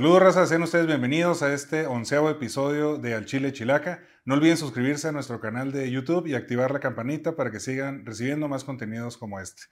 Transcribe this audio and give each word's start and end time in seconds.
Saludos, 0.00 0.22
raza, 0.22 0.46
sean 0.46 0.62
ustedes 0.62 0.86
bienvenidos 0.86 1.42
a 1.42 1.52
este 1.52 1.86
onceavo 1.86 2.30
episodio 2.30 2.96
de 2.96 3.12
Al 3.12 3.26
Chile 3.26 3.52
Chilaca. 3.52 4.02
No 4.24 4.32
olviden 4.32 4.56
suscribirse 4.56 5.08
a 5.08 5.12
nuestro 5.12 5.40
canal 5.40 5.72
de 5.72 5.90
YouTube 5.90 6.26
y 6.26 6.34
activar 6.34 6.70
la 6.70 6.80
campanita 6.80 7.36
para 7.36 7.50
que 7.50 7.60
sigan 7.60 8.06
recibiendo 8.06 8.48
más 8.48 8.64
contenidos 8.64 9.18
como 9.18 9.40
este. 9.40 9.64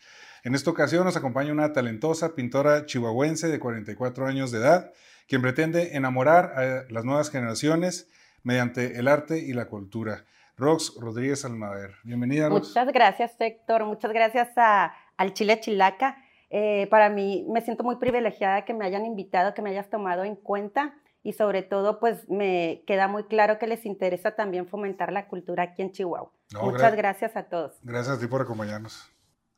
En 0.44 0.54
esta 0.54 0.70
ocasión 0.70 1.04
nos 1.04 1.16
acompaña 1.16 1.50
una 1.50 1.72
talentosa 1.72 2.34
pintora 2.34 2.84
chihuahuense 2.84 3.48
de 3.48 3.58
44 3.58 4.26
años 4.26 4.50
de 4.50 4.58
edad, 4.58 4.92
quien 5.28 5.40
pretende 5.40 5.96
enamorar 5.96 6.52
a 6.58 6.84
las 6.92 7.06
nuevas 7.06 7.30
generaciones 7.30 8.10
mediante 8.42 8.98
el 8.98 9.08
arte 9.08 9.38
y 9.38 9.54
la 9.54 9.64
cultura. 9.64 10.26
Rox 10.58 10.92
Rodríguez 11.00 11.46
Almaver. 11.46 11.94
Bienvenida, 12.04 12.50
Rox. 12.50 12.68
Muchas 12.68 12.92
gracias, 12.92 13.32
Héctor. 13.38 13.86
Muchas 13.86 14.12
gracias 14.12 14.50
a, 14.58 14.94
al 15.16 15.32
Chile 15.32 15.58
Chilaca. 15.58 16.18
Eh, 16.50 16.86
para 16.90 17.10
mí 17.10 17.46
me 17.48 17.60
siento 17.60 17.84
muy 17.84 17.96
privilegiada 17.96 18.64
que 18.64 18.74
me 18.74 18.84
hayan 18.84 19.04
invitado, 19.04 19.54
que 19.54 19.62
me 19.62 19.70
hayas 19.70 19.90
tomado 19.90 20.24
en 20.24 20.36
cuenta 20.36 20.94
y 21.22 21.34
sobre 21.34 21.62
todo 21.62 22.00
pues 22.00 22.28
me 22.28 22.84
queda 22.86 23.08
muy 23.08 23.24
claro 23.24 23.58
que 23.58 23.66
les 23.66 23.84
interesa 23.84 24.34
también 24.34 24.66
fomentar 24.66 25.12
la 25.12 25.28
cultura 25.28 25.64
aquí 25.64 25.82
en 25.82 25.92
Chihuahua. 25.92 26.32
Muchas 26.62 26.96
gracias 26.96 27.36
a 27.36 27.44
todos. 27.44 27.78
Gracias 27.82 28.16
a 28.16 28.20
ti 28.20 28.26
por 28.26 28.42
acompañarnos. 28.42 29.10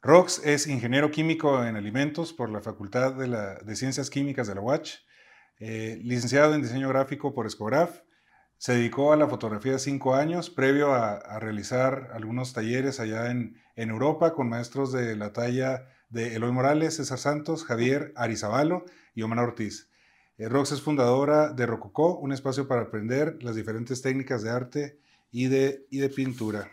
Rox 0.03 0.45
es 0.45 0.67
ingeniero 0.67 1.11
químico 1.11 1.63
en 1.65 1.77
alimentos 1.77 2.33
por 2.33 2.49
la 2.49 2.61
Facultad 2.61 3.13
de, 3.13 3.77
Ciencias 3.77 4.09
Químicas 4.09 4.49
de 4.49 4.55
la 4.55 4.63
UACH, 4.63 4.95
eh, 5.59 6.01
licenciado 6.03 6.55
en 6.55 6.63
diseño 6.63 6.89
gráfico 6.89 7.35
por 7.35 7.47
Escograf, 7.47 8.01
se 8.61 8.75
dedicó 8.75 9.15
a 9.15 9.17
la 9.17 9.27
fotografía 9.27 9.79
cinco 9.79 10.15
años, 10.15 10.51
previo 10.51 10.93
a, 10.93 11.39
realizar 11.39 12.11
algunos 12.13 12.53
talleres 12.53 13.01
allá 13.01 13.31
en, 13.31 13.57
Europa 13.75 14.35
con 14.35 14.51
maestros 14.51 14.93
de 14.93 15.17
la 15.17 15.33
talla 15.33 15.87
de 16.11 16.35
Eloy 16.35 16.53
Morales, 16.53 16.97
César 16.97 17.19
Santos, 17.19 17.65
Javier 17.65 18.13
Arizabalo 18.17 18.85
y 19.15 19.23
Omar 19.23 19.39
Ortiz. 19.39 19.89
Eh, 20.39 20.49
Rox 20.49 20.73
es 20.73 20.83
fundadora 20.83 21.53
de 21.53 21.67
Rococó, 21.67 22.19
un 22.19 22.33
espacio 22.33 22.69
para 22.69 22.83
aprender 22.83 23.43
las 23.43 23.57
diferentes 23.57 24.03
técnicas 24.03 24.43
de 24.43 24.51
arte 24.51 24.99
y 25.31 25.47
de, 25.47 25.87
y 25.91 25.99
de 25.99 26.09
pintura. 26.11 26.71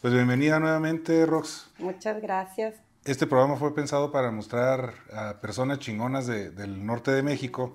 Pues 0.00 0.14
bienvenida 0.14 0.58
nuevamente, 0.58 1.26
Rox. 1.26 1.70
Muchas 1.78 2.22
gracias. 2.22 2.76
Este 3.04 3.26
programa 3.26 3.56
fue 3.56 3.74
pensado 3.74 4.10
para 4.10 4.30
mostrar 4.30 4.94
a 5.12 5.40
personas 5.40 5.78
chingonas 5.78 6.26
del 6.26 6.84
norte 6.84 7.10
de 7.10 7.22
México 7.22 7.74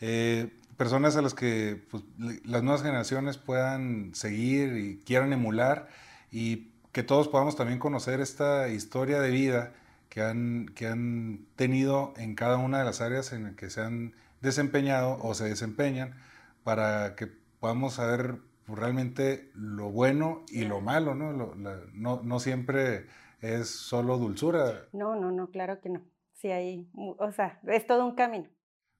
eh, 0.00 0.48
personas 0.76 1.16
a 1.16 1.22
las 1.22 1.34
que 1.34 1.78
pues, 1.90 2.02
las 2.44 2.62
nuevas 2.62 2.82
generaciones 2.82 3.36
puedan 3.36 4.14
seguir 4.14 4.78
y 4.78 4.98
quieran 5.04 5.32
emular 5.32 5.88
y 6.32 6.72
que 6.92 7.02
todos 7.02 7.28
podamos 7.28 7.54
también 7.54 7.78
conocer 7.78 8.20
esta 8.20 8.68
historia 8.68 9.20
de 9.20 9.30
vida 9.30 9.74
que 10.10 10.20
han, 10.20 10.66
que 10.74 10.88
han 10.88 11.46
tenido 11.56 12.12
en 12.16 12.34
cada 12.34 12.58
una 12.58 12.80
de 12.80 12.84
las 12.84 13.00
áreas 13.00 13.32
en 13.32 13.44
las 13.44 13.54
que 13.54 13.70
se 13.70 13.80
han 13.80 14.14
desempeñado 14.42 15.16
o 15.22 15.32
se 15.34 15.48
desempeñan 15.48 16.16
para 16.64 17.14
que 17.14 17.28
podamos 17.60 17.94
saber 17.94 18.40
pues, 18.66 18.78
realmente 18.78 19.50
lo 19.54 19.90
bueno 19.90 20.44
y 20.48 20.64
lo 20.64 20.80
malo, 20.80 21.14
¿no? 21.14 21.32
no, 21.32 22.20
no 22.22 22.40
siempre 22.40 23.06
es 23.40 23.70
solo 23.70 24.18
dulzura. 24.18 24.88
No, 24.92 25.14
no, 25.14 25.30
no, 25.30 25.50
claro 25.50 25.80
que 25.80 25.88
no. 25.88 26.02
Sí, 26.34 26.50
hay, 26.50 26.90
o 26.94 27.30
sea, 27.32 27.60
es 27.68 27.86
todo 27.86 28.04
un 28.04 28.14
camino. 28.14 28.48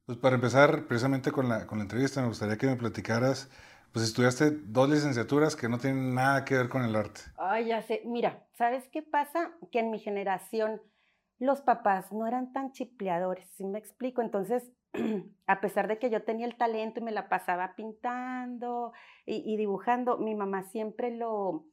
Pues 0.06 0.18
para 0.18 0.36
empezar 0.36 0.86
precisamente 0.86 1.32
con 1.32 1.48
la, 1.48 1.66
con 1.66 1.78
la 1.78 1.84
entrevista, 1.84 2.20
me 2.20 2.28
gustaría 2.28 2.56
que 2.56 2.66
me 2.66 2.76
platicaras, 2.76 3.50
pues 3.92 4.04
estudiaste 4.04 4.50
dos 4.50 4.88
licenciaturas 4.88 5.56
que 5.56 5.68
no 5.68 5.78
tienen 5.78 6.14
nada 6.14 6.44
que 6.44 6.56
ver 6.56 6.68
con 6.68 6.82
el 6.82 6.94
arte. 6.94 7.20
Ay, 7.36 7.66
ya 7.66 7.82
sé. 7.82 8.02
Mira, 8.04 8.46
¿sabes 8.52 8.88
qué 8.92 9.02
pasa? 9.02 9.52
Que 9.72 9.80
en 9.80 9.90
mi 9.90 9.98
generación 9.98 10.80
los 11.40 11.62
papás 11.62 12.12
no 12.12 12.26
eran 12.26 12.52
tan 12.52 12.70
chipleadores, 12.72 13.48
¿sí 13.56 13.64
me 13.64 13.78
explico? 13.78 14.20
Entonces, 14.20 14.70
a 15.46 15.60
pesar 15.60 15.88
de 15.88 15.98
que 15.98 16.10
yo 16.10 16.22
tenía 16.22 16.46
el 16.46 16.56
talento 16.56 17.00
y 17.00 17.02
me 17.02 17.12
la 17.12 17.30
pasaba 17.30 17.74
pintando 17.74 18.92
y, 19.24 19.56
dibujando, 19.56 20.18
mi 20.18 20.34
mamá 20.34 20.64
siempre 20.64 21.16
lo, 21.16 21.64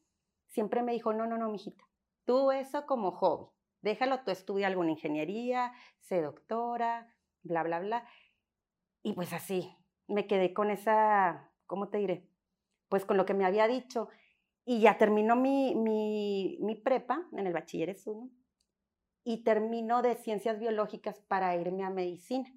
siempre 0.47 0.83
me 0.83 0.93
dijo, 0.93 1.11
no, 1.11 1.27
no, 1.27 1.37
no, 1.37 1.49
mijita, 1.49 1.83
tú 2.25 2.51
eso 2.51 2.85
como 2.85 3.11
hobby, 3.11 3.47
déjalo, 3.81 4.23
tú 4.23 4.31
estudia 4.31 4.67
alguna 4.67 4.91
ingeniería, 4.91 5.73
sé 5.99 6.21
doctora, 6.21 7.13
bla, 7.43 7.63
bla, 7.63 7.79
bla. 7.79 8.07
Y 9.03 9.13
pues 9.13 9.33
así, 9.33 9.75
me 10.07 10.27
quedé 10.27 10.53
con 10.53 10.71
esa, 10.71 11.51
¿cómo 11.65 11.89
te 11.89 11.97
diré? 11.97 12.29
Pues 12.87 13.03
con 13.03 13.17
lo 13.17 13.25
que 13.25 13.33
me 13.33 13.45
había 13.45 13.67
dicho. 13.67 14.07
Y 14.63 14.79
ya 14.79 14.97
terminó 14.97 15.35
mi, 15.35 15.75
mi, 15.75 16.57
mi 16.61 16.75
prepa 16.75 17.27
en 17.33 17.47
el 17.47 17.53
bachilleres 17.53 18.07
1 18.07 18.29
y 19.29 19.43
terminó 19.43 20.01
de 20.01 20.15
ciencias 20.15 20.57
biológicas 20.57 21.19
para 21.19 21.53
irme 21.57 21.83
a 21.83 21.89
medicina. 21.89 22.49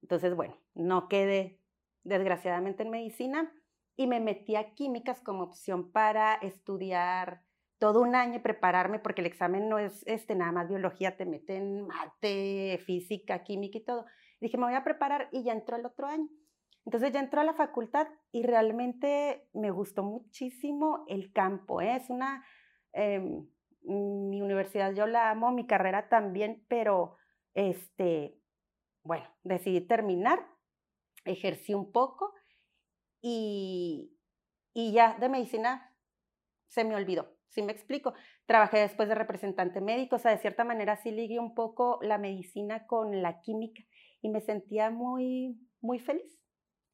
Entonces, 0.00 0.34
bueno, 0.34 0.56
no 0.72 1.10
quedé 1.10 1.60
desgraciadamente 2.04 2.84
en 2.84 2.90
medicina 2.90 3.52
y 3.94 4.06
me 4.06 4.18
metí 4.18 4.56
a 4.56 4.72
químicas 4.72 5.20
como 5.20 5.42
opción 5.42 5.92
para 5.92 6.36
estudiar 6.36 7.42
todo 7.76 8.00
un 8.00 8.14
año 8.14 8.36
y 8.36 8.38
prepararme, 8.38 8.98
porque 8.98 9.20
el 9.20 9.26
examen 9.26 9.68
no 9.68 9.78
es 9.78 10.02
este, 10.06 10.34
nada 10.34 10.52
más 10.52 10.70
biología, 10.70 11.18
te 11.18 11.26
meten 11.26 11.86
mate, 11.86 12.80
física, 12.86 13.44
química 13.44 13.76
y 13.76 13.84
todo. 13.84 14.06
Dije, 14.40 14.56
me 14.56 14.64
voy 14.64 14.74
a 14.76 14.84
preparar 14.84 15.28
y 15.32 15.42
ya 15.42 15.52
entró 15.52 15.76
el 15.76 15.84
otro 15.84 16.06
año. 16.06 16.30
Entonces 16.86 17.12
ya 17.12 17.20
entró 17.20 17.42
a 17.42 17.44
la 17.44 17.52
facultad 17.52 18.08
y 18.32 18.42
realmente 18.42 19.50
me 19.52 19.70
gustó 19.70 20.02
muchísimo 20.02 21.04
el 21.08 21.30
campo. 21.30 21.82
¿eh? 21.82 21.96
Es 21.96 22.08
una, 22.08 22.42
em, 22.94 23.46
mi 23.84 24.42
universidad 24.42 24.92
yo 24.92 25.06
la 25.06 25.30
amo, 25.30 25.52
mi 25.52 25.66
carrera 25.66 26.08
también, 26.08 26.64
pero 26.68 27.16
este, 27.54 28.38
bueno, 29.02 29.26
decidí 29.42 29.80
terminar, 29.80 30.46
ejercí 31.24 31.74
un 31.74 31.92
poco 31.92 32.34
y, 33.20 34.16
y 34.72 34.92
ya 34.92 35.16
de 35.18 35.28
medicina 35.28 35.94
se 36.68 36.84
me 36.84 36.96
olvidó. 36.96 37.34
¿Sí 37.48 37.62
me 37.62 37.72
explico? 37.72 38.14
Trabajé 38.46 38.78
después 38.78 39.08
de 39.08 39.14
representante 39.14 39.80
médico, 39.80 40.16
o 40.16 40.18
sea, 40.18 40.32
de 40.32 40.38
cierta 40.38 40.64
manera 40.64 40.96
sí 40.96 41.12
ligué 41.12 41.38
un 41.38 41.54
poco 41.54 42.00
la 42.02 42.18
medicina 42.18 42.86
con 42.86 43.22
la 43.22 43.40
química 43.42 43.84
y 44.20 44.28
me 44.28 44.40
sentía 44.40 44.90
muy, 44.90 45.56
muy 45.80 46.00
feliz. 46.00 46.36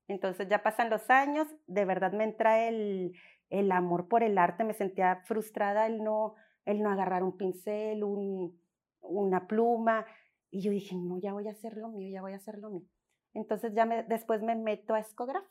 Entonces 0.06 0.48
ya 0.48 0.62
pasan 0.62 0.90
los 0.90 1.08
años, 1.08 1.48
de 1.66 1.84
verdad 1.86 2.12
me 2.12 2.24
entra 2.24 2.68
el, 2.68 3.12
el 3.48 3.72
amor 3.72 4.08
por 4.08 4.22
el 4.22 4.36
arte, 4.36 4.64
me 4.64 4.74
sentía 4.74 5.22
frustrada 5.24 5.86
el 5.86 6.02
no, 6.02 6.34
el 6.64 6.82
no 6.82 6.90
agarrar 6.90 7.22
un 7.22 7.36
pincel, 7.36 8.04
un, 8.04 8.60
una 9.00 9.46
pluma, 9.46 10.06
y 10.50 10.62
yo 10.62 10.70
dije, 10.70 10.96
no, 10.96 11.18
ya 11.18 11.32
voy 11.32 11.48
a 11.48 11.52
hacer 11.52 11.76
lo 11.76 11.88
mío, 11.88 12.08
ya 12.10 12.22
voy 12.22 12.32
a 12.32 12.36
hacer 12.36 12.58
lo 12.58 12.70
mío. 12.70 12.86
Entonces 13.34 13.72
ya 13.74 13.86
me, 13.86 14.02
después 14.02 14.42
me 14.42 14.56
meto 14.56 14.94
a 14.94 15.00
Escograf, 15.00 15.44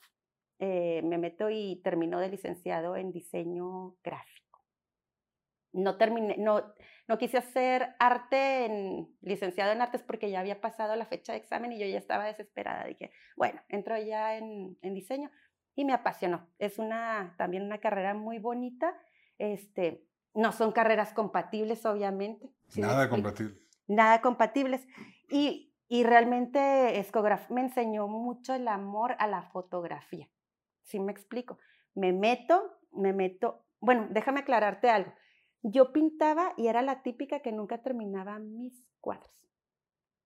eh, 0.59 1.01
me 1.03 1.17
meto 1.17 1.49
y 1.49 1.81
termino 1.83 2.19
de 2.19 2.29
licenciado 2.29 2.95
en 2.97 3.11
diseño 3.11 3.95
gráfico 4.03 4.49
no 5.71 5.97
terminé, 5.97 6.35
no, 6.37 6.73
no 7.07 7.17
quise 7.17 7.37
hacer 7.37 7.95
arte 7.99 8.65
en, 8.65 9.07
licenciado 9.21 9.71
en 9.71 9.81
artes 9.81 10.03
porque 10.03 10.31
ya 10.31 10.39
había 10.39 10.61
pasado 10.61 10.95
la 10.95 11.05
fecha 11.05 11.33
de 11.33 11.39
examen 11.39 11.71
y 11.71 11.79
yo 11.79 11.85
ya 11.85 11.97
estaba 11.97 12.25
desesperada. 12.25 12.85
Dije, 12.85 13.11
bueno, 13.35 13.61
entro 13.69 13.97
ya 13.97 14.37
en, 14.37 14.77
en 14.81 14.93
diseño 14.93 15.29
y 15.75 15.85
me 15.85 15.93
apasionó. 15.93 16.49
Es 16.57 16.79
una, 16.79 17.35
también 17.37 17.63
una 17.63 17.79
carrera 17.79 18.13
muy 18.13 18.39
bonita. 18.39 18.95
Este, 19.37 20.03
no 20.33 20.51
son 20.51 20.71
carreras 20.71 21.13
compatibles, 21.13 21.85
obviamente. 21.85 22.49
Nada 22.75 23.09
compatibles. 23.09 23.57
Nada 23.87 24.21
compatibles. 24.21 24.87
Y, 25.29 25.73
y 25.87 26.03
realmente 26.03 26.99
Escograf 26.99 27.49
me 27.49 27.61
enseñó 27.61 28.07
mucho 28.07 28.53
el 28.53 28.67
amor 28.67 29.15
a 29.19 29.27
la 29.27 29.43
fotografía. 29.43 30.29
¿Sí 30.83 30.99
me 30.99 31.11
explico? 31.11 31.57
Me 31.95 32.13
meto, 32.13 32.79
me 32.91 33.13
meto. 33.13 33.65
Bueno, 33.79 34.07
déjame 34.09 34.41
aclararte 34.41 34.89
algo. 34.89 35.11
Yo 35.61 35.91
pintaba 35.91 36.53
y 36.57 36.67
era 36.67 36.81
la 36.81 37.01
típica 37.01 37.41
que 37.41 37.51
nunca 37.51 37.81
terminaba 37.81 38.39
mis 38.39 38.85
cuadros. 39.01 39.47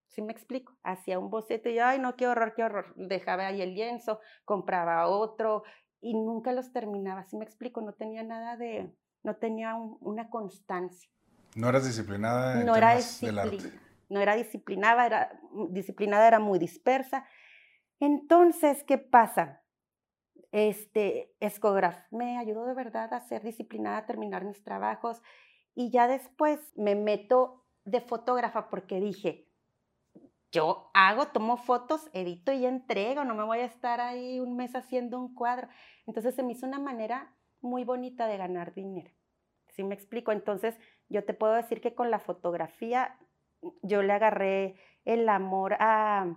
¿Sí 0.07 0.21
me 0.21 0.31
explico? 0.31 0.77
Hacía 0.83 1.17
un 1.17 1.31
boceto 1.31 1.69
y, 1.69 1.79
ay, 1.79 1.97
no, 1.97 2.15
qué 2.15 2.27
horror, 2.27 2.53
qué 2.55 2.63
horror. 2.63 2.93
Dejaba 2.95 3.47
ahí 3.47 3.61
el 3.61 3.73
lienzo, 3.73 4.19
compraba 4.45 5.07
otro 5.07 5.63
y 6.01 6.13
nunca 6.13 6.51
los 6.51 6.71
terminaba. 6.71 7.23
¿Sí 7.23 7.35
me 7.35 7.45
explico? 7.45 7.81
No 7.81 7.93
tenía 7.93 8.21
nada 8.21 8.55
de, 8.55 8.95
no 9.23 9.35
tenía 9.37 9.75
una 9.75 10.29
constancia. 10.29 11.09
¿No 11.55 11.69
eras 11.69 11.85
disciplinada 11.85 12.59
en 12.59 12.65
no 12.65 12.75
era 12.75 12.95
disciplinada, 12.95 13.51
No 14.09 14.19
era 14.19 14.35
disciplinada, 14.35 15.05
era, 15.05 15.39
disciplinada 15.69 16.27
era 16.27 16.39
muy 16.39 16.59
dispersa. 16.59 17.25
Entonces, 17.99 18.83
¿qué 18.83 18.97
pasa? 18.97 19.61
Este, 20.51 21.35
Escograf 21.39 22.11
me 22.11 22.37
ayudó 22.37 22.65
de 22.65 22.73
verdad 22.73 23.13
a 23.13 23.21
ser 23.21 23.43
disciplinada, 23.43 23.97
a 23.97 24.05
terminar 24.05 24.45
mis 24.45 24.63
trabajos 24.63 25.21
y 25.73 25.89
ya 25.89 26.07
después 26.07 26.59
me 26.75 26.95
meto 26.95 27.65
de 27.85 28.01
fotógrafa 28.01 28.69
porque 28.69 28.99
dije, 28.99 29.49
yo 30.51 30.91
hago, 30.93 31.29
tomo 31.29 31.57
fotos, 31.57 32.09
edito 32.13 32.51
y 32.51 32.65
entrego, 32.65 33.23
no 33.23 33.33
me 33.33 33.43
voy 33.43 33.59
a 33.59 33.65
estar 33.65 33.99
ahí 33.99 34.39
un 34.39 34.55
mes 34.55 34.75
haciendo 34.75 35.19
un 35.19 35.33
cuadro. 35.33 35.67
Entonces 36.05 36.35
se 36.35 36.43
me 36.43 36.51
hizo 36.51 36.67
una 36.67 36.77
manera 36.77 37.33
muy 37.63 37.83
bonita 37.83 38.27
de 38.27 38.37
ganar 38.37 38.73
dinero. 38.73 39.11
¿Sí 39.69 39.83
me 39.83 39.95
explico? 39.95 40.31
Entonces 40.31 40.77
yo 41.09 41.23
te 41.25 41.33
puedo 41.33 41.53
decir 41.53 41.81
que 41.81 41.95
con 41.95 42.11
la 42.11 42.19
fotografía 42.19 43.17
yo 43.81 44.03
le 44.03 44.13
agarré 44.13 44.75
el 45.05 45.27
amor 45.29 45.75
a, 45.79 46.35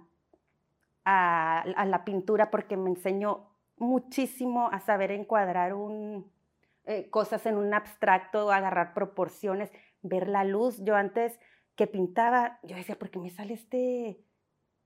a, 1.04 1.84
la 1.86 2.04
pintura 2.04 2.50
porque 2.50 2.76
me 2.76 2.90
enseñó 2.90 3.50
muchísimo 3.76 4.68
a 4.72 4.80
saber 4.80 5.10
encuadrar 5.10 5.74
un, 5.74 6.32
eh, 6.84 7.10
cosas 7.10 7.44
en 7.46 7.56
un 7.56 7.74
abstracto, 7.74 8.50
agarrar 8.50 8.94
proporciones, 8.94 9.70
ver 10.02 10.28
la 10.28 10.44
luz. 10.44 10.82
Yo 10.82 10.96
antes 10.96 11.38
que 11.74 11.86
pintaba, 11.86 12.58
yo 12.62 12.76
decía, 12.76 12.98
¿por 12.98 13.10
qué 13.10 13.18
me 13.18 13.30
sale 13.30 13.54
este, 13.54 14.24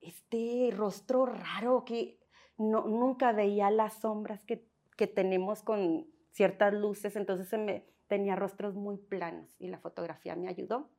este 0.01 0.71
rostro 0.77 1.27
raro? 1.27 1.85
Que 1.85 2.19
no, 2.59 2.87
nunca 2.87 3.33
veía 3.33 3.71
las 3.71 3.95
sombras 4.01 4.45
que, 4.45 4.69
que 4.97 5.07
tenemos 5.07 5.63
con 5.63 6.07
ciertas 6.31 6.73
luces, 6.73 7.17
entonces 7.17 7.53
me 7.59 7.87
tenía 8.07 8.37
rostros 8.37 8.75
muy 8.75 8.97
planos 8.99 9.55
y 9.59 9.69
la 9.69 9.79
fotografía 9.79 10.35
me 10.37 10.49
ayudó, 10.49 10.91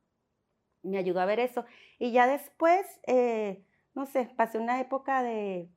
me 0.82 0.98
ayudó 0.98 1.20
a 1.20 1.26
ver 1.26 1.40
eso. 1.40 1.64
Y 1.98 2.12
ya 2.12 2.26
después, 2.26 2.86
eh, 3.06 3.64
no 3.94 4.06
sé, 4.06 4.32
pasé 4.36 4.58
una 4.58 4.80
época 4.80 5.22
de, 5.22 5.70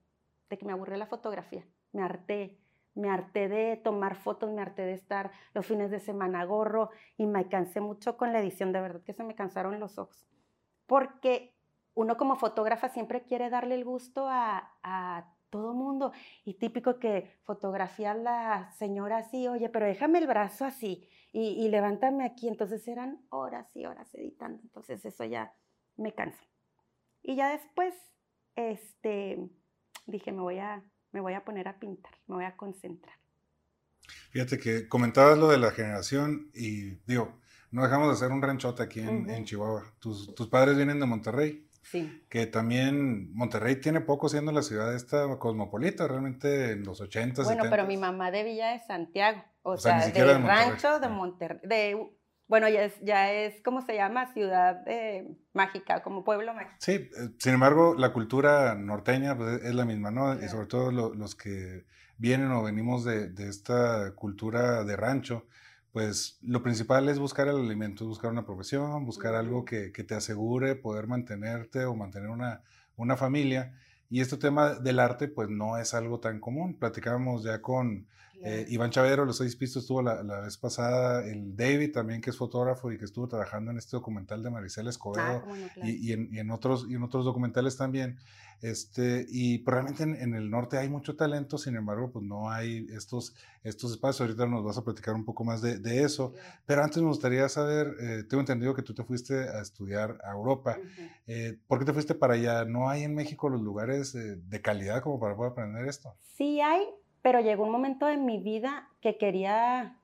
que 0.50 0.66
me 0.66 0.72
aburrió 0.72 0.96
la 0.96 1.07
fotografía, 1.07 1.68
me 1.92 2.02
harté, 2.02 2.57
me 2.94 3.10
harté 3.10 3.50
de 3.50 3.75
tomar 3.75 4.16
fotos, 4.16 4.52
me 4.52 4.62
harté 4.62 4.84
de 4.84 4.94
estar 4.94 5.31
los 5.54 5.66
fines 5.66 5.92
de 5.92 6.00
semana 6.00 6.46
gorro 6.46 6.92
y 7.18 7.25
me 7.25 7.50
cansé 7.50 7.81
mucho 7.81 8.16
con 8.16 8.31
la 8.31 8.40
edición, 8.40 8.72
de 8.72 8.80
verdad 8.80 9.04
que 9.04 9.13
se 9.13 9.25
me 9.25 9.36
cansaron 9.36 9.80
los 9.80 9.98
ojos. 9.98 10.25
Porque 10.86 11.54
uno 11.94 12.16
como 12.16 12.38
fotógrafa 12.38 12.88
siempre 12.88 13.24
quiere 13.24 13.50
darle 13.50 13.75
el 13.75 13.84
gusto 13.84 14.28
a 14.30 15.35
todo 15.56 15.74
mundo. 15.74 16.12
Y 16.44 16.56
típico 16.56 17.00
que 17.00 17.40
fotografía 17.44 18.12
a 18.12 18.16
la 18.16 18.72
señora 18.78 19.19
así, 19.19 19.48
oye, 19.48 19.69
pero 19.69 19.86
déjame 19.86 20.19
el 20.19 20.28
brazo 20.28 20.66
así 20.66 21.07
y, 21.31 21.69
levántame 21.69 22.25
aquí. 22.25 22.50
Entonces 22.50 22.86
eran 22.90 23.25
horas 23.30 23.74
y 23.74 23.86
horas 23.86 24.13
editando. 24.16 24.62
Entonces 24.63 25.06
eso 25.06 25.24
ya 25.24 25.54
me 25.96 26.13
cansa. 26.13 26.44
Y 27.24 27.38
ya 27.38 27.54
después, 27.54 27.96
este, 28.56 29.50
dije, 30.06 30.34
me 30.34 30.42
voy 30.42 30.60
a, 30.60 30.84
me 31.13 31.22
voy 31.22 31.34
a 31.34 31.46
poner 31.46 31.69
a 31.69 31.80
pintar, 31.80 32.13
me 32.28 32.36
voy 32.36 32.46
a 32.46 32.58
concentrar. 32.58 33.16
Fíjate 34.31 34.60
que 34.60 34.90
comentabas 34.90 35.38
lo 35.38 35.48
de 35.48 35.58
la 35.58 35.72
generación 35.72 36.51
y 36.54 36.96
digo, 37.08 37.40
no 37.72 37.84
dejamos 37.84 38.10
de 38.10 38.13
hacer 38.13 38.31
un 38.31 38.42
ranchote 38.42 38.84
aquí 38.84 39.00
en, 39.00 39.46
Chihuahua. 39.46 39.86
Tus, 40.00 40.36
tus, 40.36 40.48
padres 40.50 40.75
vienen 40.75 41.00
de 41.00 41.06
Monterrey. 41.06 41.66
Sí. 41.86 42.26
Que 42.30 42.48
también 42.48 43.34
Monterrey 43.34 43.80
tiene 43.80 44.02
poco 44.02 44.28
siendo 44.28 44.52
la 44.52 44.64
ciudad 44.64 44.94
esta 44.94 45.38
cosmopolita, 45.38 46.08
realmente 46.08 46.72
en 46.72 46.84
los 46.84 47.00
80s. 47.00 47.44
Bueno, 47.44 47.66
pero 47.70 47.86
mi 47.86 47.96
mamá 47.96 48.32
de 48.32 48.44
Villa 48.44 48.72
de 48.72 48.80
Santiago. 48.82 49.44
O, 49.62 49.78
sea, 49.78 50.08
de, 50.08 50.38
rancho 50.40 51.00
de 51.00 51.10
Monterrey. 51.10 51.60
De, 51.64 52.10
bueno, 52.48 52.70
ya 52.70 52.84
es, 52.84 53.00
ya 53.02 53.32
es, 53.32 53.62
¿cómo 53.64 53.82
se 53.82 53.96
llama? 53.96 54.32
Ciudad 54.34 54.84
eh, 54.88 55.28
mágica, 55.54 56.04
como 56.04 56.24
pueblo 56.24 56.54
mágico. 56.54 56.76
Sí, 56.80 56.94
eh, 56.94 57.10
sin 57.40 57.54
embargo, 57.54 57.96
la 57.98 58.14
cultura 58.14 58.76
norteña 58.76 59.36
pues, 59.36 59.64
es 59.64 59.74
la 59.74 59.86
misma, 59.86 60.12
¿no? 60.12 60.34
Y 60.34 60.48
sobre 60.48 60.68
todo 60.68 60.92
los 60.92 61.36
que 61.36 61.86
vienen 62.18 62.52
o 62.52 62.64
venimos 62.64 63.04
de, 63.04 63.30
de, 63.30 63.50
esta 63.50 64.14
cultura 64.16 64.84
de 64.84 64.96
rancho, 64.96 65.48
pues 65.95 66.38
lo 66.42 66.62
principal 66.62 67.07
es 67.07 67.19
buscar 67.19 67.47
el 67.47 67.56
alimento, 67.56 68.06
buscar 68.06 68.30
una 68.30 68.45
profesión, 68.45 69.06
buscar 69.06 69.33
algo 69.33 69.63
que, 69.63 69.94
que, 69.94 70.03
te 70.03 70.13
asegure 70.13 70.75
poder 70.75 71.07
mantenerte 71.07 71.86
o 71.86 71.95
mantener 71.95 72.27
una, 72.27 72.63
una 72.97 73.15
familia. 73.15 73.74
Y 74.09 74.19
este 74.19 74.36
tema 74.36 74.74
del 74.74 75.00
arte, 75.00 75.30
pues 75.30 75.47
no 75.47 75.77
es 75.77 75.94
algo 75.94 76.19
tan 76.19 76.42
común. 76.42 76.77
Platicábamos 76.77 77.45
ya 77.45 77.62
con 77.62 78.07
eh, 78.44 78.66
Iván 78.70 78.92
Chavero, 78.92 79.26
los 79.26 79.38
seis 79.38 79.56
pistos, 79.56 79.84
estuvo 79.84 80.02
la, 80.02 80.24
la, 80.24 80.42
vez 80.42 80.58
pasada, 80.58 81.26
el 81.26 81.56
David 81.56 81.92
también, 81.92 82.22
que 82.22 82.30
es 82.30 82.38
fotógrafo 82.38 82.92
y 82.92 82.98
que 82.98 83.06
estuvo 83.06 83.28
trabajando 83.28 83.72
en 83.72 83.78
este 83.78 83.96
documental 83.96 84.44
de 84.44 84.50
Maricela 84.50 84.90
Escobedo 84.90 85.44
ah, 85.46 85.56
y, 85.84 86.10
y, 86.10 86.14
en, 86.14 86.30
y, 86.32 86.40
en, 86.40 86.52
otros, 86.52 86.86
y 86.90 86.96
en 86.96 87.04
otros 87.04 87.26
documentales 87.26 87.78
también. 87.78 88.18
Este, 88.62 89.26
y 89.30 89.60
probablemente 89.60 90.04
en, 90.04 90.16
en, 90.16 90.34
el 90.34 90.50
norte 90.50 90.78
hay 90.78 90.90
mucho 90.90 91.16
talento, 91.16 91.58
sin 91.58 91.76
embargo, 91.76 92.12
pues 92.12 92.26
no 92.26 92.50
hay 92.50 92.88
estos, 92.92 93.36
estos 93.64 93.92
espacios. 93.92 94.22
Ahorita 94.22 94.46
nos 94.48 94.64
vas 94.64 94.78
a 94.78 94.84
platicar 94.84 95.14
un 95.14 95.26
poco 95.26 95.44
más 95.44 95.62
de, 95.62 95.78
de 95.78 96.04
eso. 96.04 96.34
Pero 96.66 96.84
antes 96.84 97.02
me 97.02 97.08
gustaría 97.08 97.48
saber, 97.50 97.96
eh, 98.00 98.24
tengo 98.28 98.42
entendido 98.42 98.74
que 98.74 98.82
tú 98.82 98.94
te 98.94 99.04
fuiste 99.04 99.36
a 99.50 99.62
estudiar 99.62 100.18
a 100.24 100.32
Europa. 100.32 100.78
eh, 101.28 101.58
¿Por 101.68 101.80
qué 101.80 101.86
te 101.86 101.94
fuiste 101.94 102.16
para 102.16 102.36
allá? 102.36 102.66
¿No 102.66 102.90
hay 102.90 103.04
en 103.04 103.14
México 103.14 103.50
los 103.50 103.62
lugares 103.62 104.16
eh, 104.16 104.38
de 104.38 104.62
calidad 104.62 105.02
como 105.02 105.20
para 105.20 105.36
poder 105.36 105.52
aprender 105.52 105.88
esto? 105.88 106.16
Sí 106.36 106.60
hay, 106.62 106.86
pero 107.25 107.39
llegó 107.39 107.63
un 107.63 107.72
momento 107.72 108.07
en 108.07 108.24
mi 108.24 108.38
vida 108.38 108.88
que 109.01 109.18
quería, 109.18 109.98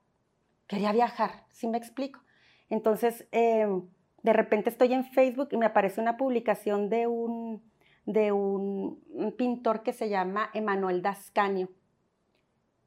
quería 0.66 0.92
viajar, 0.92 1.46
¿sí 1.52 1.68
me 1.68 1.78
explico? 1.78 2.20
Entonces, 2.68 3.28
eh, 3.32 3.68
de 4.24 4.34
repente 4.34 4.72
estoy 4.72 4.92
en 4.96 5.06
Facebook 5.06 5.50
y 5.52 5.58
me 5.58 5.68
aparece 5.68 6.02
una 6.02 6.18
publicación 6.18 6.90
de 6.90 7.06
un 7.06 7.62
de 8.08 8.32
un, 8.32 9.04
pintor 9.38 9.84
que 9.84 9.94
se 9.94 10.10
llama 10.10 10.50
Emanuel 10.56 11.04
Dascanio 11.04 11.70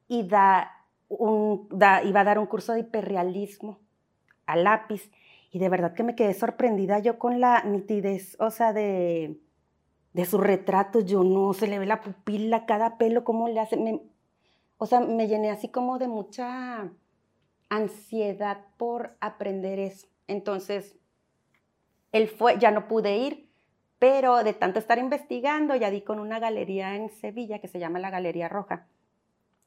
y 0.09 0.27
da 0.27 0.69
un, 1.07 1.69
da, 1.71 2.03
iba 2.03 2.19
a 2.19 2.25
dar 2.25 2.37
un 2.37 2.47
curso 2.47 2.73
de 2.73 2.81
hiperrealismo 2.81 3.79
a 4.47 4.57
lápiz 4.57 5.09
y 5.49 5.59
de 5.59 5.69
verdad 5.69 5.93
que 5.93 6.03
me 6.03 6.15
quedé 6.15 6.33
sorprendida 6.33 6.99
yo 6.99 7.19
con 7.19 7.39
la 7.39 7.63
nitidez, 7.63 8.35
o 8.41 8.51
sea, 8.51 8.73
de, 8.73 9.39
de 10.11 10.25
sus 10.25 10.41
retratos, 10.41 11.05
yo 11.05 11.23
no, 11.23 11.53
se 11.53 11.67
le 11.67 11.79
ve 11.79 11.85
la 11.85 12.01
pupila, 12.01 12.65
cada 12.65 12.97
pelo, 12.97 13.23
cómo 13.23 13.47
le 13.47 13.61
hace, 13.61 13.77
o 14.77 14.85
sea, 14.85 14.99
me 14.99 15.27
llené 15.27 15.51
así 15.51 15.69
como 15.69 15.97
de 15.99 16.07
mucha 16.07 16.89
ansiedad 17.69 18.65
por 18.77 19.15
aprender 19.19 19.79
eso. 19.79 20.07
Entonces, 20.27 20.97
él 22.11 22.27
fue, 22.27 22.57
ya 22.59 22.71
no 22.71 22.87
pude 22.87 23.17
ir, 23.17 23.49
pero 23.99 24.43
de 24.43 24.53
tanto 24.53 24.79
estar 24.79 24.97
investigando, 24.97 25.75
ya 25.75 25.91
di 25.91 26.01
con 26.01 26.19
una 26.19 26.39
galería 26.39 26.95
en 26.95 27.09
Sevilla 27.09 27.59
que 27.59 27.67
se 27.67 27.79
llama 27.79 27.99
la 27.99 28.09
Galería 28.09 28.49
Roja. 28.49 28.87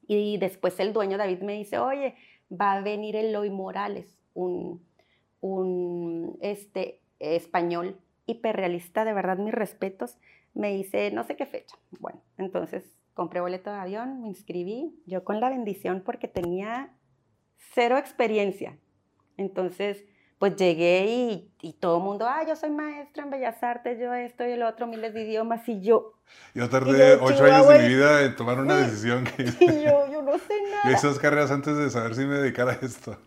Y 0.07 0.39
después 0.39 0.79
el 0.81 0.93
dueño 0.93 1.19
David 1.19 1.41
me 1.41 1.55
dice, 1.55 1.79
oye, 1.79 2.15
va 2.51 2.75
a 2.75 2.81
venir 2.81 3.17
Eloy 3.17 3.51
Morales, 3.51 4.07
un, 4.35 4.83
un 5.41 6.39
este, 6.41 7.01
español 7.19 7.99
hiperrealista, 8.27 9.05
de 9.05 9.13
verdad, 9.13 9.39
mis 9.39 9.55
respetos. 9.55 10.19
Me 10.55 10.73
dice, 10.73 11.11
no 11.11 11.25
sé 11.25 11.37
qué 11.37 11.47
fecha. 11.47 11.77
Bueno, 12.01 12.21
entonces 12.37 12.98
compré 13.19 13.41
boleto 13.41 13.73
de 13.73 13.79
avión, 13.79 14.23
me 14.23 14.29
inscribí, 14.29 15.03
yo 15.05 15.25
con 15.25 15.41
la 15.41 15.51
bendición 15.51 16.05
porque 16.07 16.29
tenía 16.29 16.95
cero 17.75 17.99
experiencia. 17.99 18.79
Entonces, 19.37 20.05
pues 20.39 20.55
llegué 20.55 21.07
y, 21.07 21.53
y, 21.61 21.73
todo 21.73 21.97
el 21.97 22.05
mundo, 22.05 22.29
ah, 22.29 22.45
yo 22.47 22.55
soy 22.55 22.71
maestra 22.71 23.25
en 23.25 23.31
Bellas 23.31 23.61
Artes, 23.61 23.99
yo 23.99 24.15
esto 24.15 24.47
y 24.47 24.53
el 24.53 24.63
otro, 24.63 24.87
miles 24.87 25.15
de 25.15 25.25
idiomas, 25.25 25.69
y 25.69 25.81
yo... 25.81 26.13
Yo 26.55 26.69
tardé 26.69 27.17
ocho 27.17 27.43
años 27.43 27.69
de 27.69 27.79
mi 27.81 27.89
vida 27.89 28.23
en 28.23 28.37
tomar 28.37 28.61
una 28.61 28.77
decisión 28.77 29.25
que... 29.25 29.43
Y 29.65 29.83
yo, 29.83 30.13
yo 30.13 30.23
no 30.23 30.39
sé 30.39 30.55
nada. 30.71 30.83
Yo 30.85 30.91
esas 30.97 31.19
carreras 31.19 31.51
antes 31.51 31.77
de 31.77 31.91
saber 31.91 32.15
si 32.15 32.25
me 32.25 32.37
dedicara 32.37 32.71
a 32.71 32.87
esto. 32.87 33.19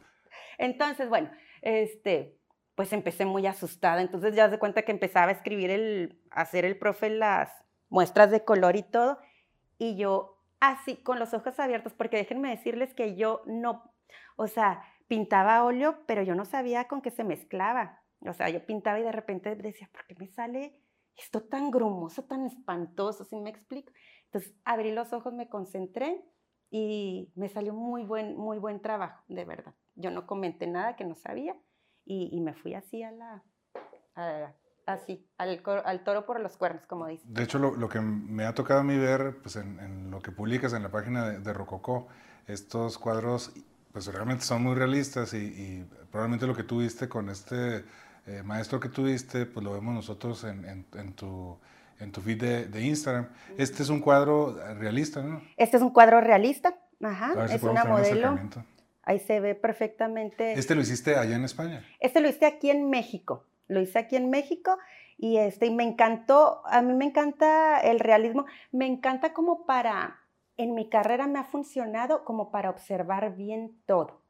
Entonces, 0.58 1.10
bueno, 1.10 1.30
este, 1.62 2.40
pues 2.76 2.94
empecé 2.94 3.26
muy 3.26 3.46
asustada, 3.46 4.02
entonces 4.02 4.36
ya 4.36 4.50
se 4.50 4.58
cuenta 4.58 4.84
que 4.84 4.94
empezaba 4.94 5.28
a 5.28 5.36
escribir 5.36 5.70
el, 5.70 6.22
a 6.32 6.44
hacer 6.44 6.64
el 6.64 6.78
profe 6.78 7.10
las 7.10 7.52
muestras 7.90 8.32
de 8.32 8.46
color 8.46 8.78
y 8.78 8.84
todo, 8.84 9.20
y 9.82 9.96
yo 9.96 10.38
así, 10.60 10.98
con 10.98 11.18
los 11.18 11.34
ojos 11.34 11.60
abiertos, 11.60 11.96
porque 11.96 12.18
déjenme 12.18 12.52
decirles 12.52 12.94
que 12.94 13.16
yo 13.16 13.42
no, 13.48 13.92
o 14.36 14.46
sea, 14.46 14.84
pintaba 15.08 15.64
óleo, 15.64 16.04
pero 16.06 16.22
yo 16.22 16.36
no 16.36 16.46
sabía 16.46 16.88
con 16.88 17.02
qué 17.02 17.10
se 17.10 17.24
mezclaba. 17.24 18.00
O 18.20 18.32
sea, 18.34 18.48
yo 18.50 18.64
pintaba 18.64 19.00
y 19.00 19.04
de 19.04 19.12
repente 19.12 19.56
decía, 19.56 19.90
¿por 19.92 20.06
qué 20.06 20.14
me 20.20 20.28
sale 20.28 20.80
esto 21.18 21.42
tan 21.42 21.72
grumoso, 21.72 22.26
tan 22.26 22.46
espantoso? 22.46 23.26
¿Sí 23.26 23.36
me 23.38 23.50
explico? 23.50 23.92
Entonces 24.26 24.54
abrí 24.64 24.92
los 24.92 25.14
ojos, 25.14 25.34
me 25.34 25.50
concentré 25.50 26.24
y 26.70 27.32
me 27.34 27.50
salió 27.50 27.74
muy 27.74 28.04
buen, 28.04 28.38
muy 28.38 28.60
buen 28.60 28.84
trabajo, 28.84 29.24
de 29.30 29.46
verdad. 29.46 29.74
Yo 29.96 30.12
no 30.12 30.28
comenté 30.28 30.68
nada 30.68 30.96
que 30.96 31.06
no 31.06 31.16
sabía 31.16 31.58
y, 32.06 32.40
me 32.40 32.54
fui 32.54 32.76
así 32.76 33.02
a 33.02 33.10
la, 33.10 33.44
así, 34.86 35.26
al, 35.38 35.62
al, 35.86 36.04
toro 36.04 36.26
por 36.26 36.40
los 36.40 36.58
cuernos, 36.58 36.86
como 36.88 37.08
dice. 37.08 37.24
De 37.28 37.44
hecho, 37.44 37.60
lo, 37.60 37.76
lo, 37.76 37.90
que 37.90 38.00
me 38.02 38.46
ha 38.46 38.54
tocado 38.54 38.82
a 38.82 38.84
mí 38.84 38.98
ver 38.98 39.38
pues 39.42 39.56
en, 39.56 39.80
en 39.80 40.12
lo 40.12 40.22
que 40.22 40.32
publicas 40.32 40.74
en 40.74 40.84
la 40.84 40.90
página 40.90 41.30
de, 41.30 41.40
de 41.40 41.54
Rococó, 41.54 42.08
estos 42.48 42.98
cuadros 42.98 43.54
pues 43.92 44.08
realmente 44.08 44.44
son 44.44 44.64
muy 44.64 44.76
realistas 44.76 45.34
y, 45.34 45.86
probablemente 46.12 46.48
lo 46.48 46.56
que 46.56 46.64
tuviste 46.64 47.08
con 47.08 47.30
este 47.30 47.86
eh, 48.28 48.44
maestro 48.44 48.80
que 48.80 48.90
tuviste, 48.90 49.46
pues 49.46 49.64
lo 49.64 49.74
vemos 49.74 49.94
nosotros 49.94 50.44
en, 50.44 50.66
en, 50.66 51.14
tu, 51.14 51.58
en 52.00 52.12
tu 52.12 52.22
feed 52.22 52.68
de, 52.68 52.82
Instagram. 52.82 53.30
Este 53.58 53.84
es 53.84 53.90
un 53.90 54.02
cuadro 54.02 54.58
realista, 54.78 55.22
¿no? 55.22 55.42
Este 55.58 55.78
es 55.78 55.84
un 55.84 55.92
cuadro 55.92 56.22
realista, 56.22 56.76
ajá, 57.02 57.46
es 57.46 57.64
una 57.64 57.86
modelo. 57.86 58.40
Ahí 59.04 59.20
se 59.20 59.40
ve 59.40 59.56
perfectamente. 59.56 60.54
¿Este 60.54 60.76
lo 60.76 60.82
hiciste 60.82 61.16
allá 61.16 61.36
en 61.36 61.44
España? 61.44 61.84
Este 62.00 62.22
lo 62.22 62.30
hice 62.30 62.46
aquí 62.46 62.70
en 62.70 62.90
México. 62.90 63.46
Lo 63.72 63.80
hice 63.80 64.00
aquí 64.00 64.16
en 64.16 64.30
México 64.30 64.78
y, 65.18 65.38
este, 65.38 65.68
y 65.68 65.72
me 65.72 65.84
encantó, 65.84 66.62
a 66.66 66.82
mí 66.82 66.94
me 66.94 67.06
encanta 67.06 67.80
el 67.80 68.00
realismo, 68.00 68.46
me 68.72 68.86
encanta 68.86 69.34
como 69.34 69.66
para 69.66 70.22
en 70.58 70.76
mi 70.76 70.90
carrera 70.90 71.28
me 71.28 71.40
ha 71.40 71.44
funcionado 71.44 72.24
como 72.24 72.52
para 72.52 72.70
observar 72.70 73.36
bien 73.36 73.82
todo, 73.86 74.22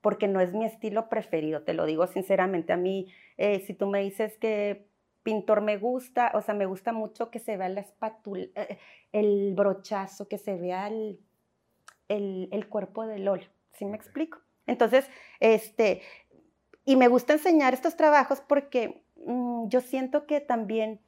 porque 0.00 0.28
no 0.28 0.40
es 0.40 0.52
mi 0.54 0.64
estilo 0.64 1.08
preferido, 1.08 1.62
te 1.62 1.74
lo 1.74 1.84
digo 1.84 2.06
sinceramente. 2.06 2.72
A 2.72 2.76
mí, 2.76 3.12
eh, 3.36 3.60
si 3.60 3.74
tú 3.74 3.86
me 3.86 4.00
dices 4.00 4.38
que 4.38 4.88
pintor 5.22 5.60
me 5.60 5.76
gusta, 5.76 6.30
o 6.34 6.40
sea, 6.40 6.54
me 6.54 6.66
gusta 6.66 6.92
mucho 6.92 7.30
que 7.30 7.40
se 7.40 7.56
vea 7.56 7.68
la 7.68 7.80
espátula, 7.80 8.46
eh, 8.54 8.78
el 9.12 9.54
brochazo, 9.54 10.28
que 10.28 10.38
se 10.38 10.56
vea 10.56 10.86
el, 10.88 11.18
el, 12.08 12.68
cuerpo 12.68 13.06
del 13.06 13.26
óleo, 13.26 13.48
¿sí 13.72 13.84
me 13.84 13.96
explico? 13.96 14.38
Entonces, 14.66 15.08
este, 15.40 16.02
y 16.86 16.96
me 16.96 17.08
gusta 17.08 17.34
enseñar 17.34 17.74
estos 17.74 17.96
trabajos 17.96 18.40
porque 18.40 19.04
mm, 19.26 19.68
yo 19.68 19.82
siento 19.82 20.26
que 20.26 20.40
también 20.40 21.00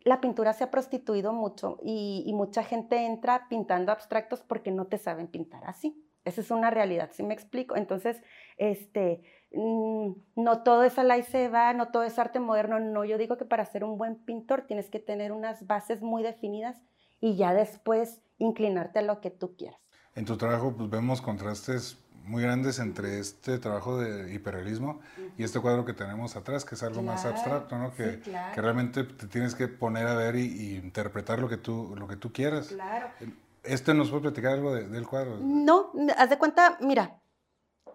la 0.00 0.20
pintura 0.20 0.52
se 0.52 0.64
ha 0.64 0.70
prostituido 0.70 1.32
mucho 1.32 1.78
y, 1.82 2.30
mucha 2.34 2.62
gente 2.62 3.06
entra 3.06 3.48
pintando 3.48 3.90
abstractos 3.90 4.42
porque 4.42 4.70
no 4.70 4.86
te 4.86 4.98
saben 4.98 5.28
pintar 5.28 5.64
así. 5.64 5.98
Esa 6.24 6.40
es 6.40 6.50
una 6.50 6.70
realidad, 6.70 7.10
¿sí 7.12 7.22
me 7.22 7.32
explico? 7.32 7.76
Entonces, 7.76 8.22
este, 8.58 9.22
mm, 9.52 10.12
no 10.36 10.62
todo 10.62 10.84
es 10.84 10.94
y 10.98 11.22
se 11.22 11.48
va, 11.48 11.72
no 11.74 11.88
todo 11.88 12.02
es 12.02 12.18
arte 12.18 12.40
moderno, 12.40 12.80
no, 12.80 13.04
yo 13.04 13.16
digo 13.16 13.36
que 13.36 13.44
para 13.44 13.64
ser 13.64 13.84
un 13.84 13.96
buen 13.96 14.16
pintor 14.16 14.62
tienes 14.62 14.90
que 14.90 15.00
tener 15.00 15.32
unas 15.32 15.66
bases 15.66 16.02
muy 16.02 16.22
definidas 16.22 16.82
y 17.20 17.36
ya 17.36 17.54
después 17.54 18.20
inclinarte 18.38 18.98
a 18.98 19.02
lo 19.02 19.20
que 19.20 19.30
tú 19.30 19.54
quieras. 19.56 19.80
En 20.14 20.24
tu 20.24 20.36
trabajo 20.36 20.74
pues 20.76 20.90
vemos 20.90 21.20
contrastes 21.20 21.98
muy 22.24 22.42
grandes 22.42 22.78
entre 22.78 23.18
este 23.18 23.58
trabajo 23.58 23.98
de 23.98 24.32
hiperrealismo 24.32 25.00
y 25.36 25.44
este 25.44 25.60
cuadro 25.60 25.84
que 25.84 25.92
tenemos 25.92 26.36
atrás, 26.36 26.64
que 26.64 26.74
es 26.74 26.82
algo 26.82 27.02
más 27.02 27.24
abstracto, 27.24 27.78
¿no? 27.78 27.94
Que, 27.94 28.20
que, 28.20 28.60
realmente 28.60 29.04
te 29.04 29.26
tienes 29.26 29.54
que 29.54 29.68
poner 29.68 30.06
a 30.06 30.14
ver 30.14 30.36
y, 30.36 30.76
interpretar 30.76 31.38
lo 31.38 31.48
que 31.48 31.56
tú, 31.56 31.94
lo 31.96 32.08
que 32.08 32.16
tú 32.16 32.32
quieras. 32.32 32.68
Claro. 32.68 33.08
¿Este 33.62 33.94
nos 33.94 34.10
puede 34.10 34.22
platicar 34.22 34.52
algo 34.52 34.74
del 34.74 35.06
cuadro? 35.06 35.38
No, 35.40 35.92
haz 36.16 36.30
de 36.30 36.38
cuenta, 36.38 36.76
mira, 36.80 37.20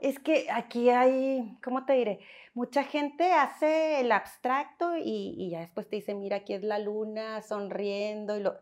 es 0.01 0.19
que 0.19 0.47
aquí 0.51 0.89
hay, 0.89 1.57
¿cómo 1.63 1.85
te 1.85 1.93
diré? 1.93 2.19
Mucha 2.53 2.83
gente 2.83 3.31
hace 3.33 3.99
el 4.01 4.11
abstracto 4.11 4.97
y, 4.97 5.35
y, 5.37 5.51
ya 5.51 5.59
después 5.59 5.87
te 5.87 5.97
dice, 5.97 6.15
mira, 6.15 6.37
aquí 6.37 6.53
es 6.53 6.63
la 6.63 6.79
luna 6.79 7.41
sonriendo 7.41 8.37
y 8.37 8.41
lo... 8.41 8.55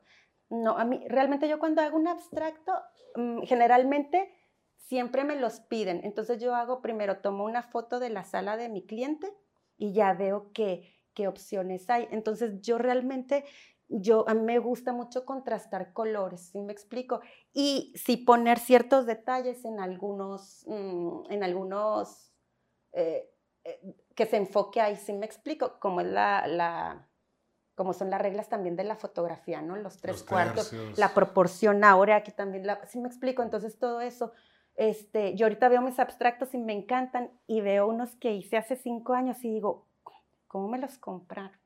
No, 0.49 0.77
a 0.77 0.85
mí, 0.85 1.03
realmente 1.09 1.49
yo 1.49 1.59
cuando 1.59 1.81
hago 1.81 1.97
un 1.97 2.07
abstracto, 2.07 2.71
mm, 3.15 3.41
generalmente 3.43 4.31
siempre 4.87 5.25
me 5.25 5.35
los 5.35 5.59
piden. 5.59 6.01
Entonces 6.03 6.41
yo 6.41 6.55
hago 6.55 6.81
primero, 6.81 7.17
tomo 7.17 7.43
una 7.43 7.61
foto 7.61 7.99
de 7.99 8.09
la 8.09 8.23
sala 8.23 8.55
de 8.55 8.69
mi 8.69 8.85
cliente 8.85 9.31
y 9.77 9.91
ya 9.91 10.13
veo 10.13 10.51
qué, 10.53 10.93
qué 11.13 11.27
opciones 11.27 11.89
hay. 11.89 12.07
Entonces 12.11 12.61
yo 12.61 12.77
realmente, 12.77 13.43
yo, 13.89 14.23
a 14.29 14.33
mí 14.33 14.41
me 14.41 14.59
gusta 14.59 14.93
mucho 14.93 15.25
contrastar 15.25 15.91
colores, 15.91 16.49
¿sí 16.51 16.61
me 16.61 16.71
explico? 16.71 17.19
Y 17.53 17.93
sí 17.95 18.15
poner 18.15 18.59
ciertos 18.59 19.05
detalles 19.05 19.65
en 19.65 19.81
algunos, 19.81 20.63
mm, 20.67 21.31
en 21.31 21.43
algunos, 21.43 22.31
eh, 22.93 23.29
eh, 23.65 23.95
que 24.15 24.25
se 24.25 24.37
enfoque 24.37 24.79
ahí, 24.79 24.95
¿sí 24.95 25.11
me 25.11 25.25
explico? 25.25 25.79
Como 25.81 25.99
es 25.99 26.07
la, 26.07 26.47
la 26.47 27.09
como 27.75 27.93
son 27.93 28.09
las 28.09 28.21
reglas 28.21 28.49
también 28.49 28.75
de 28.75 28.83
la 28.85 28.95
fotografía, 28.95 29.61
¿no? 29.61 29.75
Los 29.75 29.97
tres 29.97 30.23
cuartos, 30.23 30.73
la 30.97 31.13
proporción 31.13 31.83
ahora, 31.83 32.15
aquí 32.15 32.31
también, 32.31 32.65
la, 32.65 32.83
¿sí 32.87 32.99
me 32.99 33.07
explico? 33.07 33.43
Entonces 33.43 33.77
todo 33.77 34.01
eso 34.01 34.31
este, 34.77 35.35
yo 35.35 35.45
ahorita 35.45 35.69
veo 35.69 35.81
mis 35.81 35.99
abstractos 35.99 36.53
y 36.53 36.59
me 36.59 36.73
encantan 36.73 37.31
y 37.47 37.61
veo 37.61 37.87
unos 37.87 38.15
que 38.15 38.31
hice 38.31 38.57
hace 38.57 38.75
cinco 38.75 39.13
años 39.13 39.43
y 39.43 39.49
digo, 39.49 39.87
¿cómo 40.47 40.67
me 40.69 40.77
los 40.77 40.97
compraron? 40.97 41.59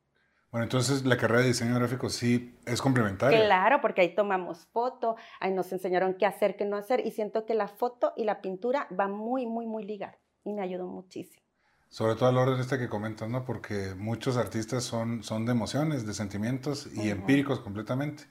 Bueno, 0.52 0.66
entonces 0.66 1.06
la 1.06 1.16
carrera 1.16 1.42
de 1.42 1.48
diseño 1.48 1.76
gráfico 1.76 2.10
sí 2.10 2.58
es 2.66 2.82
complementaria. 2.82 3.46
Claro, 3.46 3.80
porque 3.80 4.02
ahí 4.02 4.16
tomamos 4.16 4.66
foto, 4.74 5.16
ahí 5.40 5.54
nos 5.54 5.72
enseñaron 5.72 6.16
qué 6.16 6.26
hacer, 6.26 6.58
qué 6.58 6.66
no 6.66 6.76
hacer 6.76 7.06
y 7.06 7.12
siento 7.12 7.46
que 7.46 7.54
la 7.54 7.70
foto 7.70 8.14
y 8.18 8.26
la 8.26 8.42
pintura 8.42 8.88
van 8.90 9.12
muy, 9.12 9.46
muy, 9.46 9.66
muy 9.66 9.86
ligadas 9.86 10.20
y 10.44 10.52
me 10.54 10.62
ayudó 10.62 10.88
muchísimo. 10.88 11.42
Sobre 11.88 12.16
todo 12.16 12.30
al 12.30 12.38
orden 12.38 12.60
este 12.60 12.78
que 12.78 12.88
comentas, 12.90 13.30
¿no? 13.30 13.44
Porque 13.44 13.94
muchos 13.98 14.38
artistas 14.38 14.84
son, 14.84 15.24
son 15.24 15.46
de 15.46 15.52
emociones, 15.52 16.06
de 16.06 16.14
sentimientos 16.14 16.88
y 16.94 17.10
empíricos 17.10 17.60
completamente. 17.60 18.24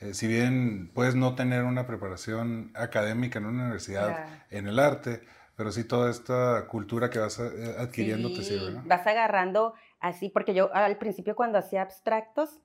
Eh, 0.00 0.14
si 0.14 0.26
bien 0.26 0.90
puedes 0.94 1.14
no 1.14 1.34
tener 1.34 1.64
una 1.64 1.86
preparación 1.86 2.72
académica 2.74 3.38
en 3.38 3.46
una 3.46 3.64
universidad 3.64 4.26
en 4.50 4.66
el 4.66 4.78
arte, 4.78 5.20
pero 5.56 5.70
sí 5.72 5.84
toda 5.84 6.10
esta 6.10 6.66
cultura 6.68 7.10
que 7.10 7.18
vas 7.18 7.38
eh, 7.38 7.76
adquiriendo 7.78 8.32
te 8.32 8.42
sirve, 8.42 8.70
¿no? 8.72 8.82
Vas 8.86 9.06
agarrando 9.06 9.74
así, 9.98 10.30
porque 10.30 10.54
yo 10.54 10.74
al 10.74 10.96
principio 10.96 11.36
cuando 11.36 11.58
hacía 11.58 11.82
abstractos, 11.82 12.60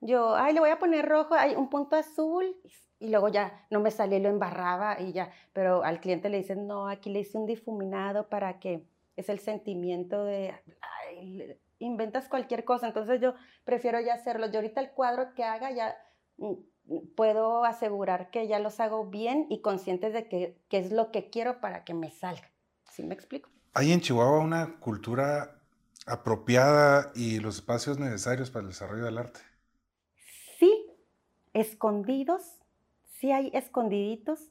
yo, 0.00 0.36
ay, 0.36 0.54
le 0.54 0.60
voy 0.60 0.70
a 0.70 0.78
poner 0.78 1.08
rojo, 1.08 1.34
hay 1.34 1.56
un 1.56 1.68
punto 1.68 1.96
azul, 1.96 2.56
y 3.00 3.10
luego 3.10 3.28
ya 3.28 3.66
no 3.70 3.80
me 3.80 3.90
salía 3.90 4.20
lo 4.20 4.28
embarraba 4.28 5.00
y 5.00 5.12
ya, 5.12 5.30
pero 5.52 5.82
al 5.82 6.00
cliente 6.00 6.28
le 6.28 6.38
dicen, 6.38 6.68
no, 6.68 6.88
aquí 6.88 7.10
le 7.10 7.20
hice 7.20 7.38
un 7.38 7.46
difuminado 7.46 8.28
para 8.28 8.60
que 8.60 8.84
es 9.16 9.28
el 9.28 9.40
sentimiento 9.40 10.24
de, 10.24 10.54
ay, 10.80 11.58
inventas 11.80 12.28
cualquier 12.28 12.64
cosa, 12.64 12.86
entonces 12.86 13.20
yo 13.20 13.34
prefiero 13.64 14.00
ya 14.00 14.14
hacerlo. 14.14 14.46
Yo 14.46 14.58
ahorita 14.58 14.80
el 14.80 14.90
cuadro 14.90 15.34
que 15.34 15.42
haga 15.42 15.72
ya 15.72 15.96
puedo 17.16 17.64
asegurar 17.64 18.30
que 18.30 18.48
ya 18.48 18.58
los 18.58 18.80
hago 18.80 19.06
bien 19.06 19.46
y 19.50 19.60
conscientes 19.60 20.12
de 20.12 20.28
que, 20.28 20.58
es 20.70 20.92
lo 20.92 21.10
que 21.10 21.30
quiero 21.30 21.60
para 21.60 21.84
que 21.84 21.94
me 21.94 22.10
salga. 22.10 22.50
¿Sí 22.90 23.02
me 23.02 23.14
explico? 23.14 23.50
¿Hay 23.74 23.92
en 23.92 24.00
Chihuahua 24.00 24.40
una 24.40 24.78
cultura 24.80 25.60
apropiada 26.06 27.12
y 27.14 27.38
los 27.38 27.56
espacios 27.56 27.98
necesarios 27.98 28.50
para 28.50 28.62
el 28.62 28.68
desarrollo 28.68 29.04
del 29.04 29.18
arte? 29.18 29.40
Sí, 30.58 30.86
escondidos, 31.52 32.42
sí 33.04 33.30
hay 33.30 33.50
escondiditos, 33.52 34.50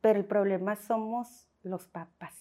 pero 0.00 0.18
el 0.18 0.26
problema 0.26 0.76
somos 0.76 1.48
los 1.62 1.86
papás, 1.86 2.34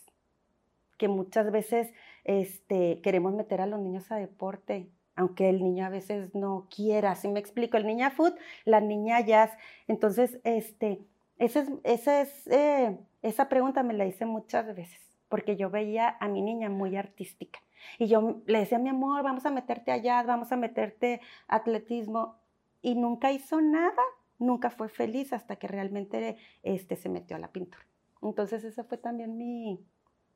que 0.98 1.08
muchas 1.08 1.52
veces 1.52 1.94
este, 2.24 3.02
queremos 3.02 3.34
meter 3.34 3.62
a 3.62 3.68
los 3.68 3.80
niños 3.80 4.12
a 4.12 4.16
deporte 4.16 4.92
aunque 5.18 5.50
el 5.50 5.62
niño 5.64 5.86
a 5.86 5.90
veces 5.90 6.34
no 6.36 6.68
quiera, 6.74 7.12
así 7.12 7.28
me 7.28 7.40
explico, 7.40 7.76
el 7.76 7.88
niña 7.88 8.12
food, 8.12 8.34
la 8.66 8.80
niña 8.80 9.20
jazz. 9.20 9.52
Entonces, 9.88 10.40
este, 10.44 11.00
esa, 11.40 11.66
es, 11.84 12.48
eh, 12.48 12.98
esa 13.24 13.50
pregunta 13.50 13.82
me 13.82 13.96
la 13.96 14.06
hice 14.06 14.26
muchas 14.26 14.68
veces, 14.76 15.02
porque 15.28 15.58
yo 15.58 15.72
veía 15.72 16.18
a 16.20 16.28
mi 16.28 16.42
niña 16.42 16.70
muy 16.70 16.96
artística. 16.96 17.60
Y 17.98 18.08
yo 18.08 18.42
le 18.46 18.60
decía, 18.60 18.78
mi 18.78 18.90
amor, 18.90 19.24
vamos 19.24 19.46
a 19.48 19.50
meterte 19.50 19.92
a 19.92 19.98
jazz, 19.98 20.28
vamos 20.28 20.52
a 20.52 20.56
meterte 20.56 21.20
a 21.48 21.58
atletismo. 21.58 22.36
Y 22.84 22.94
nunca 22.94 23.32
hizo 23.32 23.60
nada, 23.60 24.04
nunca 24.38 24.70
fue 24.70 24.88
feliz 24.88 25.34
hasta 25.34 25.56
que 25.56 25.68
realmente 25.68 26.38
este, 26.62 26.96
se 26.96 27.10
metió 27.10 27.36
a 27.36 27.40
la 27.40 27.52
pintura. 27.52 27.84
Entonces, 28.22 28.64
ese 28.64 28.84
fue 28.84 29.00
también 29.00 29.36
mi, 29.36 29.84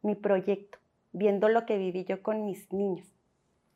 mi 0.01 0.15
proyecto, 0.15 0.79
viendo 1.11 1.49
lo 1.49 1.67
que 1.67 1.77
viví 1.77 2.03
yo 2.03 2.23
con 2.23 2.45
mis 2.45 2.71
niños. 2.73 3.20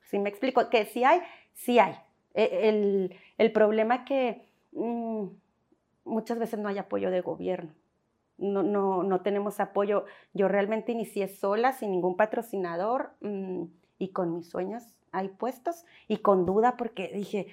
¿Sí 0.09 0.19
me 0.19 0.29
explico? 0.29 0.69
Que 0.69 0.85
sí 0.85 1.03
hay, 1.03 1.21
sí 1.53 1.79
hay. 1.79 1.95
E, 2.33 2.69
el, 2.69 3.15
el 3.37 3.51
problema 3.51 4.05
que 4.05 4.47
mm, 4.73 5.25
muchas 6.05 6.39
veces 6.39 6.59
no 6.59 6.69
hay 6.69 6.77
apoyo 6.77 7.11
de 7.11 7.21
gobierno. 7.21 7.73
No, 8.37 8.63
no, 8.63 9.03
no, 9.03 9.21
tenemos 9.21 9.59
apoyo. 9.59 10.05
Yo 10.33 10.47
realmente 10.47 10.91
inicié 10.91 11.27
sola, 11.27 11.73
sin 11.73 11.91
ningún 11.91 12.17
patrocinador 12.17 13.11
mm, 13.21 13.63
y 13.97 14.09
con 14.09 14.33
mis 14.33 14.49
sueños 14.49 14.83
ahí 15.11 15.29
puestos 15.29 15.85
y 16.07 16.17
con 16.17 16.45
duda 16.45 16.75
porque 16.77 17.09
dije, 17.13 17.47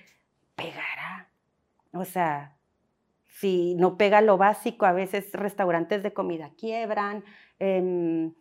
pegará. 0.57 1.29
O 1.93 2.05
sea, 2.05 2.57
si 3.27 3.75
no 3.77 3.97
pega 3.97 4.21
lo 4.21 4.37
básico, 4.37 4.87
a 4.87 4.93
veces 4.93 5.33
restaurantes 5.33 6.03
de 6.03 6.13
comida 6.13 6.51
quiebran. 6.57 7.25
Em, 7.59 8.35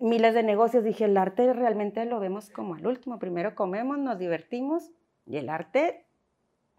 miles 0.00 0.34
de 0.34 0.42
negocios, 0.42 0.84
dije, 0.84 1.04
el 1.04 1.16
arte 1.16 1.52
realmente 1.52 2.04
lo 2.04 2.20
vemos 2.20 2.50
como 2.50 2.74
al 2.74 2.86
último. 2.86 3.18
Primero 3.18 3.54
comemos, 3.54 3.98
nos 3.98 4.18
divertimos 4.18 4.90
y 5.26 5.36
el 5.36 5.48
arte 5.48 6.06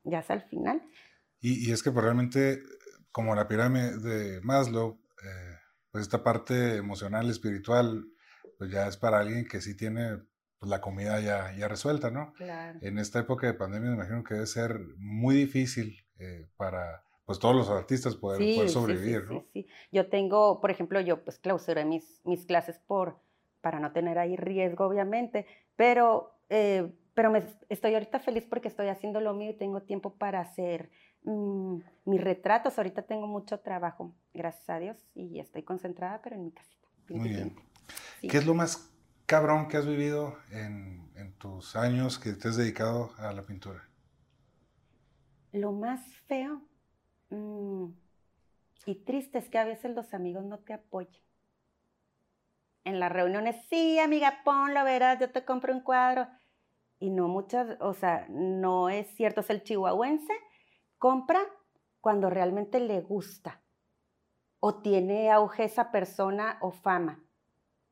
ya 0.03 0.19
es 0.19 0.29
al 0.29 0.41
final. 0.43 0.81
Y, 1.39 1.71
es 1.71 1.83
que 1.83 1.91
pues, 1.91 2.03
realmente, 2.03 2.61
como 3.11 3.35
la 3.35 3.47
pirámide 3.47 3.97
de 3.97 4.41
Maslow, 4.41 4.99
eh, 5.23 5.57
pues 5.91 6.03
esta 6.03 6.23
parte 6.23 6.77
emocional, 6.77 7.29
espiritual, 7.29 8.05
pues 8.57 8.71
ya 8.71 8.87
es 8.87 8.97
para 8.97 9.19
alguien 9.19 9.45
que 9.45 9.61
sí 9.61 9.75
tiene 9.75 10.19
pues, 10.59 10.69
la 10.69 10.81
comida 10.81 11.19
ya, 11.19 11.53
ya 11.57 11.67
resuelta, 11.67 12.11
¿no? 12.11 12.33
Claro. 12.33 12.79
En 12.81 12.97
esta 12.97 13.19
época 13.19 13.47
de 13.47 13.53
pandemia 13.53 13.89
me 13.89 13.95
imagino 13.95 14.23
que 14.23 14.35
debe 14.35 14.47
ser 14.47 14.79
muy 14.97 15.35
difícil 15.35 16.05
eh, 16.19 16.47
para 16.55 17.03
pues 17.25 17.39
todos 17.39 17.55
los 17.55 17.69
artistas 17.69 18.15
poder, 18.15 18.69
sobrevivir, 18.69 19.23
¿no? 19.29 19.45
Sí, 19.53 19.63
sí, 19.63 19.67
Yo 19.91 20.09
tengo, 20.09 20.59
por 20.59 20.71
ejemplo, 20.71 20.99
yo 20.99 21.23
pues 21.23 21.39
clausuré 21.39 21.85
mis, 21.85 22.21
mis 22.25 22.45
clases 22.45 22.79
por, 22.79 23.19
para 23.61 23.79
no 23.79 23.91
tener 23.93 24.19
ahí 24.19 24.35
riesgo, 24.35 24.85
obviamente, 24.85 25.45
pero, 25.75 26.37
eh, 26.49 26.91
pero 27.13 27.31
me, 27.31 27.43
estoy 27.69 27.93
ahorita 27.93 28.19
feliz 28.19 28.45
porque 28.49 28.67
estoy 28.67 28.87
haciendo 28.87 29.21
lo 29.21 29.33
mío 29.33 29.51
y 29.51 29.57
tengo 29.57 29.81
tiempo 29.83 30.15
para 30.15 30.41
hacer 30.41 30.91
mm, 31.23 31.77
mis 32.05 32.21
retratos. 32.21 32.77
Ahorita 32.77 33.03
tengo 33.03 33.25
mucho 33.25 33.59
trabajo, 33.61 34.13
gracias 34.33 34.69
a 34.69 34.79
Dios, 34.79 34.97
y 35.15 35.39
estoy 35.39 35.63
concentrada, 35.63 36.19
pero 36.21 36.35
en 36.35 36.43
mi 36.43 36.51
casita. 36.51 36.87
Muy 37.09 37.29
bien. 37.29 37.55
¿Qué 38.21 38.37
es 38.37 38.45
lo 38.45 38.53
más 38.53 38.91
cabrón 39.25 39.69
que 39.69 39.77
has 39.77 39.87
vivido 39.87 40.37
en, 40.51 41.09
en 41.15 41.33
tus 41.33 41.77
años 41.77 42.19
que 42.19 42.33
te 42.33 42.49
has 42.49 42.57
dedicado 42.57 43.11
a 43.17 43.31
la 43.31 43.43
pintura? 43.43 43.87
Lo 45.53 45.71
más 45.71 46.01
feo 46.25 46.63
Mm, 47.33 47.93
y 48.85 48.95
triste 49.05 49.39
es 49.39 49.49
que 49.49 49.57
a 49.57 49.65
veces 49.65 49.95
los 49.95 50.13
amigos 50.13 50.45
no 50.45 50.59
te 50.59 50.73
apoyan. 50.73 51.23
En 52.83 52.99
las 52.99 53.11
reuniones, 53.11 53.55
sí, 53.69 53.97
amiga, 53.97 54.41
ponlo, 54.43 54.83
verás, 54.83 55.19
yo 55.19 55.31
te 55.31 55.43
compro 55.45 55.73
un 55.73 55.81
cuadro. 55.81 56.27
y 56.99 57.09
no 57.09 57.27
muchas, 57.27 57.77
o 57.81 57.93
sea, 57.93 58.27
no 58.29 58.89
es 58.89 59.07
cierto, 59.15 59.41
es 59.41 59.49
el 59.49 59.63
chihuahuense 59.63 60.33
compra 60.99 61.41
cuando 61.99 62.29
realmente 62.29 62.79
le 62.79 63.01
gusta 63.01 63.61
o 64.61 64.81
tiene 64.81 65.29
auge 65.31 65.65
esa 65.65 65.91
persona 65.91 66.57
o 66.61 66.71
fama, 66.71 67.21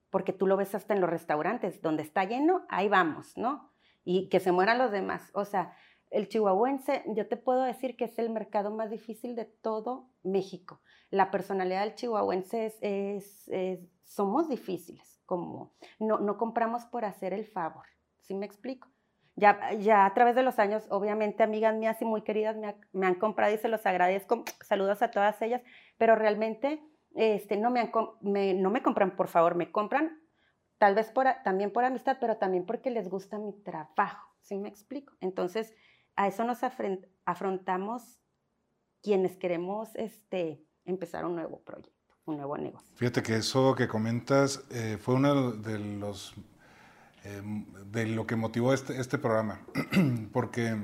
porque 0.09 0.31
tú 0.31 0.47
lo 0.47 0.55
ves 0.55 0.75
hasta 0.75 0.93
en 0.93 1.01
los 1.01 1.09
restaurantes, 1.09 1.81
donde 1.81 2.03
está 2.03 2.23
lleno, 2.23 2.65
ahí 2.69 2.87
vamos, 2.87 3.35
¿no? 3.35 3.73
Y 4.05 4.29
que 4.29 4.39
se 4.39 4.53
mueran 4.53 4.77
los 4.77 4.91
demás. 4.91 5.29
O 5.33 5.43
sea, 5.43 5.75
el 6.11 6.27
chihuahuense, 6.27 7.03
yo 7.07 7.27
te 7.27 7.37
puedo 7.37 7.63
decir 7.63 7.95
que 7.95 8.05
es 8.05 8.19
el 8.19 8.29
mercado 8.29 8.69
más 8.69 8.89
difícil 8.89 9.35
de 9.35 9.45
todo 9.45 10.09
México. 10.23 10.81
La 11.09 11.31
personalidad 11.31 11.81
del 11.81 11.95
chihuahuense 11.95 12.75
es, 12.81 13.49
somos 14.03 14.49
difíciles, 14.49 15.21
como 15.25 15.73
no, 15.99 16.19
no 16.19 16.37
compramos 16.37 16.85
por 16.85 17.05
hacer 17.05 17.33
el 17.33 17.45
favor, 17.45 17.85
¿sí 18.19 18.35
me 18.35 18.45
explico? 18.45 18.89
Ya, 19.35 19.73
ya 19.73 20.05
a 20.05 20.13
través 20.13 20.35
de 20.35 20.43
los 20.43 20.59
años, 20.59 20.85
obviamente, 20.89 21.43
amigas 21.43 21.75
mías 21.75 22.01
y 22.01 22.05
muy 22.05 22.21
queridas 22.21 22.57
me, 22.91 23.07
han 23.07 23.15
comprado 23.15 23.53
y 23.53 23.57
se 23.57 23.69
los 23.69 23.85
agradezco. 23.85 24.43
Saludos 24.61 25.01
a 25.01 25.09
todas 25.09 25.41
ellas, 25.41 25.61
pero 25.97 26.15
realmente 26.15 26.83
este, 27.15 27.55
no, 27.55 27.71
me 27.71 27.79
han, 27.79 27.91
no 28.21 28.69
me 28.69 28.83
compran, 28.83 29.15
por 29.15 29.29
favor, 29.29 29.55
me 29.55 29.71
compran 29.71 30.19
tal 30.77 30.95
vez 30.95 31.11
por, 31.11 31.27
también 31.43 31.71
por 31.71 31.85
amistad, 31.85 32.17
pero 32.19 32.37
también 32.37 32.65
porque 32.65 32.91
les 32.91 33.07
gusta 33.09 33.37
mi 33.37 33.53
trabajo, 33.53 34.35
¿sí 34.41 34.57
me 34.57 34.67
explico? 34.67 35.13
Entonces, 35.21 35.73
a 36.15 36.27
eso 36.27 36.43
nos 36.43 36.59
afrontamos 37.25 38.19
quienes 39.01 39.37
queremos 39.37 39.89
este, 39.95 40.63
empezar 40.85 41.25
un 41.25 41.35
nuevo 41.35 41.61
proyecto, 41.63 42.13
un 42.25 42.37
nuevo 42.37 42.57
negocio. 42.57 42.95
Fíjate 42.95 43.23
que 43.23 43.35
eso 43.35 43.75
que 43.75 43.87
comentas 43.87 44.63
eh, 44.71 44.97
fue 44.99 45.15
uno 45.15 45.51
de 45.51 45.79
los 45.79 46.35
Em, 47.23 47.65
de 47.91 48.07
lo 48.07 48.25
que 48.25 48.35
motivó 48.35 48.73
este, 48.73 48.99
este 48.99 49.19
programa, 49.19 49.59
porque 50.33 50.75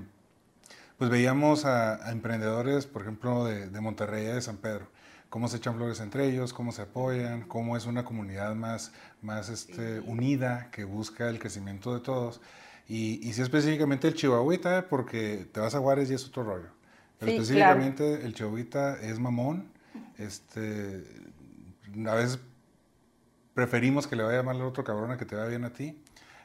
pues 1.00 1.10
veíamos 1.10 1.65
a, 1.65 2.12
emprendedores, 2.12 2.86
por 2.86 3.01
ejemplo, 3.01 3.46
de, 3.46 3.69
de 3.69 3.81
Monterrey, 3.81 4.25
de 4.25 4.41
San 4.41 4.57
Pedro, 4.57 4.88
cómo 5.29 5.48
se 5.48 5.57
echan 5.57 5.75
flores 5.75 6.00
entre 6.00 6.27
ellos, 6.27 6.53
cómo 6.53 6.72
se 6.72 6.84
apoyan, 6.84 7.48
cómo 7.48 7.75
es 7.75 7.88
una 7.88 8.05
comunidad 8.05 8.53
más, 8.53 8.91
más 9.24 9.50
este, 9.50 10.00
unida 10.01 10.69
que 10.69 10.84
busca 10.84 11.27
el 11.27 11.39
crecimiento 11.39 11.91
de 11.96 12.01
todos. 12.01 12.39
Y, 12.88 13.27
y 13.27 13.34
sí 13.34 13.41
específicamente 13.41 14.08
el 14.08 14.13
chihuahuita, 14.13 14.88
porque 14.88 15.48
te 15.51 15.60
vas 15.60 15.75
a 15.75 15.79
Juárez 15.79 16.10
y 16.10 16.13
es 16.13 16.25
otro 16.25 16.44
rollo. 16.44 16.70
Pero 17.20 17.32
específicamente 17.32 18.25
el 18.25 18.34
chihuahuita 18.34 19.01
es 19.01 19.20
mamón. 19.20 19.70
Este, 20.17 21.03
a 22.08 22.15
veces 22.15 22.39
preferimos 23.53 24.08
que 24.08 24.15
le 24.15 24.24
vaya 24.24 24.44
mal 24.44 24.58
al 24.58 24.63
otro 24.63 24.84
cabrón 24.84 25.12
a 25.12 25.17
que 25.17 25.25
te 25.25 25.36
vaya 25.36 25.50
bien 25.50 25.63
a 25.63 25.74
ti. 25.74 26.00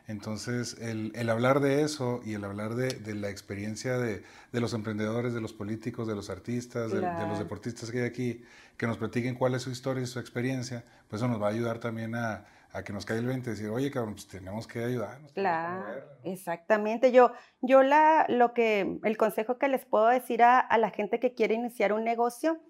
Entonces, 0.09 0.77
el, 0.81 1.13
el, 1.15 1.31
hablar 1.31 1.61
de 1.61 1.83
eso 1.83 2.21
y 2.25 2.35
el 2.35 2.45
hablar 2.45 2.75
de, 2.75 2.89
de 2.89 3.15
la 3.15 3.31
experiencia 3.31 3.99
de, 3.99 4.25
de, 4.51 4.61
los 4.61 4.75
emprendedores, 4.75 5.33
de 5.33 5.41
los 5.41 5.53
políticos, 5.53 6.09
de 6.09 6.15
los 6.15 6.29
artistas, 6.29 6.91
de, 6.91 7.01
los 7.01 7.39
deportistas 7.39 7.91
que 7.91 8.01
hay 8.01 8.07
aquí, 8.07 8.45
que 8.77 8.87
nos 8.87 8.99
platiquen 8.99 9.37
cuál 9.37 9.55
es 9.55 9.63
su 9.63 9.71
historia 9.71 10.03
y 10.03 10.07
su 10.07 10.19
experiencia, 10.19 10.85
pues 11.09 11.23
eso 11.23 11.29
nos 11.29 11.41
va 11.41 11.47
a 11.47 11.51
ayudar 11.51 11.79
también 11.79 12.15
a, 12.17 12.45
a 12.73 12.83
que 12.83 12.93
nos 12.93 13.05
caiga 13.05 13.21
el 13.21 13.27
20 13.27 13.51
y 13.51 13.53
decir, 13.53 13.69
oye, 13.69 13.91
cabrón, 13.91 14.15
pues 14.15 14.29
tenemos 14.29 14.67
que 14.67 14.83
ayudarnos. 14.83 15.33
Claro, 15.33 16.05
exactamente. 16.25 17.13
Yo, 17.13 17.33
yo 17.61 17.83
la, 17.83 18.27
lo 18.29 18.55
que, 18.55 18.99
el 19.05 19.17
consejo 19.17 19.59
que 19.59 19.69
les 19.69 19.85
puedo 19.85 20.07
decir 20.07 20.43
a, 20.43 20.59
a 20.59 20.79
la 20.79 20.91
gente 20.91 21.21
que 21.21 21.35
quiere 21.35 21.55
iniciar 21.55 21.93
un 21.93 22.05
negocio 22.05 22.61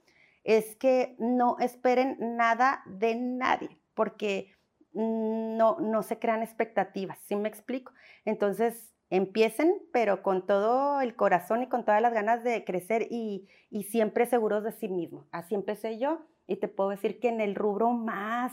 es 0.45 0.77
que 0.77 1.15
no 1.19 1.57
esperen 1.61 2.17
nada 2.19 2.83
de 2.87 3.15
nadie, 3.15 3.79
porque 3.95 4.53
no, 4.93 5.79
no 5.81 6.03
se 6.03 6.19
crean 6.19 6.43
expectativas, 6.43 7.19
¿sí 7.27 7.37
me 7.37 7.49
explico? 7.49 7.93
Entonces, 8.25 8.93
empiecen, 9.11 9.75
pero 9.93 10.23
con 10.23 10.47
todo 10.47 11.01
el 11.01 11.15
corazón 11.17 11.63
y 11.63 11.69
con 11.69 11.85
todas 11.85 12.01
las 12.01 12.13
ganas 12.13 12.43
de 12.45 12.65
crecer 12.65 13.09
y, 13.11 13.49
siempre 13.91 14.27
seguros 14.27 14.65
de 14.65 14.73
sí 14.73 14.89
mismos. 14.89 15.29
Así 15.33 15.55
empecé 15.55 15.99
yo 15.99 16.27
y 16.47 16.57
te 16.57 16.69
puedo 16.69 16.91
decir 16.91 17.21
que 17.21 17.29
en 17.29 17.41
el 17.41 17.55
rubro 17.55 17.91
más, 17.91 18.53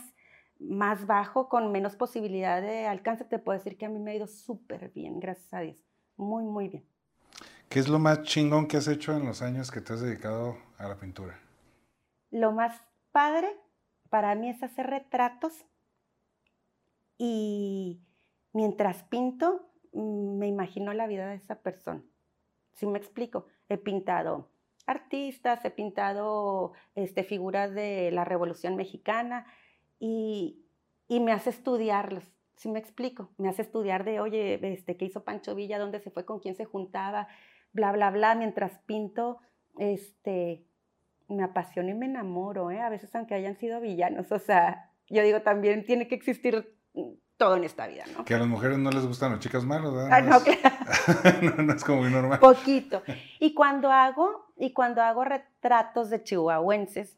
más 0.60 1.08
bajo, 1.08 1.48
con 1.48 1.72
menos 1.72 1.95
posibilidad 1.95 2.62
de 2.62 2.86
alcance, 2.86 3.24
te 3.24 3.39
puedo 3.39 3.58
decir 3.58 3.78
que 3.78 3.86
a 3.86 3.89
mí 3.89 4.00
me 4.00 4.12
ha 4.12 4.15
ido 4.15 4.28
súper 4.28 4.91
bien, 4.91 5.19
gracias 5.19 5.54
a 5.54 5.62
Dios. 5.62 5.84
Muy, 6.17 6.43
muy 6.43 6.67
bien. 6.67 6.86
¿Qué 7.69 7.80
es 7.80 7.88
lo 7.88 8.00
más 8.00 8.24
chingón 8.24 8.67
que 8.67 8.78
has 8.78 8.88
hecho 8.88 9.15
en 9.15 9.26
los 9.26 9.41
años 9.41 9.72
que 9.72 9.80
te 9.80 9.93
has 9.93 10.02
dedicado 10.02 10.58
a 10.78 10.88
la 10.88 10.98
pintura? 10.98 11.39
Lo 12.32 12.52
más 12.52 12.82
padre 13.12 13.48
para 14.10 14.36
mí 14.36 14.50
es 14.50 14.62
hacer 14.63 14.88
retratos 14.88 15.65
y 17.17 18.02
mientras 18.54 19.04
pinto, 19.04 19.69
mm, 19.93 20.38
me 20.38 20.48
imagino 20.48 20.93
la 20.93 21.08
vida 21.08 21.28
de 21.28 21.36
esa 21.36 21.62
persona. 21.62 22.02
¿Sí 22.74 22.86
me 22.88 22.98
explico? 22.98 23.45
He 23.67 23.78
pintado 23.78 24.50
artistas, 24.88 25.63
he 25.63 25.69
pintado 25.69 26.74
este, 26.95 27.24
figuras 27.24 27.74
de 27.74 28.10
la 28.12 28.26
Revolución 28.26 28.76
Mexicana 28.76 29.45
y, 30.00 30.66
me 31.10 31.32
hace 31.32 31.50
estudiarlos. 31.50 32.24
¿Sí 32.56 32.70
me 32.70 32.80
explico? 32.80 33.30
Me 33.38 33.50
hace 33.50 33.62
estudiar 33.62 34.04
de, 34.04 34.20
oye, 34.20 34.60
este, 34.74 34.98
¿qué 34.98 35.06
hizo 35.06 35.24
Pancho 35.24 35.56
Villa? 35.56 35.80
¿Dónde 35.80 36.00
se 36.00 36.12
fue? 36.12 36.26
¿Con 36.26 36.40
quién 36.40 36.56
se 36.56 36.66
juntaba? 36.66 37.28
Bla, 37.72 37.92
bla, 37.92 38.12
bla. 38.12 38.36
Mientras 38.36 38.80
pinto, 38.80 39.40
este, 39.78 40.66
me 41.30 41.44
apasiono 41.44 41.90
y 41.90 41.94
me 41.94 42.06
enamoro, 42.06 42.72
¿eh? 42.72 42.82
A 42.82 42.90
veces 42.90 43.16
aunque 43.16 43.36
hayan 43.36 43.58
sido 43.58 43.80
villanos. 43.80 44.32
O 44.32 44.40
sea, 44.40 44.92
yo 45.08 45.24
digo, 45.24 45.42
también 45.42 45.86
tiene 45.86 46.08
que 46.08 46.16
existir 46.16 46.76
todo 47.38 47.56
en 47.56 47.64
esta 47.64 47.88
vida, 47.88 48.04
¿no? 48.16 48.26
Que 48.26 48.36
a 48.36 48.40
las 48.40 48.48
mujeres 48.48 48.78
no 48.78 48.92
les 48.92 49.06
gustan 49.06 49.32
las 49.32 49.40
chicas 49.40 49.64
malas, 49.64 49.94
¿verdad? 49.94 50.10
Ah, 50.12 50.22
no, 50.22 50.40
claro. 50.42 51.64
no, 51.64 51.74
es 51.74 51.84
como 51.86 52.02
muy 52.02 52.12
normal. 52.12 52.40
Poquito. 52.40 53.02
Y 53.40 53.54
cuando 53.54 53.90
hago, 53.90 54.52
y 54.58 54.74
cuando 54.74 55.02
hago 55.02 55.24
retratos 55.24 56.10
de 56.10 56.22
chihuahuenses, 56.22 57.18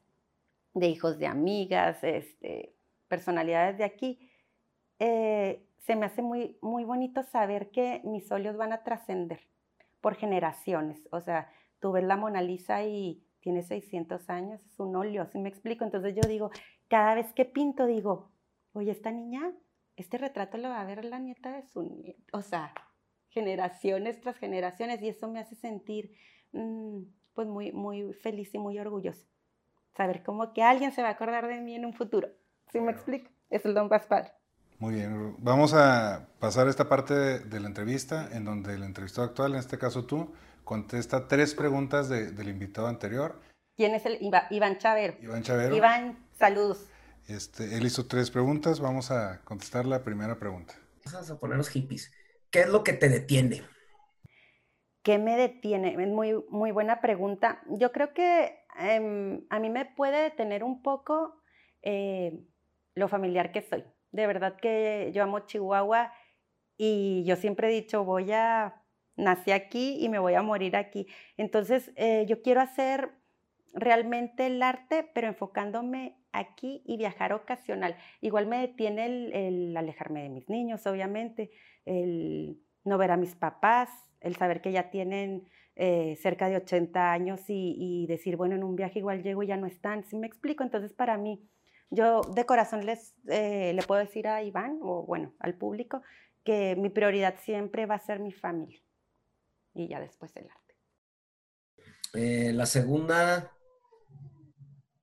de 0.73 0.87
hijos 0.87 1.19
de 1.19 1.27
amigas, 1.27 2.03
este, 2.03 2.75
personalidades 3.07 3.77
de 3.77 3.83
aquí, 3.83 4.31
eh, 4.99 5.67
se 5.79 5.95
me 5.95 6.05
hace 6.05 6.21
muy, 6.21 6.57
muy 6.61 6.83
bonito 6.83 7.23
saber 7.23 7.71
que 7.71 8.01
mis 8.03 8.31
óleos 8.31 8.55
van 8.55 8.71
a 8.71 8.83
trascender 8.83 9.47
por 9.99 10.15
generaciones. 10.15 11.07
O 11.11 11.21
sea, 11.21 11.51
tú 11.79 11.91
ves 11.91 12.03
la 12.03 12.17
Mona 12.17 12.41
Lisa 12.41 12.83
y 12.83 13.25
tiene 13.41 13.63
600 13.63 14.29
años, 14.29 14.61
es 14.65 14.79
un 14.79 14.95
óleo, 14.95 15.25
¿sí 15.25 15.39
me 15.39 15.49
explico? 15.49 15.83
Entonces 15.83 16.15
yo 16.15 16.27
digo, 16.27 16.51
cada 16.87 17.15
vez 17.15 17.33
que 17.33 17.45
pinto, 17.45 17.87
digo, 17.87 18.31
oye, 18.73 18.91
esta 18.91 19.11
niña, 19.11 19.51
este 19.95 20.17
retrato 20.17 20.57
lo 20.57 20.69
va 20.69 20.81
a 20.81 20.85
ver 20.85 21.03
la 21.03 21.19
nieta 21.19 21.51
de 21.51 21.63
su 21.63 21.81
nieto, 21.81 22.21
o 22.37 22.41
sea, 22.43 22.73
generaciones 23.29 24.21
tras 24.21 24.37
generaciones, 24.37 25.01
y 25.01 25.09
eso 25.09 25.27
me 25.27 25.39
hace 25.39 25.55
sentir 25.55 26.15
mm, 26.51 27.01
pues 27.33 27.47
muy, 27.47 27.71
muy 27.71 28.13
feliz 28.13 28.53
y 28.53 28.59
muy 28.59 28.77
orgulloso. 28.77 29.30
Saber 29.95 30.23
cómo 30.23 30.53
que 30.53 30.63
alguien 30.63 30.91
se 30.91 31.01
va 31.01 31.09
a 31.09 31.11
acordar 31.11 31.47
de 31.47 31.59
mí 31.59 31.75
en 31.75 31.85
un 31.85 31.93
futuro. 31.93 32.29
¿Sí 32.71 32.79
me 32.79 32.91
explico? 32.91 33.29
Es 33.49 33.65
el 33.65 33.73
don 33.73 33.89
Gaspar. 33.89 34.33
Muy 34.79 34.95
bien, 34.95 35.35
vamos 35.37 35.73
a 35.75 36.27
pasar 36.39 36.67
esta 36.67 36.89
parte 36.89 37.13
de, 37.13 37.59
la 37.59 37.67
entrevista 37.67 38.29
en 38.31 38.45
donde 38.45 38.73
el 38.73 38.83
entrevistado 38.83 39.27
actual, 39.27 39.53
en 39.53 39.59
este 39.59 39.77
caso 39.77 40.05
tú, 40.05 40.33
contesta 40.63 41.27
tres 41.27 41.53
preguntas 41.53 42.09
del 42.09 42.47
invitado 42.47 42.87
anterior. 42.87 43.39
¿Quién 43.77 43.93
es 43.93 44.05
el 44.07 44.17
Iván 44.49 44.77
Chavero? 44.79 45.15
Iván 45.21 45.43
Chavero. 45.43 45.75
Iván, 45.75 46.17
saludos. 46.33 46.87
Este, 47.27 47.77
él 47.77 47.85
hizo 47.85 48.07
tres 48.07 48.31
preguntas, 48.31 48.79
vamos 48.79 49.11
a 49.11 49.41
contestar 49.43 49.85
la 49.85 50.03
primera 50.03 50.39
pregunta. 50.39 50.73
Vamos 51.05 51.29
a 51.29 51.39
ponernos 51.39 51.69
hippies. 51.69 52.11
¿Qué 52.49 52.61
es 52.61 52.69
lo 52.69 52.83
que 52.83 52.93
te 52.93 53.07
detiene? 53.07 53.61
¿Qué 55.03 55.17
me 55.17 55.37
detiene? 55.37 55.93
Es 55.93 56.09
muy, 56.09 56.43
muy 56.49 56.71
buena 56.71 57.01
pregunta. 57.01 57.61
Yo 57.69 57.91
creo 57.91 58.13
que 58.13 58.60
em, 58.79 59.45
a 59.49 59.59
mí 59.59 59.69
me 59.69 59.85
puede 59.85 60.23
detener 60.23 60.63
un 60.63 60.81
poco 60.81 61.41
eh, 61.81 62.39
lo 62.95 63.07
familiar 63.07 63.51
que 63.51 63.61
soy. 63.61 63.83
De 64.11 64.27
verdad 64.27 64.57
que 64.57 65.11
yo 65.13 65.23
amo 65.23 65.39
Chihuahua 65.39 66.11
y 66.77 67.23
yo 67.25 67.35
siempre 67.35 67.69
he 67.69 67.71
dicho, 67.71 68.03
voy 68.03 68.31
a, 68.31 68.81
nací 69.15 69.51
aquí 69.51 69.97
y 69.99 70.09
me 70.09 70.19
voy 70.19 70.33
a 70.33 70.41
morir 70.41 70.75
aquí. 70.75 71.07
Entonces, 71.37 71.91
eh, 71.95 72.25
yo 72.27 72.41
quiero 72.41 72.61
hacer 72.61 73.11
realmente 73.73 74.47
el 74.47 74.61
arte, 74.61 75.09
pero 75.13 75.27
enfocándome 75.27 76.17
aquí 76.31 76.81
y 76.85 76.97
viajar 76.97 77.33
ocasional. 77.33 77.95
Igual 78.19 78.47
me 78.47 78.59
detiene 78.59 79.05
el, 79.47 79.77
alejarme 79.77 80.23
de 80.23 80.29
mis 80.29 80.49
niños, 80.49 80.85
obviamente, 80.87 81.51
el 81.85 82.59
no 82.83 82.97
ver 82.97 83.11
a 83.11 83.17
mis 83.17 83.35
papás, 83.35 83.89
el 84.19 84.35
saber 84.35 84.61
que 84.61 84.71
ya 84.71 84.89
tienen 84.89 85.47
eh, 85.83 86.15
cerca 86.21 86.47
de 86.47 86.57
80 86.57 87.11
años 87.11 87.41
y, 87.47 88.05
decir, 88.05 88.37
bueno, 88.37 88.53
en 88.53 88.63
un 88.63 88.75
viaje 88.75 88.99
igual 88.99 89.23
llego 89.23 89.41
y 89.41 89.47
ya 89.47 89.57
no 89.57 89.65
están. 89.65 90.03
¿Sí 90.03 90.15
me 90.15 90.27
explico? 90.27 90.61
Entonces, 90.61 90.93
para 90.93 91.17
mí, 91.17 91.49
yo 91.89 92.21
de 92.21 92.45
corazón 92.45 92.85
les 92.85 93.15
eh, 93.27 93.73
le 93.73 93.81
puedo 93.81 93.99
decir 93.99 94.27
a 94.27 94.43
Iván, 94.43 94.77
o 94.83 95.03
bueno, 95.07 95.33
al 95.39 95.55
público, 95.55 96.03
que 96.43 96.75
mi 96.75 96.91
prioridad 96.91 97.33
siempre 97.39 97.87
va 97.87 97.95
a 97.95 97.99
ser 97.99 98.19
mi 98.19 98.31
familia 98.31 98.79
y 99.73 99.87
ya 99.87 99.99
después 99.99 100.35
el 100.35 100.51
arte. 100.51 100.75
Eh, 102.13 102.53
la 102.53 102.67
segunda, 102.67 103.51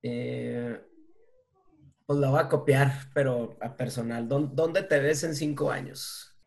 pues 0.00 0.80
la 2.20 2.30
voy 2.30 2.38
a 2.38 2.48
copiar, 2.48 2.92
pero 3.12 3.56
a 3.60 3.76
personal. 3.76 4.28
¿Dónde 4.28 4.84
te 4.84 5.00
ves 5.00 5.24
en 5.24 5.34
cinco 5.34 5.72
años? 5.72 6.38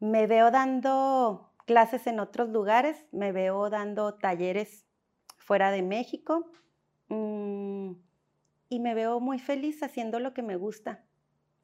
Me 0.00 0.26
veo 0.26 0.50
dando 0.50 1.52
clases 1.66 2.06
en 2.06 2.20
otros 2.20 2.48
lugares, 2.48 3.04
me 3.12 3.32
veo 3.32 3.68
dando 3.68 4.14
talleres 4.14 4.86
fuera 5.36 5.70
de 5.70 5.82
México 5.82 6.50
mm, 7.08 7.92
y 8.68 8.80
me 8.80 8.94
veo 8.94 9.20
muy 9.20 9.38
feliz 9.38 9.82
haciendo 9.82 10.18
lo 10.20 10.32
que 10.32 10.42
me 10.42 10.56
gusta 10.56 11.04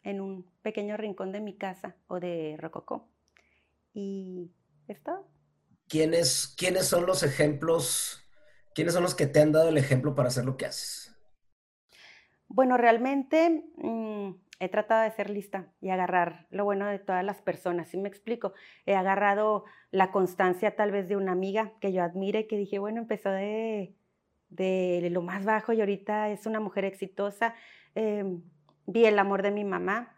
en 0.03 0.21
un 0.21 0.45
pequeño 0.63 0.97
rincón 0.97 1.33
de 1.33 1.41
mi 1.41 1.57
casa 1.57 1.97
o 2.09 2.21
de 2.21 2.57
Rococó. 2.59 3.09
Y 3.95 4.51
esto. 4.89 5.27
¿Quiénes, 5.89 6.55
¿Quiénes 6.57 6.87
son 6.87 7.07
los 7.07 7.23
ejemplos? 7.23 8.23
¿Quiénes 8.75 8.95
son 8.95 9.03
los 9.03 9.15
que 9.15 9.27
te 9.27 9.41
han 9.41 9.53
dado 9.53 9.69
el 9.69 9.79
ejemplo 9.79 10.15
para 10.15 10.29
hacer 10.29 10.45
lo 10.45 10.57
que 10.57 10.67
haces? 10.67 11.15
Bueno, 12.49 12.77
realmente 12.77 13.65
mm, 13.77 14.31
he 14.63 14.69
tratado 14.69 15.03
de 15.03 15.11
ser 15.11 15.29
lista 15.29 15.67
y 15.81 15.91
agarrar 15.91 16.47
lo 16.51 16.65
bueno 16.65 16.87
de 16.87 17.01
todas 17.01 17.25
las 17.25 17.43
personas, 17.43 17.89
¿sí 17.89 17.97
me 17.97 18.09
explico? 18.09 18.53
He 18.87 18.95
agarrado 18.95 19.65
la 19.91 20.13
constancia 20.13 20.77
tal 20.77 20.93
vez 20.93 21.09
de 21.09 21.17
una 21.17 21.33
amiga 21.33 21.73
que 21.81 21.93
yo 21.93 22.05
admire, 22.05 22.47
que 22.47 22.57
dije, 22.57 22.79
bueno, 22.79 23.01
empezó 23.01 23.31
de, 23.31 23.97
de 24.51 25.09
lo 25.11 25.21
más 25.21 25.45
bajo 25.45 25.73
y 25.73 25.81
ahorita 25.81 26.31
es 26.31 26.47
una 26.47 26.61
mujer 26.61 26.85
exitosa. 26.85 27.57
Em, 27.97 28.41
vi 28.87 29.05
el 29.05 29.19
amor 29.19 29.43
de 29.43 29.51
mi 29.51 29.65
mamá, 29.65 30.17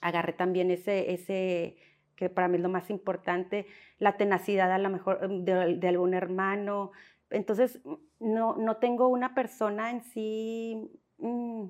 agarré 0.00 0.32
también 0.32 0.70
ese, 0.70 1.12
ese, 1.12 1.76
que 2.16 2.30
para 2.30 2.48
mí 2.48 2.56
es 2.56 2.62
lo 2.62 2.70
más 2.70 2.88
importante, 2.88 3.66
la 3.98 4.16
tenacidad 4.16 4.72
a 4.72 4.78
lo 4.78 4.88
mejor 4.88 5.18
em, 5.22 5.44
de, 5.44 5.88
algún 5.88 6.14
hermano. 6.14 6.92
Entonces, 7.28 7.82
no, 8.18 8.56
no 8.56 8.78
tengo 8.78 9.08
una 9.08 9.34
persona 9.34 9.90
en 9.90 10.00
sí... 10.04 10.90
Mm, 11.18 11.66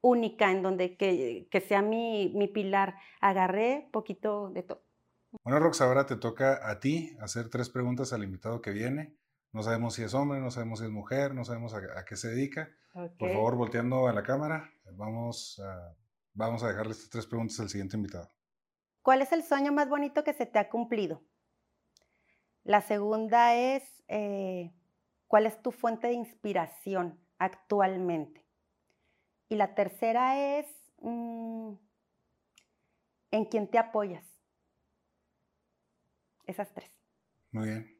única 0.00 0.50
en 0.50 0.62
donde 0.62 0.96
que, 0.96 1.64
sea 1.66 1.82
mi, 1.82 2.32
mi, 2.34 2.48
pilar. 2.48 2.96
Agarré 3.20 3.88
poquito 3.92 4.50
de 4.50 4.62
todo. 4.62 4.84
Bueno, 5.42 5.60
Rox, 5.60 5.80
ahora 5.80 6.06
te 6.06 6.16
toca 6.16 6.68
a 6.68 6.80
ti 6.80 7.16
hacer 7.20 7.48
tres 7.50 7.68
preguntas 7.68 8.12
al 8.12 8.24
invitado 8.24 8.62
que 8.62 8.70
viene. 8.70 9.16
No 9.52 9.62
sabemos 9.62 9.94
si 9.94 10.02
es 10.02 10.14
hombre, 10.14 10.40
no 10.40 10.50
sabemos 10.50 10.80
si 10.80 10.84
es 10.84 10.90
mujer, 10.90 11.34
no 11.34 11.44
sabemos 11.44 11.74
a, 11.74 12.04
qué 12.04 12.16
se 12.16 12.28
dedica. 12.28 12.68
Por 12.92 13.30
favor, 13.30 13.56
volteando 13.56 14.06
a 14.06 14.12
la 14.12 14.22
cámara, 14.22 14.70
vamos 14.92 15.60
a, 15.60 15.94
vamos 16.32 16.62
a 16.62 16.68
dejarle 16.68 16.92
estas 16.92 17.10
tres 17.10 17.26
preguntas 17.26 17.60
al 17.60 17.68
siguiente 17.68 17.96
invitado. 17.96 18.30
¿Cuál 19.02 19.22
es 19.22 19.32
el 19.32 19.44
sueño 19.44 19.72
más 19.72 19.88
bonito 19.88 20.24
que 20.24 20.32
se 20.32 20.46
te 20.46 20.58
ha 20.58 20.68
cumplido? 20.68 21.22
La 22.64 22.80
segunda 22.80 23.54
es, 23.54 23.84
eh, 24.08 24.72
¿cuál 25.28 25.46
es 25.46 25.62
tu 25.62 25.70
fuente 25.70 26.08
de 26.08 26.14
inspiración 26.14 27.20
actualmente? 27.38 28.45
Y 29.48 29.56
la 29.56 29.74
tercera 29.74 30.58
es 30.58 30.66
mm, 31.00 31.74
en 33.30 33.44
quién 33.46 33.70
te 33.70 33.78
apoyas. 33.78 34.24
Esas 36.46 36.72
tres. 36.72 36.90
Muy 37.50 37.68
bien. 37.68 37.96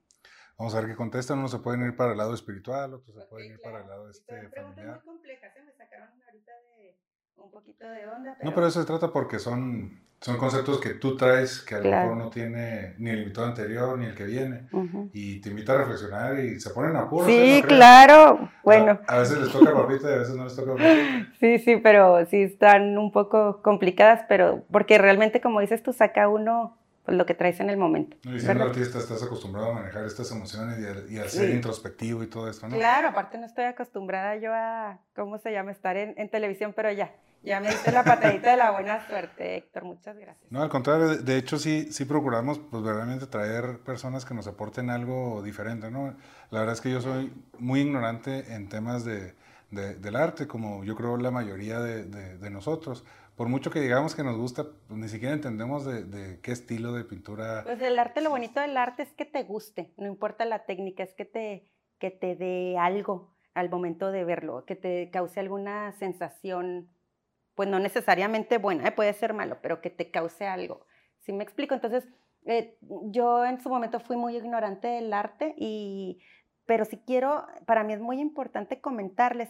Vamos 0.59 0.75
a 0.75 0.81
ver 0.81 0.91
qué 0.91 0.97
contestan. 0.97 1.39
Uno 1.39 1.49
se 1.49 1.59
pueden 1.59 1.83
ir 1.85 1.97
para 1.97 2.13
el 2.13 2.19
lado 2.19 2.33
espiritual, 2.35 2.95
otros 2.95 3.15
se 3.15 3.27
pueden 3.27 3.53
ir 3.53 3.61
para 3.61 3.81
el 3.81 3.89
lado 3.89 4.09
este, 4.09 4.49
familiar. 4.51 5.03
muy 5.05 5.15
complejas, 5.15 5.55
¿eh? 5.57 5.63
me 5.63 5.73
sacaron 5.73 6.09
ahorita 6.23 6.53
de 6.53 6.99
un 7.37 7.51
poquito 7.51 7.85
de 7.87 8.09
onda. 8.09 8.39
No, 8.43 8.55
pero 8.55 8.67
eso 8.67 8.81
se 8.81 8.87
trata 8.87 9.13
porque 9.13 9.39
son 9.39 10.06
son 10.21 10.39
conceptos 10.39 10.81
que 10.81 10.91
tú 10.91 11.17
traes 11.17 11.61
que 11.61 11.75
a 11.75 11.79
lo 11.79 11.91
mejor 11.91 12.17
no 12.17 12.31
tiene 12.31 12.95
ni 12.99 13.11
el 13.11 13.19
invitado 13.21 13.47
anterior 13.47 13.99
ni 13.99 14.07
el 14.07 14.15
que 14.15 14.25
viene. 14.25 14.63
Y 15.13 15.41
te 15.41 15.51
invita 15.51 15.75
a 15.75 15.79
reflexionar 15.79 16.39
y 16.39 16.59
se 16.59 16.71
ponen 16.71 16.97
apuros. 16.97 17.27
Sí, 17.27 17.63
claro. 17.67 18.51
Bueno. 18.65 18.99
A, 19.07 19.19
veces 19.19 19.39
les 19.39 19.53
toca 19.53 19.73
papita 19.75 20.11
y 20.11 20.15
a 20.15 20.19
veces 20.19 20.35
no 20.35 20.45
les 20.45 20.57
toca 20.57 20.73
papita. 20.73 21.33
Sí, 21.41 21.59
sí, 21.59 21.77
pero 21.77 22.25
sí 22.27 22.43
están 22.43 22.97
un 22.97 23.13
poco 23.13 23.61
complicadas, 23.63 24.25
pero 24.29 24.65
porque 24.71 24.99
realmente, 24.99 25.41
como 25.41 25.61
dices 25.61 25.83
tú, 25.83 25.93
saca 25.93 26.29
uno 26.29 26.79
pues, 27.05 27.17
lo 27.17 27.27
que 27.27 27.35
traes 27.35 27.61
en 27.61 27.69
el 27.69 27.77
momento. 27.77 28.17
No, 28.25 28.35
y 28.35 28.41
siendo 28.41 28.65
artista 28.65 28.99
estás 28.99 29.23
acostumbrado 29.23 29.71
a 29.71 29.75
manejar 29.75 30.05
estas 30.07 30.31
emociones 30.33 30.79
y 31.11 31.19
a, 31.19 31.29
ser 31.29 31.51
introspectivo 31.51 32.23
y 32.23 32.27
todo 32.27 32.49
esto, 32.49 32.69
¿no? 32.69 32.75
Claro, 32.75 33.09
aparte 33.09 33.37
no 33.39 33.47
estoy 33.47 33.65
acostumbrada 33.65 34.37
yo 34.37 34.53
a, 34.55 34.99
¿cómo 35.15 35.39
se 35.39 35.53
llama? 35.53 35.73
Estar 35.73 35.97
en, 35.97 36.15
en 36.17 36.31
televisión, 36.31 36.73
pero 36.75 36.91
ya 36.91 37.13
ya 37.43 37.61
me 37.61 37.69
diste 37.69 37.93
la 37.93 38.03
patadita 38.03 38.51
de 38.51 38.57
la 38.57 38.73
buena 38.73 39.07
suerte, 39.07 39.57
Héctor. 39.57 39.85
Muchas 39.85 40.17
gracias. 40.17 40.51
No, 40.51 40.63
al 40.63 40.69
contrario, 40.69 41.17
de 41.17 41.37
hecho 41.37 41.59
sí, 41.59 41.93
sí 41.93 42.05
procuramos 42.05 42.59
pues 42.59 42.83
verdaderamente 42.83 43.27
traer 43.27 43.79
personas 43.81 44.25
que 44.25 44.35
nos 44.35 44.47
aporten 44.47 44.91
algo 44.91 45.43
diferente, 45.43 45.91
¿no? 45.91 46.17
La 46.51 46.61
verdad 46.61 46.75
es 46.75 46.81
que 46.81 46.91
yo 46.91 47.01
soy 47.01 47.33
muy 47.59 47.81
ignorante 47.81 48.53
en 48.53 48.69
temas 48.69 49.05
de, 49.05 49.35
del 49.71 50.17
arte, 50.17 50.47
como 50.47 50.85
yo 50.85 50.97
creo 50.97 51.17
la 51.17 51.31
mayoría 51.31 51.81
de, 51.81 52.51
nosotros. 52.51 53.05
Por 53.37 53.49
mucho 53.49 53.71
que 53.71 53.81
digamos 53.81 54.15
que 54.15 54.25
nos 54.25 54.37
gusta, 54.37 54.65
pues 54.89 54.99
ni 54.99 55.09
siquiera 55.09 55.35
entendemos 55.35 55.85
de, 55.85 56.41
qué 56.43 56.53
estilo 56.53 56.93
de 56.93 57.05
pintura. 57.05 57.63
Pues 57.65 57.81
el 57.83 57.99
arte, 57.99 58.23
lo 58.23 58.31
bonito 58.31 58.61
del 58.61 58.77
arte 58.77 59.03
es 59.03 59.13
que 59.13 59.25
te 59.25 59.43
guste, 59.45 59.93
no 59.99 60.07
importa 60.07 60.45
la 60.47 60.65
técnica, 60.65 61.03
es 61.03 61.15
que 61.15 61.25
te, 61.25 61.69
que 61.99 62.11
te 62.11 62.35
dé 62.35 62.77
algo 62.79 63.37
al 63.55 63.71
momento 63.71 64.11
de 64.11 64.25
verlo, 64.25 64.65
que 64.65 64.77
te 64.77 65.11
cause 65.11 65.41
alguna 65.41 65.93
sensación 65.93 66.91
pues 67.57 67.69
no 67.69 67.81
necesariamente 67.81 68.59
buena, 68.59 68.87
¿eh? 68.87 68.93
puede 68.93 69.13
ser 69.15 69.33
malo, 69.33 69.59
pero 69.63 69.81
que 69.81 69.91
te 69.91 70.11
cause 70.11 70.47
algo. 70.47 70.87
¿Sí 71.21 71.33
me 71.33 71.43
explico? 71.43 71.75
Entonces, 71.75 72.07
eh, 72.45 72.77
yo 73.11 73.45
en 73.45 73.61
su 73.61 73.69
momento 73.69 73.99
fui 73.99 74.17
muy 74.17 74.37
ignorante 74.37 74.87
del 74.87 75.13
arte, 75.13 75.55
y, 75.57 76.21
pero 76.67 76.85
si 76.85 76.99
quiero, 76.99 77.47
para 77.65 77.83
mí 77.83 77.95
es 77.95 78.01
muy 78.01 78.21
importante 78.21 78.81
comentarles 78.81 79.49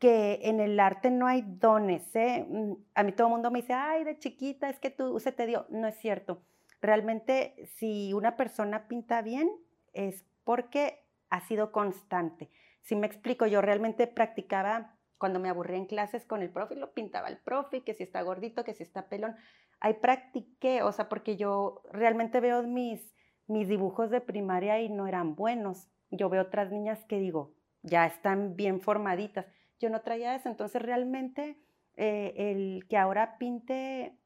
que 0.00 0.40
en 0.42 0.60
el 0.60 0.78
arte 0.80 1.10
no 1.10 1.28
hay 1.28 1.44
dones. 1.46 2.14
¿eh? 2.16 2.44
Mm, 2.46 2.72
a 2.94 3.04
mí 3.04 3.12
todo 3.12 3.28
el 3.28 3.32
mundo 3.34 3.50
me 3.52 3.60
dice, 3.60 3.72
ay, 3.72 4.02
de 4.04 4.18
chiquita, 4.18 4.68
es 4.68 4.80
que 4.80 4.90
tú 4.90 5.18
se 5.20 5.30
te 5.30 5.46
dio. 5.46 5.66
No 5.70 5.86
es 5.86 5.96
cierto. 5.96 6.42
Realmente, 6.82 7.54
si 7.76 8.12
una 8.12 8.36
persona 8.36 8.88
pinta 8.88 9.22
bien, 9.22 9.48
es 9.92 10.26
porque 10.42 11.04
ha 11.30 11.40
sido 11.40 11.72
constante. 11.72 12.50
Si 12.82 12.96
me 12.96 13.06
explico, 13.06 13.46
yo 13.46 13.62
realmente 13.62 14.06
practicaba 14.08 14.93
cuando 15.18 15.40
me 15.40 15.48
aburría 15.48 15.76
en 15.76 15.86
clases 15.86 16.24
con 16.24 16.42
el 16.42 16.50
profe, 16.50 16.74
lo 16.76 16.92
pintaba 16.92 17.28
el 17.28 17.38
profe, 17.38 17.82
que 17.82 17.94
si 17.94 18.02
está 18.02 18.22
gordito, 18.22 18.64
que 18.64 18.74
si 18.74 18.82
está 18.82 19.08
pelón. 19.08 19.36
Ahí 19.80 19.94
practiqué, 19.94 20.82
o 20.82 20.92
sea, 20.92 21.08
porque 21.08 21.36
yo 21.36 21.82
realmente 21.92 22.40
veo 22.40 22.62
mis, 22.62 23.14
mis 23.46 23.68
dibujos 23.68 24.10
de 24.10 24.20
primaria 24.20 24.80
y 24.80 24.88
no 24.88 25.06
eran 25.06 25.34
buenos. 25.34 25.88
Yo 26.10 26.28
veo 26.28 26.42
otras 26.42 26.70
niñas 26.70 27.04
que 27.04 27.18
digo, 27.18 27.54
ya 27.82 28.06
están 28.06 28.56
bien 28.56 28.80
formaditas. 28.80 29.46
Yo 29.78 29.90
no 29.90 30.00
traía 30.02 30.34
eso, 30.34 30.48
entonces 30.48 30.80
realmente 30.80 31.58
eh, 31.96 32.32
el 32.36 32.86
que 32.88 32.96
ahora 32.96 33.38
pinte 33.38 34.18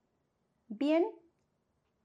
bien, 0.69 1.05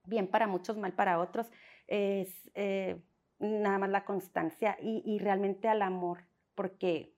bien 0.06 0.28
para 0.28 0.48
muchos, 0.48 0.78
mal 0.78 0.94
para 0.94 1.20
otros, 1.20 1.50
es 1.88 2.50
eh, 2.56 3.02
nada 3.40 3.78
más 3.78 3.90
la 3.90 4.06
constancia 4.06 4.78
y, 4.82 5.04
y 5.06 5.20
realmente 5.20 5.68
al 5.68 5.82
amor, 5.82 6.26
porque 6.56 7.13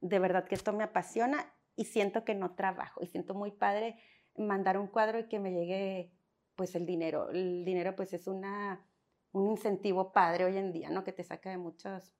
de 0.00 0.18
verdad 0.18 0.46
que 0.46 0.54
esto 0.54 0.72
me 0.72 0.84
apasiona 0.84 1.52
y 1.76 1.84
siento 1.84 2.24
que 2.24 2.34
no 2.34 2.54
trabajo 2.54 3.02
y 3.02 3.06
siento 3.06 3.34
muy 3.34 3.50
padre 3.50 3.98
mandar 4.36 4.78
un 4.78 4.86
cuadro 4.86 5.18
y 5.18 5.28
que 5.28 5.38
me 5.38 5.52
llegue 5.52 6.12
pues 6.54 6.74
el 6.74 6.86
dinero. 6.86 7.30
El 7.30 7.64
dinero 7.64 7.94
pues 7.94 8.12
es 8.12 8.26
una, 8.26 8.84
un 9.32 9.50
incentivo 9.50 10.12
padre 10.12 10.44
hoy 10.44 10.56
en 10.56 10.72
día, 10.72 10.90
¿no? 10.90 11.04
Que 11.04 11.12
te 11.12 11.22
saca 11.22 11.50
de 11.50 11.58
muchos, 11.58 12.12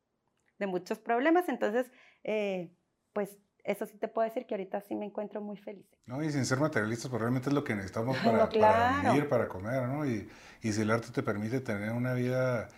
de 0.59 0.67
muchos 0.67 0.99
problemas. 0.99 1.49
Entonces, 1.49 1.91
eh, 2.23 2.73
pues 3.13 3.39
eso 3.65 3.85
sí 3.87 3.99
te 3.99 4.09
puedo 4.09 4.27
decir 4.27 4.47
que 4.47 4.55
ahorita 4.55 4.81
sí 4.81 4.95
me 4.95 5.07
encuentro 5.07 5.41
muy 5.41 5.57
feliz. 5.57 5.87
No, 6.07 6.23
y 6.23 6.31
sin 6.31 6.47
ser 6.47 6.59
materialistas, 6.59 7.11
pues 7.11 7.21
realmente 7.21 7.49
es 7.49 7.55
lo 7.55 7.65
que 7.65 7.75
necesitamos 7.75 8.17
para, 8.25 8.49
para 8.49 9.13
vivir, 9.13 9.29
para 9.29 9.49
comer, 9.49 9.89
¿no? 9.89 10.07
Y, 10.07 10.29
y 10.63 10.73
si 10.73 10.83
el 10.83 10.91
arte 10.91 11.09
te 11.13 11.23
permite 11.23 11.61
tener 11.61 11.91
una 11.93 12.15
vida 12.15 12.69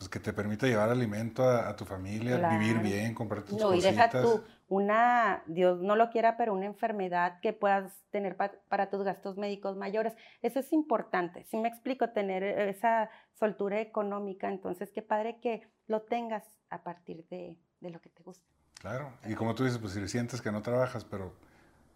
pues 0.00 0.08
que 0.08 0.18
te 0.18 0.32
permita 0.32 0.66
llevar 0.66 0.88
alimento 0.88 1.46
a, 1.46 1.76
tu 1.76 1.84
familia, 1.84 2.38
vivir 2.48 2.78
bien, 2.78 3.12
comprar 3.12 3.42
tus 3.42 3.60
no, 3.60 3.74
y 3.74 3.82
deja 3.82 4.08
tú 4.08 4.42
una, 4.66 5.42
Dios 5.46 5.82
no 5.82 5.94
lo 5.94 6.08
quiera, 6.08 6.38
pero 6.38 6.54
una 6.54 6.64
enfermedad 6.64 7.38
que 7.42 7.52
puedas 7.52 7.92
tener 8.10 8.34
para 8.34 8.88
tus 8.88 9.02
gastos 9.04 9.36
médicos 9.36 9.76
mayores. 9.76 10.14
Eso 10.40 10.58
es 10.60 10.72
importante. 10.72 11.44
Si 11.50 11.58
me 11.58 11.68
explico, 11.68 12.08
tener 12.08 12.42
esa 12.42 13.10
soltura 13.34 13.78
económica, 13.82 14.48
entonces 14.48 14.90
qué 14.90 15.02
padre 15.02 15.38
que 15.42 15.68
lo 15.86 16.00
tengas 16.00 16.44
a 16.70 16.82
partir 16.82 17.26
de, 17.28 17.58
de 17.80 17.90
lo 17.90 18.00
que 18.00 18.08
te 18.08 18.22
gusta. 18.22 18.48
Claro, 18.80 19.12
y 19.26 19.34
como 19.34 19.54
tú 19.54 19.64
dices, 19.64 19.78
pues 19.80 19.92
si 19.92 20.08
sientes 20.08 20.40
que 20.40 20.50
no 20.50 20.62
trabajas, 20.62 21.04
pero 21.04 21.34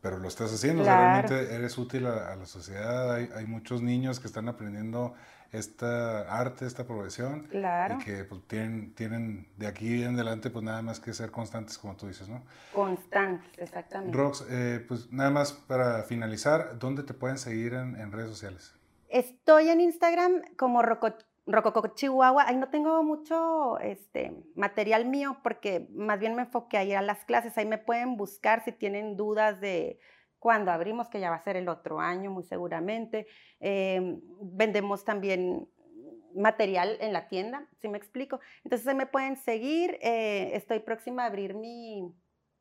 pero 0.05 0.19
lo 0.19 0.29
estás 0.29 0.53
haciendo, 0.53 0.85
realmente 0.85 1.55
eres 1.55 1.79
útil 1.79 2.05
a, 2.05 2.37
la 2.37 2.45
sociedad. 2.45 3.15
Hay, 3.15 3.31
hay, 3.35 3.47
muchos 3.47 3.81
niños 3.81 4.21
que 4.21 4.27
están 4.27 4.51
aprendiendo 4.51 5.15
esta 5.51 6.31
arte, 6.31 6.67
esta 6.67 6.85
profesión, 6.85 7.45
claro. 7.45 7.95
y 7.99 8.05
que 8.05 8.25
pues, 8.25 8.43
tienen, 8.47 8.95
tienen 8.95 9.49
de 9.57 9.67
aquí 9.67 10.03
en 10.03 10.17
adelante 10.17 10.51
pues 10.51 10.63
nada 10.63 10.83
más 10.83 11.01
que 11.01 11.15
ser 11.15 11.31
constantes, 11.31 11.79
como 11.79 11.97
tú 11.97 12.07
dices, 12.07 12.29
¿no? 12.29 12.43
Constantes, 12.75 13.49
exactamente. 13.57 14.15
Rox, 14.15 14.45
eh, 14.51 14.85
pues 14.87 15.11
nada 15.11 15.31
más 15.31 15.55
para 15.55 16.03
finalizar, 16.03 16.79
¿dónde 16.79 17.03
te 17.03 17.15
pueden 17.15 17.39
seguir 17.39 17.73
en, 17.73 17.99
en 17.99 18.13
redes 18.13 18.29
sociales? 18.29 18.75
Estoy 19.09 19.71
en 19.71 19.81
Instagram 19.81 20.43
como 20.59 20.83
Roco 20.83 21.15
Rococo 21.47 21.87
Chihuahua, 21.89 22.47
ahí 22.47 22.57
no 22.57 22.69
tengo 22.69 23.03
mucho 23.03 23.79
este, 23.81 24.33
material 24.55 25.05
mío 25.05 25.39
porque 25.43 25.87
más 25.93 26.19
bien 26.19 26.35
me 26.35 26.43
enfoqué 26.43 26.79
a 26.79 26.85
ir 26.85 26.97
a 26.97 27.03
las 27.03 27.25
clases, 27.25 27.57
ahí 27.59 27.67
me 27.67 27.79
pueden 27.79 28.17
buscar 28.17 28.65
si 28.65 28.73
tienen 28.73 29.17
dudas 29.17 29.61
de 29.61 29.99
cuando 30.39 30.73
abrimos, 30.73 31.09
que 31.09 31.21
ya 31.21 31.31
va 31.31 31.37
a 31.37 31.43
ser 31.43 31.57
el 31.57 31.69
otro 31.71 32.01
año 32.01 32.31
muy 32.31 32.45
seguramente. 32.45 33.27
Em, 33.61 34.21
vendemos 34.43 35.03
también 35.03 35.67
material 36.35 36.99
en 37.01 37.13
la 37.13 37.29
tienda, 37.29 37.67
si 37.81 37.89
me 37.89 37.97
explico. 37.97 38.41
Entonces 38.63 38.85
se 38.85 38.95
me 38.95 39.07
pueden 39.07 39.37
seguir. 39.37 39.99
Eh, 40.03 40.51
estoy 40.55 40.81
próxima 40.81 41.23
a 41.23 41.27
abrir 41.27 41.55
mi, 41.55 42.13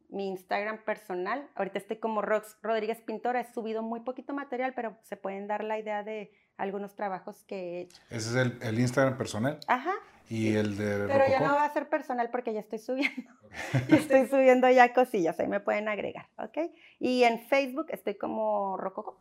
mi 0.09 0.27
Instagram 0.27 0.79
personal. 0.83 1.49
Ahorita 1.55 1.79
estoy 1.79 1.97
como 1.97 2.21
Rox 2.21 2.57
Rodríguez 2.61 3.01
Pintora. 3.01 3.41
He 3.41 3.53
subido 3.53 3.81
muy 3.81 4.01
poquito 4.01 4.33
material, 4.33 4.73
pero 4.75 4.97
se 5.03 5.17
pueden 5.17 5.47
dar 5.47 5.63
la 5.63 5.79
idea 5.79 6.03
de 6.03 6.31
algunos 6.57 6.95
trabajos 6.95 7.43
que 7.43 7.55
he 7.55 7.81
hecho. 7.81 8.01
Ese 8.09 8.29
es 8.29 8.35
el, 8.35 8.59
el 8.61 8.79
Instagram 8.79 9.17
personal. 9.17 9.59
Ajá. 9.67 9.93
Y 10.29 10.55
el 10.55 10.77
de 10.77 11.05
Pero 11.07 11.27
ya 11.27 11.39
no 11.41 11.53
va 11.55 11.65
a 11.65 11.73
ser 11.73 11.89
personal 11.89 12.29
porque 12.31 12.53
ya 12.53 12.61
estoy 12.61 12.79
subiendo. 12.79 13.31
ya 13.89 13.97
estoy 13.97 14.27
subiendo 14.27 14.69
ya 14.69 14.93
cosillas, 14.93 15.39
ahí 15.39 15.47
me 15.47 15.59
pueden 15.59 15.87
agregar, 15.87 16.27
¿ok? 16.37 16.71
Y 16.99 17.23
en 17.23 17.39
Facebook 17.47 17.87
estoy 17.89 18.15
como 18.15 18.77
Rococo. 18.77 19.17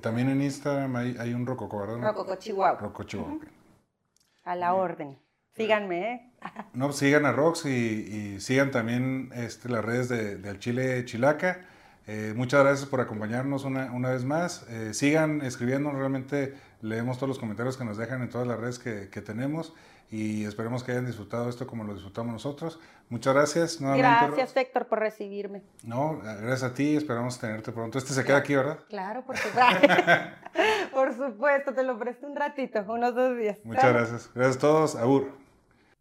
También 0.00 0.30
en 0.30 0.40
Instagram 0.40 0.96
hay, 0.96 1.16
hay 1.18 1.34
un 1.34 1.46
Rococo, 1.46 1.78
¿verdad? 1.78 2.00
Rococo 2.00 2.36
Chihuahua. 2.36 2.80
Rococo 2.80 3.04
Chihuahua. 3.04 3.38
A 4.44 4.56
la 4.56 4.74
orden. 4.74 5.18
Síganme, 5.56 6.12
¿eh? 6.12 6.30
no, 6.74 6.92
sigan 6.92 7.26
a 7.26 7.32
Rox 7.32 7.66
y, 7.66 8.40
sigan 8.40 8.70
también 8.70 9.30
este, 9.34 9.68
las 9.68 9.84
redes 9.84 10.08
de, 10.08 10.36
del 10.36 10.58
Chile 10.58 11.04
Chilaca. 11.04 11.60
Eh, 12.06 12.32
muchas 12.34 12.64
gracias 12.64 12.88
por 12.88 13.00
acompañarnos 13.00 13.64
una, 13.64 13.92
una 13.92 14.10
vez 14.10 14.24
más. 14.24 14.66
Eh, 14.68 14.94
sigan 14.94 15.42
escribiendo, 15.42 15.92
realmente 15.92 16.54
leemos 16.80 17.18
todos 17.18 17.28
los 17.28 17.38
comentarios 17.38 17.76
que 17.76 17.84
nos 17.84 17.98
dejan 17.98 18.22
en 18.22 18.30
todas 18.30 18.48
las 18.48 18.58
redes 18.58 18.78
que, 18.78 19.10
que 19.10 19.20
tenemos 19.20 19.74
y 20.10 20.44
esperemos 20.44 20.82
que 20.82 20.90
hayan 20.90 21.06
disfrutado 21.06 21.48
esto 21.48 21.66
como 21.66 21.84
lo 21.84 21.94
disfrutamos 21.94 22.32
nosotros. 22.32 22.80
Muchas 23.08 23.34
gracias. 23.34 23.80
gracias, 23.80 24.56
Héctor, 24.56 24.86
por 24.86 24.98
recibirme. 24.98 25.62
No, 25.84 26.18
gracias 26.18 26.64
a 26.64 26.74
ti, 26.74 26.96
esperamos 26.96 27.38
tenerte 27.38 27.70
pronto. 27.70 27.98
Este 27.98 28.12
se 28.12 28.24
queda 28.24 28.38
aquí, 28.38 28.54
¿verdad? 28.54 28.80
Claro, 28.88 29.24
por 29.24 29.36
supuesto. 29.36 29.86
por 30.92 31.14
supuesto, 31.14 31.74
te 31.74 31.82
lo 31.84 31.98
presto 31.98 32.26
un 32.26 32.34
ratito, 32.34 32.84
unos 32.88 33.14
dos 33.14 33.36
días. 33.36 33.58
Muchas 33.62 33.92
gracias. 33.92 34.30
Gracias 34.34 34.56
a 34.56 34.60
todos. 34.60 34.96
Abur. 34.96 35.39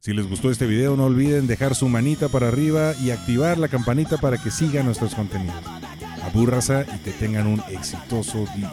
Si 0.01 0.13
les 0.13 0.29
gustó 0.29 0.49
este 0.49 0.65
video, 0.65 0.95
no 0.95 1.07
olviden 1.07 1.45
dejar 1.45 1.75
su 1.75 1.89
manita 1.89 2.29
para 2.29 2.47
arriba 2.47 2.93
y 3.01 3.12
activar 3.12 3.57
la 3.57 3.67
campanita 3.67 4.15
para 4.15 4.38
que 4.38 4.49
sigan 4.49 4.85
nuestros 4.85 5.13
contenidos. 5.13 5.62
Abúrrase 6.23 6.85
y 6.95 6.99
que 6.99 7.12
tengan 7.12 7.47
un 7.47 7.62
exitoso 7.67 8.45
día. 8.55 8.71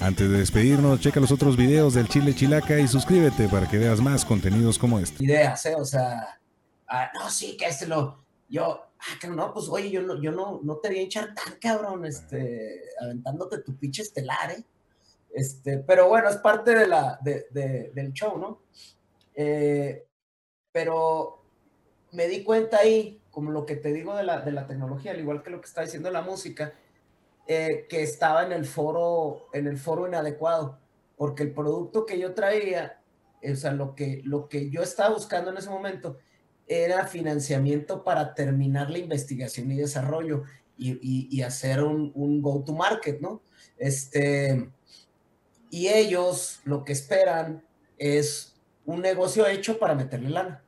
Antes 0.00 0.30
de 0.30 0.38
despedirnos, 0.38 1.00
checa 1.00 1.20
los 1.20 1.32
otros 1.32 1.58
videos 1.58 1.92
del 1.92 2.08
Chile 2.08 2.34
Chilaca 2.34 2.80
y 2.80 2.88
suscríbete 2.88 3.46
para 3.48 3.68
que 3.68 3.76
veas 3.76 4.00
más 4.00 4.24
contenidos 4.24 4.78
como 4.78 4.98
este. 4.98 5.22
Ideas, 5.22 5.66
¿eh? 5.66 5.74
O 5.74 5.84
sea, 5.84 6.40
ah, 6.88 7.10
no, 7.12 7.28
sí, 7.28 7.54
que 7.58 7.66
este 7.66 7.86
lo. 7.86 8.24
Yo, 8.48 8.86
ah, 9.00 9.18
que 9.20 9.28
no, 9.28 9.52
pues 9.52 9.68
oye, 9.68 9.90
yo 9.90 10.00
no, 10.00 10.18
yo 10.18 10.32
no, 10.32 10.60
no 10.62 10.76
te 10.76 10.88
voy 10.88 11.00
a 11.00 11.02
hinchar 11.02 11.34
tan 11.34 11.58
cabrón, 11.60 12.06
este, 12.06 12.84
aventándote 13.02 13.58
tu 13.58 13.76
pinche 13.76 14.00
estelar, 14.00 14.50
¿eh? 14.50 14.64
Este, 15.34 15.76
pero 15.76 16.08
bueno, 16.08 16.30
es 16.30 16.38
parte 16.38 16.74
de 16.74 16.88
la, 16.88 17.18
de, 17.22 17.90
del 17.94 18.14
show, 18.14 18.38
¿no? 18.38 18.62
Eh, 19.34 20.06
pero 20.72 21.42
me 22.10 22.26
di 22.26 22.42
cuenta 22.42 22.78
ahí, 22.78 23.20
como 23.30 23.50
lo 23.50 23.64
que 23.66 23.76
te 23.76 23.92
digo 23.92 24.14
de 24.16 24.24
la, 24.24 24.40
de 24.40 24.52
la 24.52 24.66
tecnología, 24.66 25.12
al 25.12 25.20
igual 25.20 25.42
que 25.42 25.50
lo 25.50 25.60
que 25.60 25.66
está 25.66 25.82
diciendo 25.82 26.10
la 26.10 26.22
música, 26.22 26.74
eh, 27.46 27.86
que 27.88 28.02
estaba 28.02 28.44
en 28.44 28.52
el 28.52 28.64
foro, 28.64 29.48
en 29.52 29.66
el 29.66 29.78
foro 29.78 30.06
inadecuado, 30.06 30.78
porque 31.16 31.42
el 31.42 31.52
producto 31.52 32.06
que 32.06 32.18
yo 32.18 32.34
traía, 32.34 33.00
o 33.42 33.56
sea, 33.56 33.72
lo 33.72 33.94
que, 33.94 34.22
lo 34.24 34.48
que 34.48 34.70
yo 34.70 34.82
estaba 34.82 35.14
buscando 35.14 35.50
en 35.50 35.56
ese 35.56 35.70
momento 35.70 36.18
era 36.66 37.06
financiamiento 37.06 38.04
para 38.04 38.34
terminar 38.34 38.90
la 38.90 38.98
investigación 38.98 39.70
y 39.70 39.76
desarrollo 39.76 40.44
y, 40.78 41.42
hacer 41.42 41.82
un, 41.82 42.10
un 42.14 42.42
go-to-market, 42.42 43.20
¿no? 43.20 43.42
Este, 43.76 44.70
y 45.70 45.88
ellos 45.88 46.60
lo 46.64 46.84
que 46.84 46.92
esperan 46.92 47.64
es 47.98 48.56
un 48.84 49.00
negocio 49.00 49.46
hecho 49.46 49.78
para 49.78 49.94
meterle 49.94 50.30
lana. 50.30 50.61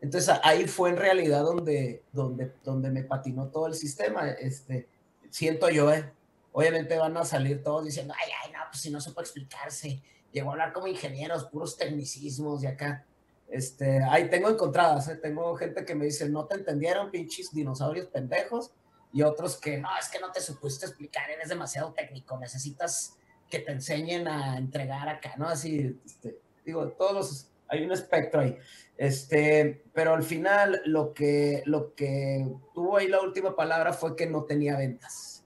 Entonces 0.00 0.34
ahí 0.42 0.66
fue 0.66 0.90
en 0.90 0.96
realidad 0.96 1.42
donde, 1.42 2.02
donde, 2.12 2.52
donde 2.64 2.90
me 2.90 3.02
patinó 3.02 3.48
todo 3.48 3.66
el 3.66 3.74
sistema. 3.74 4.28
Este, 4.30 4.88
siento 5.30 5.68
yo, 5.70 5.92
¿eh? 5.92 6.10
Obviamente 6.52 6.96
van 6.96 7.16
a 7.16 7.24
salir 7.24 7.62
todos 7.62 7.84
diciendo, 7.84 8.14
ay, 8.16 8.30
ay, 8.44 8.52
no, 8.52 8.60
pues 8.70 8.80
si 8.80 8.90
no 8.90 9.00
supo 9.00 9.20
explicarse. 9.20 10.02
Llegó 10.32 10.50
a 10.50 10.52
hablar 10.52 10.72
como 10.72 10.86
ingenieros, 10.86 11.44
puros 11.46 11.76
tecnicismos 11.76 12.62
de 12.62 12.68
acá. 12.68 13.04
Este, 13.48 14.02
ahí 14.02 14.28
tengo 14.28 14.48
encontradas, 14.50 15.08
¿eh? 15.08 15.16
Tengo 15.16 15.56
gente 15.56 15.84
que 15.84 15.94
me 15.94 16.04
dice, 16.04 16.28
no 16.28 16.46
te 16.46 16.56
entendieron, 16.56 17.10
pinches 17.10 17.50
dinosaurios 17.52 18.06
pendejos. 18.06 18.72
Y 19.12 19.22
otros 19.22 19.56
que, 19.56 19.78
no, 19.78 19.88
es 19.98 20.08
que 20.08 20.20
no 20.20 20.30
te 20.30 20.40
supiste 20.40 20.84
explicar, 20.84 21.30
eres 21.30 21.48
demasiado 21.48 21.92
técnico, 21.92 22.38
necesitas 22.38 23.16
que 23.48 23.60
te 23.60 23.72
enseñen 23.72 24.28
a 24.28 24.58
entregar 24.58 25.08
acá, 25.08 25.34
¿no? 25.38 25.48
Así, 25.48 25.98
este, 26.04 26.38
digo, 26.64 26.86
todos 26.88 27.14
los, 27.14 27.50
hay 27.68 27.84
un 27.84 27.92
espectro 27.92 28.40
ahí. 28.40 28.58
Este, 28.98 29.84
pero 29.94 30.12
al 30.12 30.24
final 30.24 30.82
lo 30.84 31.14
que, 31.14 31.62
lo 31.66 31.94
que 31.94 32.44
tuvo 32.74 32.96
ahí 32.96 33.06
la 33.06 33.20
última 33.20 33.54
palabra 33.54 33.92
fue 33.92 34.16
que 34.16 34.26
no 34.26 34.42
tenía 34.42 34.76
ventas. 34.76 35.44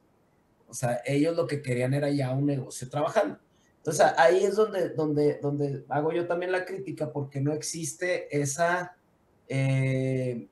O 0.68 0.74
sea, 0.74 1.02
ellos 1.04 1.36
lo 1.36 1.46
que 1.46 1.60
querían 1.60 1.92
era 1.92 2.08
ya 2.08 2.32
un 2.32 2.46
negocio 2.46 2.88
trabajando. 2.88 3.38
Entonces 3.76 4.06
ahí 4.16 4.42
es 4.44 4.56
donde, 4.56 4.88
donde, 4.90 5.38
donde 5.42 5.84
hago 5.90 6.12
yo 6.12 6.26
también 6.26 6.50
la 6.50 6.64
crítica 6.64 7.12
porque 7.12 7.42
no 7.42 7.52
existe 7.52 8.34
esa, 8.34 8.96
eh, 9.48 10.48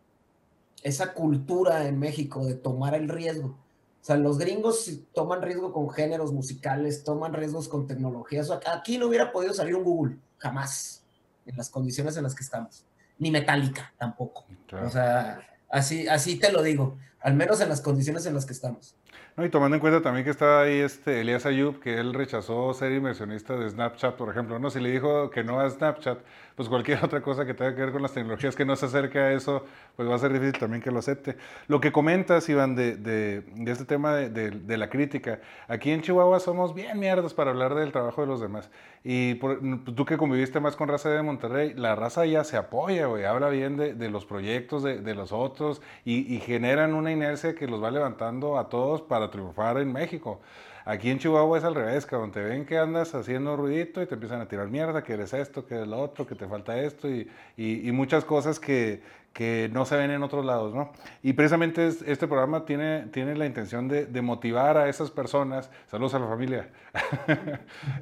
esa 0.83 1.15
cultura 1.15 1.89
en 1.89 1.99
México 1.99 2.45
de 2.45 2.55
tomar 2.55 2.95
el 2.95 3.09
riesgo. 3.09 3.49
O 3.49 4.05
sea, 4.05 4.17
los 4.17 4.37
gringos 4.37 4.91
toman 5.15 5.41
riesgo 5.41 5.73
con 5.73 5.89
géneros 5.89 6.33
musicales, 6.33 7.03
toman 7.03 7.33
riesgos 7.33 7.67
con 7.67 7.87
tecnologías. 7.87 8.51
aquí 8.67 8.99
no 8.99 9.07
hubiera 9.07 9.33
podido 9.33 9.55
salir 9.55 9.75
un 9.75 9.85
Google, 9.85 10.19
jamás, 10.37 11.03
en 11.47 11.57
las 11.57 11.71
condiciones 11.71 12.17
en 12.19 12.25
las 12.25 12.35
que 12.35 12.43
estamos 12.43 12.90
ni 13.21 13.31
metálica 13.31 13.93
tampoco. 13.97 14.47
O 14.73 14.91
sea, 14.91 15.41
así, 15.69 16.09
así 16.09 16.39
te 16.39 16.51
lo 16.51 16.63
digo, 16.63 16.99
al 17.21 17.35
menos 17.35 17.61
en 17.61 17.69
las 17.69 17.81
condiciones 17.81 18.27
en 18.27 18.35
las 18.35 18.47
que 18.47 18.53
estamos. 18.53 18.95
No, 19.37 19.45
y 19.45 19.49
tomando 19.49 19.77
en 19.77 19.81
cuenta 19.81 20.03
también 20.03 20.25
que 20.25 20.31
estaba 20.31 20.63
ahí 20.63 20.81
este 20.81 21.21
Elías 21.21 21.47
Ayub, 21.47 21.81
que 21.81 21.99
él 21.99 22.15
rechazó 22.15 22.75
ser 22.75 22.93
inversionista 22.93 23.57
de 23.57 23.71
Snapchat, 23.71 24.17
por 24.17 24.29
ejemplo, 24.29 24.59
¿no? 24.59 24.71
Si 24.71 24.81
le 24.81 24.91
dijo 24.91 25.31
que 25.31 25.45
no 25.45 25.61
a 25.61 25.71
Snapchat, 25.71 26.19
pues 26.57 26.69
cualquier 26.69 26.99
otra 27.05 27.23
cosa 27.23 27.47
que 27.47 27.55
tenga 27.55 27.75
que 27.75 27.81
ver 27.81 27.93
con 27.93 28.03
las 28.03 28.13
tecnologías 28.13 28.57
que 28.57 28.65
no 28.65 28.75
se 28.75 28.87
acerque 28.87 29.19
a 29.19 29.33
eso, 29.33 29.65
pues 29.97 30.09
va 30.09 30.17
a 30.17 30.19
ser 30.19 30.33
difícil 30.33 30.59
también 30.59 30.83
que 30.83 30.91
lo 30.91 30.99
acepte. 30.99 31.37
Lo 31.69 31.81
que 31.81 31.93
comentas, 31.93 32.49
Iván, 32.49 32.75
de, 32.75 32.97
de, 32.97 33.41
de 33.41 33.73
este 33.73 33.85
tema 33.85 34.15
de, 34.15 34.51
de, 34.51 34.77
la 34.77 34.91
crítica, 34.91 35.41
aquí 35.69 35.91
en 35.91 36.03
Chihuahua 36.03 36.41
somos 36.41 36.75
bien 36.75 36.99
mierdas 36.99 37.33
para 37.33 37.51
hablar 37.51 37.75
del 37.75 37.93
trabajo 37.93 38.23
de 38.23 38.27
los 38.27 38.41
demás. 38.41 38.69
Y 39.05 39.35
por, 39.37 39.61
tú 39.95 40.05
que 40.05 40.19
conviviste 40.19 40.61
más 40.61 40.77
con 40.77 40.89
raza 40.89 41.09
de 41.09 41.23
Monterrey, 41.23 41.73
la 41.75 41.95
raza 41.95 42.27
ya 42.27 42.45
se 42.45 42.57
apoya, 42.57 43.07
güey, 43.07 43.25
habla 43.25 43.49
bien 43.49 43.77
de, 43.77 44.11
los 44.11 44.27
proyectos 44.27 44.83
de, 44.83 45.15
los 45.15 45.33
otros 45.33 45.81
y, 46.05 46.35
y 46.35 46.41
generan 46.41 46.95
una 46.95 47.10
inercia 47.11 47.55
que 47.55 47.67
los 47.67 47.83
va 47.83 47.91
levantando 47.91 48.59
a 48.59 48.69
todos 48.69 49.03
para 49.03 49.31
triunfar 49.31 49.79
en 49.79 49.93
México. 49.93 50.41
Aquí 50.85 51.11
en 51.11 51.19
Chihuahua 51.19 51.59
es 51.59 51.65
al 51.65 51.75
revés, 51.75 52.07
cabrón. 52.07 52.33
Te 52.33 52.43
ven 52.43 52.65
que 52.65 52.79
andas 52.79 53.15
haciendo 53.15 53.57
ruidito 53.57 54.03
y 54.03 54.07
te 54.07 54.15
empiezan 54.15 54.41
a 54.41 54.49
tirar 54.49 54.69
mierda, 54.69 55.03
que 55.03 55.13
eres 55.13 55.33
esto, 55.35 55.67
que 55.67 55.75
eres 55.75 55.89
lo 55.89 56.01
otro, 56.01 56.27
que 56.27 56.35
te 56.35 56.47
falta 56.47 56.79
esto 56.79 57.09
y, 57.09 57.31
y, 57.57 57.93
muchas 57.93 58.25
cosas 58.25 58.59
que, 58.59 59.03
que, 59.33 59.71
no 59.73 59.85
se 59.85 59.97
ven 59.97 60.11
en 60.11 60.23
otros 60.23 60.45
lados, 60.45 60.75
¿no? 60.75 60.91
Y 61.23 61.35
precisamente 61.35 61.87
este 61.87 62.27
programa 62.27 62.65
tiene, 62.65 63.07
tiene 63.13 63.37
la 63.37 63.47
intención 63.47 63.89
de, 63.89 64.07
de 64.07 64.23
motivar 64.23 64.79
a 64.79 64.89
esas 64.89 65.11
personas, 65.11 65.71
saludos 65.91 66.15
a 66.15 66.19
la 66.19 66.27
familia, 66.27 66.71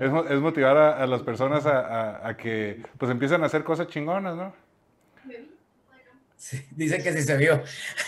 es, 0.00 0.10
es, 0.30 0.40
motivar 0.40 0.76
a, 0.76 1.02
a 1.02 1.06
las 1.06 1.22
personas 1.22 1.66
a, 1.66 2.26
a, 2.26 2.36
que 2.36 2.82
pues 2.96 3.10
empiecen 3.10 3.42
a 3.42 3.46
hacer 3.46 3.64
cosas 3.64 3.88
chingonas, 3.88 4.36
¿no? 4.36 4.67
Sí, 6.38 6.64
dice 6.70 7.02
que 7.02 7.12
sí 7.12 7.22
se 7.22 7.36
vio. 7.36 7.62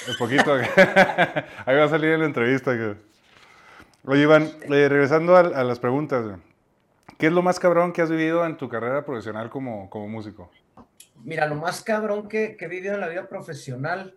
Un 0.09 0.17
poquito. 0.17 0.55
Ahí 1.67 1.77
va 1.77 1.85
a 1.85 1.89
salir 1.89 2.11
en 2.11 2.21
la 2.21 2.27
entrevista. 2.27 2.71
Oye, 4.05 4.23
Iván, 4.23 4.45
eh, 4.63 4.89
regresando 4.89 5.37
a, 5.37 5.43
las 5.43 5.81
preguntas, 5.81 6.39
¿qué 7.19 7.27
es 7.27 7.33
lo 7.33 7.43
más 7.43 7.59
cabrón 7.59 7.93
que 7.93 8.03
has 8.03 8.11
vivido 8.11 8.47
en 8.47 8.57
tu 8.57 8.69
carrera 8.69 9.05
profesional 9.05 9.51
como, 9.51 9.91
como 9.91 10.09
músico? 10.09 10.49
Mira, 11.25 11.47
lo 11.47 11.57
más 11.57 11.83
cabrón 11.83 12.29
que, 12.29 12.57
que, 12.57 12.67
he 12.67 12.69
vivido 12.69 12.95
en 12.95 13.01
la 13.01 13.09
vida 13.09 13.29
profesional, 13.29 14.15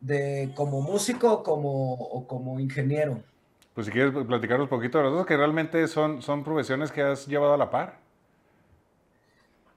de 0.00 0.50
como 0.56 0.80
músico 0.80 1.42
como, 1.42 1.92
o 1.92 2.26
como 2.26 2.58
ingeniero. 2.58 3.22
Pues 3.74 3.86
si 3.86 3.92
quieres 3.92 4.14
platicar 4.26 4.58
un 4.58 4.68
poquito 4.68 4.98
de 4.98 5.04
los 5.04 5.12
dos, 5.12 5.26
que 5.26 5.36
realmente 5.36 5.86
son, 5.86 6.22
son 6.22 6.42
profesiones 6.42 6.90
que 6.90 7.02
has 7.02 7.26
llevado 7.26 7.52
a 7.52 7.58
la 7.58 7.70
par. 7.70 7.98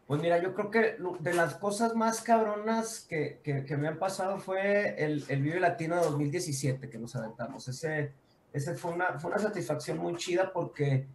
Pues 0.07 0.21
mira, 0.21 0.41
yo 0.41 0.53
creo 0.53 0.71
que 0.71 0.95
de 1.19 1.33
las 1.33 1.55
cosas 1.55 1.93
más 1.93 2.21
cabronas 2.21 3.05
que, 3.09 3.41
que, 3.43 3.77
me 3.77 3.89
han 3.89 3.99
pasado 3.99 4.39
fue 4.39 5.03
el, 5.03 5.25
el 5.27 5.41
Vive 5.41 5.59
Latino 5.59 5.97
2017 5.97 6.89
que 6.89 6.97
nos 6.97 7.13
aventamos. 7.17 7.67
Ese, 7.67 8.13
esa 8.53 8.73
fue 8.75 8.91
una, 8.93 9.19
fue 9.19 9.31
una 9.31 9.39
satisfacción 9.39 9.97
muy 9.97 10.15
chida 10.15 10.53
porque 10.53 11.07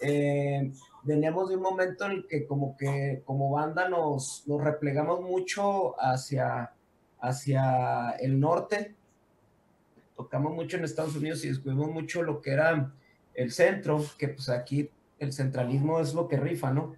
eh, 0.00 0.72
veníamos 1.02 1.50
de 1.50 1.56
un 1.56 1.62
momento 1.62 2.06
en 2.06 2.12
el 2.12 2.26
que 2.26 2.46
como 2.46 2.78
que 2.78 3.22
como 3.26 3.50
banda 3.50 3.90
nos, 3.90 4.44
nos 4.46 4.64
replegamos 4.64 5.20
mucho 5.20 6.00
hacia, 6.00 6.72
hacia 7.20 8.12
el 8.20 8.40
norte. 8.40 8.94
tocamos 10.16 10.54
mucho 10.54 10.78
en 10.78 10.84
Estados 10.84 11.14
Unidos 11.14 11.44
y 11.44 11.48
descubrimos 11.48 11.90
mucho 11.90 12.22
lo 12.22 12.40
que 12.40 12.52
era 12.52 12.90
el 13.34 13.52
centro, 13.52 14.02
que 14.16 14.28
pues 14.28 14.48
aquí 14.48 14.90
el 15.18 15.34
centralismo 15.34 16.00
es 16.00 16.14
lo 16.14 16.26
que 16.26 16.38
rifa, 16.38 16.72
¿no? 16.72 16.96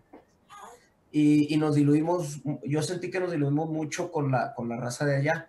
Y, 1.14 1.54
nos 1.58 1.74
diluimos, 1.74 2.40
yo 2.64 2.82
sentí 2.82 3.10
que 3.10 3.20
nos 3.20 3.30
diluimos 3.32 3.68
mucho 3.68 4.10
con 4.10 4.30
la, 4.30 4.54
con 4.54 4.68
la 4.68 4.78
raza 4.78 5.04
de 5.04 5.16
allá. 5.16 5.48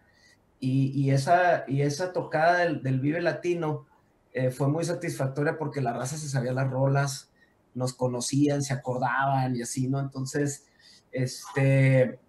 Y, 0.60 1.10
esa, 1.10 1.65
y 1.67 1.82
esa 1.82 2.13
tocada 2.13 2.60
del, 2.60 2.84
del 2.84 2.99
Vive 2.99 3.21
Latino 3.21 3.86
eh, 4.34 4.49
fue 4.49 4.67
muy 4.67 4.84
satisfactoria 4.84 5.58
porque 5.58 5.82
la 5.82 5.93
raza 5.93 6.17
se 6.17 6.30
sabía 6.30 6.54
las 6.54 6.69
rolas, 6.69 7.32
nos 7.73 7.93
conocían, 7.93 8.63
se 8.63 8.73
acordaban 8.73 9.56
y 9.56 9.62
así, 9.62 9.88
¿no? 9.88 9.99
Entonces, 9.99 10.65
este, 11.12 12.19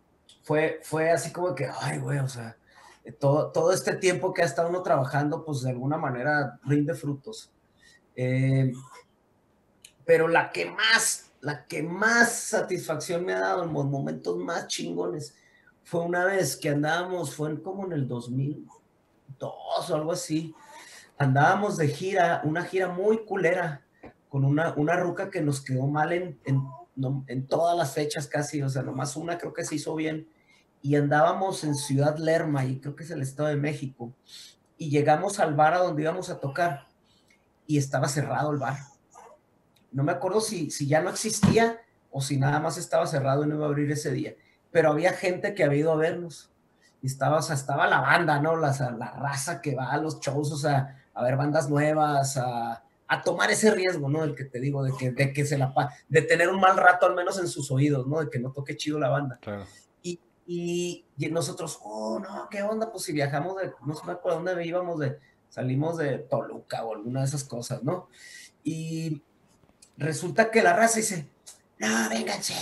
fue, 0.43 0.81
fue 0.83 1.11
así 1.11 1.33
como 1.33 1.55
que, 1.55 1.69
ay, 1.81 1.99
güey, 1.99 2.19
o 2.19 2.29
sea, 2.29 2.57
todo, 3.19 3.53
todo 3.53 3.73
este 3.73 3.97
tiempo 3.97 4.33
que 4.33 4.43
ha 4.43 4.47
estado 4.47 4.69
uno 4.69 4.83
trabajando, 4.83 5.45
pues 5.45 5.63
de 5.63 5.71
alguna 5.71 5.97
manera 5.97 6.59
rinde 6.65 6.95
frutos. 6.95 7.51
Eh, 8.17 8.73
pero 10.05 10.29
la 10.29 10.51
que 10.51 10.71
más, 10.71 11.31
la 11.45 11.67
que 11.67 11.83
más 11.83 12.33
satisfacción 12.33 13.25
me 13.25 13.35
ha 13.35 13.41
dado 13.41 13.65
en 13.65 13.73
los 13.73 13.85
momentos 13.85 14.39
más 14.39 14.67
chingones 14.67 15.37
fue 15.83 16.01
una 16.01 16.25
vez 16.25 16.57
que 16.57 16.71
andábamos, 16.71 17.35
fue 17.35 17.63
como 17.63 17.85
en 17.85 17.93
el 17.93 18.09
2002 18.09 19.91
o 19.91 19.95
algo 19.95 20.13
así, 20.13 20.55
andábamos 21.19 21.77
de 21.77 21.89
gira, 21.89 22.41
una 22.45 22.65
gira 22.65 22.89
muy 22.89 23.27
culera, 23.27 23.83
con 24.31 24.47
una, 24.47 24.73
una 24.77 24.97
ruca 24.97 25.29
que 25.29 25.43
nos 25.43 25.61
quedó 25.61 25.87
mal 25.87 26.15
en, 26.15 26.41
en, 26.47 26.63
en 27.27 27.47
todas 27.47 27.77
las 27.77 27.93
fechas 27.93 28.27
casi, 28.27 28.63
o 28.63 28.71
sea, 28.71 28.83
nomás 28.83 29.15
una 29.15 29.37
creo 29.37 29.53
que 29.53 29.65
se 29.65 29.75
hizo 29.75 29.95
bien, 29.95 30.27
y 30.81 30.97
andábamos 30.97 31.63
en 31.65 31.75
Ciudad 31.75 32.17
Lerma, 32.17 32.65
y 32.65 32.81
creo 32.81 32.97
que 32.97 33.05
es 33.05 33.11
el 33.11 33.21
Estado 33.21 33.51
de 33.51 33.57
México, 33.57 34.15
y 34.79 34.89
llegamos 34.89 35.39
al 35.41 35.55
bar 35.55 35.75
a 35.75 35.79
donde 35.79 36.03
íbamos 36.03 36.31
a 36.31 36.41
tocar, 36.41 36.89
y 37.67 37.77
estaba 37.77 38.09
cerrado 38.09 38.51
el 38.51 38.59
bar. 38.59 38.94
No 39.95 40.03
me 40.03 40.13
acuerdo 40.13 40.41
si, 40.41 40.71
si 40.71 40.87
ya 40.87 41.01
no 41.01 41.09
existía 41.09 41.81
o 42.11 42.21
si 42.21 42.37
nada 42.37 42.61
más 42.61 42.77
estaba 42.77 43.07
cerrado 43.07 43.45
y 43.45 43.49
no 43.49 43.55
iba 43.55 43.65
a 43.65 43.69
abrir 43.69 43.91
ese 43.91 44.11
día, 44.11 44.35
pero 44.71 44.91
había 44.91 45.13
gente 45.13 45.55
que 45.55 45.65
había 45.65 45.79
ido 45.79 45.93
a 45.93 45.97
vernos. 45.97 46.51
Y 47.01 47.07
estaba, 47.07 47.39
o 47.39 47.43
sea, 47.43 47.55
estaba 47.55 47.87
la 47.87 48.01
banda, 48.01 48.41
¿no? 48.41 48.57
La, 48.57 48.73
la 48.99 49.11
raza 49.13 49.63
que 49.63 49.75
va 49.75 49.93
a 49.93 49.99
los 49.99 50.21
shows, 50.21 50.53
o 50.53 50.57
sea, 50.57 51.05
a 51.15 51.23
ver 51.23 51.37
bandas 51.37 51.71
nuevas, 51.71 52.37
a, 52.37 52.83
a 53.07 53.23
tomar 53.23 53.51
ese 53.51 53.71
riesgo, 53.71 54.09
¿no? 54.09 54.25
El 54.25 54.35
que 54.35 54.45
te 54.45 54.59
digo, 54.59 54.83
de 54.83 54.93
que, 54.99 55.13
de 55.13 55.33
que 55.33 55.45
se 55.45 55.59
la 55.59 55.73
de 56.09 56.23
tener 56.23 56.49
un 56.49 56.61
mal 56.61 56.77
rato 56.77 57.07
al 57.07 57.15
menos 57.15 57.39
en 57.39 57.49
sus 57.49 57.71
oídos, 57.71 58.07
¿no? 58.07 58.21
De 58.21 58.31
que 58.31 58.39
no 58.39 58.53
toque 58.53 58.77
chido 58.77 58.99
la 58.99 59.11
banda. 59.11 59.39
Claro. 59.41 59.65
Y, 60.47 61.07
y, 61.17 61.29
nosotros, 61.31 61.79
oh, 61.83 62.19
no, 62.19 62.49
¿qué 62.51 62.63
onda? 62.63 62.91
Pues 62.91 63.05
si 63.05 63.13
viajamos 63.13 63.57
de, 63.57 63.73
no 63.87 63.95
sé 63.95 64.03
por 64.23 64.33
dónde 64.33 64.67
íbamos, 64.67 64.99
de, 64.99 65.19
salimos 65.49 65.97
de 65.97 66.19
Toluca 66.19 66.85
o 66.85 66.95
alguna 66.95 67.21
de 67.21 67.27
esas 67.27 67.45
cosas, 67.45 67.83
¿no? 67.83 68.09
Y 68.63 69.23
resulta 69.97 70.51
que 70.51 70.63
la 70.63 70.75
raza 70.75 70.97
dice, 70.97 71.29
no, 71.79 72.09
vénganse, 72.09 72.55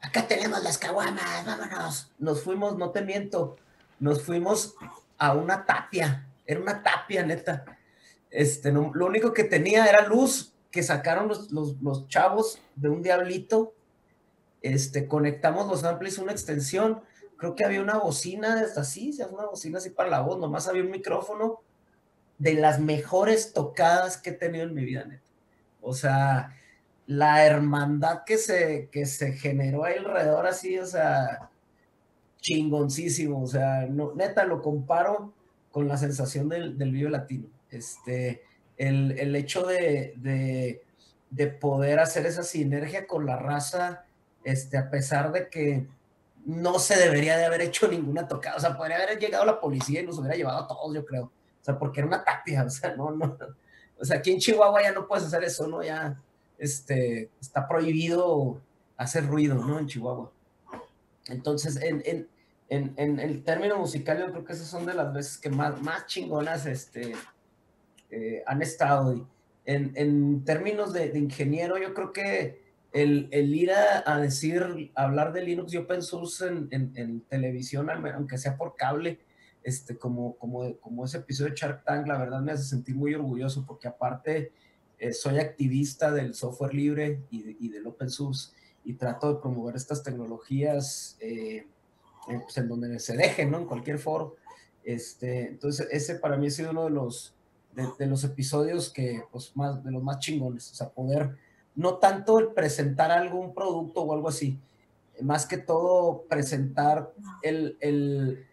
acá 0.00 0.26
tenemos 0.26 0.62
las 0.62 0.78
caguamas, 0.78 1.44
vámonos. 1.44 2.12
Nos 2.18 2.42
fuimos, 2.42 2.76
no 2.76 2.90
te 2.90 3.02
miento, 3.02 3.56
nos 3.98 4.22
fuimos 4.22 4.74
a 5.18 5.34
una 5.34 5.64
tapia, 5.66 6.26
era 6.46 6.60
una 6.60 6.82
tapia, 6.82 7.24
neta. 7.24 7.64
Este, 8.30 8.72
lo 8.72 9.06
único 9.06 9.32
que 9.32 9.44
tenía 9.44 9.86
era 9.86 10.06
luz 10.06 10.54
que 10.70 10.82
sacaron 10.82 11.28
los, 11.28 11.50
los, 11.50 12.08
chavos 12.08 12.60
de 12.76 12.88
un 12.88 13.02
diablito. 13.02 13.74
Este, 14.62 15.08
conectamos 15.08 15.66
los 15.68 15.84
amplis, 15.84 16.18
una 16.18 16.32
extensión. 16.32 17.02
Creo 17.36 17.54
que 17.54 17.64
había 17.64 17.82
una 17.82 17.98
bocina, 17.98 18.66
así, 18.76 19.18
una 19.30 19.46
bocina 19.46 19.78
así 19.78 19.90
para 19.90 20.10
la 20.10 20.20
voz, 20.20 20.38
nomás 20.38 20.68
había 20.68 20.82
un 20.82 20.90
micrófono 20.90 21.60
de 22.38 22.54
las 22.54 22.80
mejores 22.80 23.52
tocadas 23.52 24.16
que 24.16 24.30
he 24.30 24.34
tenido 24.34 24.64
en 24.64 24.74
mi 24.74 24.84
vida, 24.84 25.04
neta. 25.04 25.29
O 25.80 25.94
sea, 25.94 26.54
la 27.06 27.44
hermandad 27.44 28.24
que 28.24 28.38
se, 28.38 28.88
que 28.92 29.06
se 29.06 29.32
generó 29.32 29.84
alrededor, 29.84 30.46
así, 30.46 30.78
o 30.78 30.86
sea, 30.86 31.50
chingoncísimo. 32.40 33.42
O 33.42 33.46
sea, 33.46 33.86
neta, 34.14 34.44
lo 34.44 34.62
comparo 34.62 35.32
con 35.70 35.88
la 35.88 35.96
sensación 35.96 36.48
del, 36.48 36.78
del 36.78 36.92
Vive 36.92 37.10
Latino. 37.10 37.48
Este, 37.70 38.42
el, 38.76 39.18
el 39.18 39.36
hecho 39.36 39.66
de, 39.66 40.14
de, 40.16 40.82
de, 41.30 41.46
poder 41.48 42.00
hacer 42.00 42.26
esa 42.26 42.42
sinergia 42.42 43.06
con 43.06 43.26
la 43.26 43.36
raza, 43.36 44.04
este, 44.44 44.78
a 44.78 44.90
pesar 44.90 45.32
de 45.32 45.48
que 45.48 45.86
no 46.44 46.78
se 46.78 46.96
debería 46.96 47.36
de 47.36 47.44
haber 47.44 47.60
hecho 47.60 47.88
ninguna 47.88 48.26
tocada. 48.26 48.56
O 48.56 48.60
sea, 48.60 48.76
podría 48.76 48.96
haber 48.96 49.18
llegado 49.18 49.44
la 49.44 49.60
policía 49.60 50.00
y 50.00 50.06
nos 50.06 50.18
hubiera 50.18 50.36
llevado 50.36 50.58
a 50.64 50.66
todos, 50.66 50.94
yo 50.94 51.04
creo. 51.04 51.24
O 51.24 51.64
sea, 51.64 51.78
porque 51.78 52.00
era 52.00 52.06
una 52.06 52.24
tapia, 52.24 52.64
o 52.64 52.70
sea, 52.70 52.94
no, 52.96 53.10
no. 53.10 53.36
O 54.00 54.04
sea, 54.04 54.18
aquí 54.18 54.30
en 54.32 54.38
Chihuahua 54.38 54.82
ya 54.82 54.92
no 54.92 55.06
puedes 55.06 55.26
hacer 55.26 55.44
eso, 55.44 55.68
¿no? 55.68 55.82
Ya, 55.82 56.18
este, 56.58 57.30
está 57.40 57.68
prohibido 57.68 58.60
hacer 58.96 59.26
ruido, 59.26 59.54
¿no? 59.56 59.78
En 59.78 59.86
Chihuahua. 59.86 60.30
Entonces, 61.26 61.76
en, 61.82 62.02
en, 62.04 62.28
en, 62.68 62.94
en, 62.96 63.18
el 63.20 63.44
término 63.44 63.76
musical, 63.78 64.18
yo 64.18 64.30
creo 64.30 64.44
que 64.44 64.52
esas 64.52 64.68
son 64.68 64.86
de 64.86 64.94
las 64.94 65.12
veces 65.12 65.38
que 65.38 65.50
más, 65.50 65.80
más 65.82 66.06
chingonas 66.06 66.66
este, 66.66 67.12
eh, 68.10 68.42
han 68.46 68.62
estado. 68.62 69.26
En, 69.66 69.92
en 69.94 70.44
términos 70.44 70.92
de, 70.92 71.10
de, 71.10 71.18
ingeniero, 71.18 71.78
yo 71.78 71.92
creo 71.92 72.12
que 72.12 72.62
el, 72.92 73.28
el 73.30 73.54
ir 73.54 73.72
a, 73.72 74.02
a, 74.06 74.18
decir, 74.18 74.90
hablar 74.94 75.32
de 75.32 75.42
Linux 75.42 75.72
y 75.74 75.76
open 75.76 76.02
source 76.02 76.46
en 76.46 77.20
televisión, 77.28 77.88
aunque 77.90 78.38
sea 78.38 78.56
por 78.56 78.76
cable, 78.76 79.20
este, 79.62 79.96
como, 79.98 80.36
como, 80.36 80.76
como 80.78 81.04
ese 81.04 81.18
episodio 81.18 81.50
de 81.50 81.56
Shark 81.56 81.84
Tank, 81.84 82.06
la 82.06 82.18
verdad 82.18 82.40
me 82.40 82.52
hace 82.52 82.64
sentir 82.64 82.94
muy 82.96 83.14
orgulloso 83.14 83.64
porque 83.66 83.88
aparte 83.88 84.52
eh, 84.98 85.12
soy 85.12 85.38
activista 85.38 86.10
del 86.10 86.34
software 86.34 86.74
libre 86.74 87.22
y, 87.30 87.66
y, 87.66 87.68
del 87.70 87.86
open 87.86 88.10
source 88.10 88.52
y 88.84 88.94
trato 88.94 89.34
de 89.34 89.40
promover 89.40 89.76
estas 89.76 90.02
tecnologías 90.02 91.16
eh, 91.20 91.66
pues, 92.26 92.56
en 92.58 92.68
donde 92.68 92.98
se 92.98 93.16
dejen, 93.16 93.50
¿no? 93.50 93.58
En 93.58 93.66
cualquier 93.66 93.98
foro. 93.98 94.36
Este, 94.84 95.48
entonces, 95.48 95.88
ese 95.90 96.16
para 96.16 96.36
mí 96.36 96.46
ha 96.46 96.50
sido 96.50 96.70
uno 96.70 96.84
de 96.84 96.90
los, 96.90 97.34
de, 97.74 97.86
de, 97.98 98.06
los 98.06 98.24
episodios 98.24 98.90
que, 98.90 99.22
pues, 99.30 99.56
más, 99.56 99.82
de 99.84 99.90
los 99.90 100.02
más 100.02 100.18
chingones, 100.18 100.70
o 100.70 100.74
sea, 100.74 100.88
poder, 100.88 101.36
no 101.74 101.98
tanto 101.98 102.38
el 102.38 102.52
presentar 102.52 103.10
algún 103.10 103.54
producto 103.54 104.02
o 104.02 104.14
algo 104.14 104.28
así, 104.28 104.58
más 105.22 105.46
que 105.46 105.58
todo 105.58 106.24
presentar 106.28 107.12
el, 107.42 107.76
el 107.80 108.46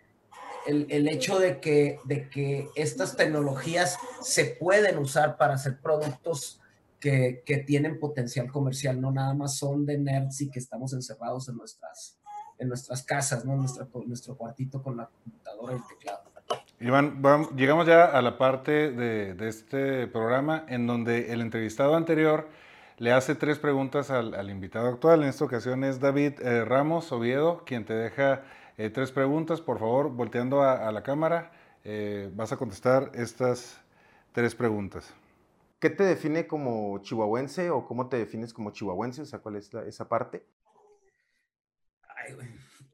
el, 0.67 1.07
hecho 1.07 1.39
de 1.39 1.59
que, 1.59 1.99
de 2.05 2.29
que 2.29 2.69
estas 2.75 3.15
tecnologías 3.15 3.97
se 4.21 4.45
pueden 4.45 4.97
usar 4.97 5.37
para 5.37 5.55
hacer 5.55 5.79
productos 5.79 6.61
que, 6.99 7.43
que, 7.45 7.57
tienen 7.57 7.99
potencial 7.99 8.51
comercial, 8.51 8.99
no 8.99 9.11
nada 9.11 9.33
más 9.33 9.57
son 9.57 9.85
de 9.85 9.97
nerds 9.97 10.41
y 10.41 10.49
que 10.49 10.59
estamos 10.59 10.93
encerrados 10.93 11.47
en 11.49 11.57
nuestras, 11.57 12.17
en 12.57 12.67
nuestras 12.67 13.03
casas, 13.03 13.45
¿no? 13.45 13.55
Nuestra, 13.55 13.87
nuestro 14.05 14.35
cuartito 14.35 14.81
con 14.81 14.97
la 14.97 15.07
computadora 15.07 15.73
y 15.73 15.75
el 15.77 15.87
teclado. 15.87 16.21
Iván, 16.79 17.21
vamos, 17.21 17.49
llegamos 17.55 17.87
ya 17.87 18.05
a 18.05 18.21
la 18.21 18.37
parte 18.37 18.91
de, 18.91 19.33
de, 19.33 19.47
este 19.47 20.05
programa 20.07 20.63
en 20.67 20.85
donde 20.85 21.33
el 21.33 21.41
entrevistado 21.41 21.95
anterior 21.95 22.49
le 22.97 23.11
hace 23.11 23.35
tres 23.35 23.57
preguntas 23.57 24.11
al, 24.11 24.35
al 24.35 24.49
invitado 24.49 24.87
actual. 24.87 25.23
En 25.23 25.29
esta 25.29 25.43
ocasión 25.43 25.83
es 25.83 25.99
David 25.99 26.39
eh, 26.39 26.65
Ramos 26.65 27.11
Oviedo, 27.11 27.63
quien 27.65 27.83
te 27.83 27.93
deja 27.93 28.43
eh, 28.77 28.89
tres 28.89 29.11
preguntas, 29.11 29.61
por 29.61 29.79
favor, 29.79 30.09
volteando 30.09 30.61
a, 30.61 30.87
a 30.87 30.91
la 30.91 31.03
cámara, 31.03 31.51
eh, 31.83 32.29
vas 32.33 32.51
a 32.51 32.57
contestar 32.57 33.11
estas 33.15 33.79
tres 34.33 34.55
preguntas. 34.55 35.13
¿Qué 35.79 35.89
te 35.89 36.03
define 36.03 36.47
como 36.47 36.99
chihuahuense 37.03 37.69
o 37.69 37.85
cómo 37.85 38.09
te 38.09 38.17
defines 38.17 38.53
como 38.53 38.71
chihuahuense? 38.71 39.21
O 39.21 39.25
sea, 39.25 39.39
¿cuál 39.39 39.55
es 39.55 39.73
la, 39.73 39.83
esa 39.83 40.09
parte? 40.09 40.43
Ay, 42.03 42.33
güey. 42.33 42.47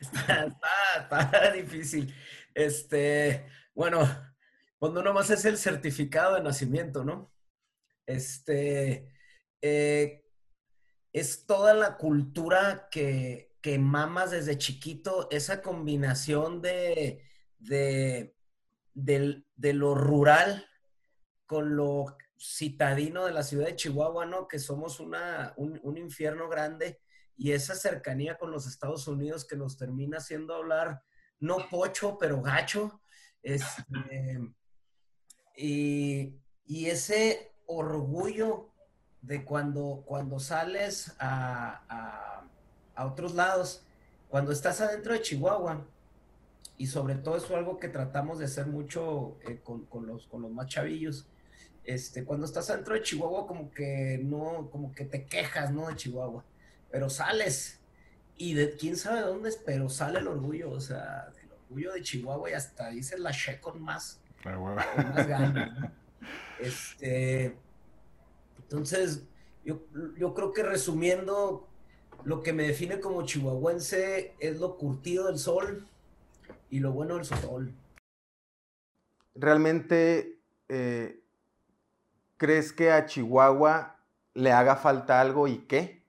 está, 0.00 0.46
está, 0.46 1.20
está, 1.22 1.52
difícil. 1.52 2.14
Este, 2.54 3.46
bueno, 3.74 4.00
cuando 4.78 5.00
uno 5.00 5.12
más 5.12 5.30
es 5.30 5.44
el 5.44 5.58
certificado 5.58 6.36
de 6.36 6.42
nacimiento, 6.42 7.04
¿no? 7.04 7.32
Este, 8.06 9.12
eh, 9.60 10.24
es 11.12 11.44
toda 11.44 11.74
la 11.74 11.96
cultura 11.96 12.88
que, 12.90 13.47
que 13.60 13.78
mamas 13.78 14.30
desde 14.30 14.58
chiquito, 14.58 15.28
esa 15.30 15.62
combinación 15.62 16.62
de, 16.62 17.24
de, 17.58 18.34
de, 18.94 19.72
lo 19.72 19.94
rural 19.94 20.66
con 21.46 21.76
lo 21.76 22.16
citadino 22.38 23.24
de 23.24 23.32
la 23.32 23.42
ciudad 23.42 23.66
de 23.66 23.76
Chihuahua, 23.76 24.26
¿no? 24.26 24.46
Que 24.46 24.58
somos 24.58 25.00
una, 25.00 25.54
un, 25.56 25.96
infierno 25.96 26.48
grande 26.48 27.00
y 27.36 27.52
esa 27.52 27.74
cercanía 27.74 28.36
con 28.36 28.50
los 28.50 28.66
Estados 28.66 29.08
Unidos 29.08 29.44
que 29.44 29.56
nos 29.56 29.76
termina 29.76 30.18
haciendo 30.18 30.54
hablar, 30.54 31.02
no 31.40 31.68
pocho, 31.68 32.16
pero 32.18 32.40
gacho. 32.42 33.00
Este, 33.42 34.38
y, 35.56 36.40
y, 36.64 36.86
ese 36.86 37.52
orgullo 37.66 38.72
de 39.20 39.44
cuando, 39.44 40.04
cuando 40.06 40.38
sales 40.38 41.14
a 41.18 41.84
a 41.88 42.48
otros 43.06 43.34
lados, 43.34 43.84
cuando 44.28 44.52
estás 44.52 44.80
adentro 44.80 45.12
de 45.12 45.22
Chihuahua 45.22 45.86
y 46.76 46.86
sobre 46.86 47.16
todo 47.16 47.36
eso 47.36 47.46
es 47.46 47.52
algo 47.52 47.78
que 47.78 47.88
tratamos 47.88 48.38
de 48.38 48.44
hacer 48.44 48.66
mucho 48.66 49.38
eh, 49.42 49.60
con, 49.62 49.86
con, 49.86 50.06
los, 50.06 50.26
con 50.26 50.42
los 50.42 50.50
más 50.50 50.66
chavillos. 50.68 51.26
Este, 51.84 52.24
cuando 52.24 52.44
estás 52.44 52.68
dentro 52.68 52.94
de 52.94 53.02
Chihuahua, 53.02 53.46
como 53.46 53.70
que 53.70 54.20
no, 54.22 54.68
como 54.70 54.92
que 54.92 55.04
te 55.04 55.24
quejas, 55.26 55.72
¿no? 55.72 55.88
De 55.88 55.96
Chihuahua, 55.96 56.44
pero 56.90 57.08
sales 57.08 57.80
y 58.36 58.54
de 58.54 58.76
quién 58.76 58.96
sabe 58.96 59.22
dónde 59.22 59.50
pero 59.64 59.88
sale 59.88 60.20
el 60.20 60.28
orgullo, 60.28 60.70
o 60.70 60.80
sea, 60.80 61.32
el 61.42 61.52
orgullo 61.52 61.92
de 61.92 62.02
Chihuahua 62.02 62.50
y 62.50 62.52
hasta 62.52 62.90
dice 62.90 63.18
la 63.18 63.32
che 63.32 63.60
con 63.60 63.82
más, 63.82 64.20
con 64.42 64.62
más 64.62 65.26
ganas, 65.26 65.80
¿no? 65.80 65.90
Este, 66.60 67.56
entonces, 68.62 69.24
yo, 69.64 69.80
yo 70.16 70.34
creo 70.34 70.52
que 70.52 70.62
resumiendo, 70.62 71.67
lo 72.28 72.42
que 72.42 72.52
me 72.52 72.64
define 72.64 73.00
como 73.00 73.24
chihuahuense 73.24 74.34
es 74.38 74.60
lo 74.60 74.76
curtido 74.76 75.28
del 75.28 75.38
sol 75.38 75.88
y 76.68 76.78
lo 76.80 76.92
bueno 76.92 77.14
del 77.14 77.24
sol. 77.24 77.74
¿Realmente 79.34 80.38
eh, 80.68 81.22
crees 82.36 82.74
que 82.74 82.90
a 82.90 83.06
Chihuahua 83.06 84.04
le 84.34 84.52
haga 84.52 84.76
falta 84.76 85.22
algo 85.22 85.48
y 85.48 85.60
qué 85.60 86.02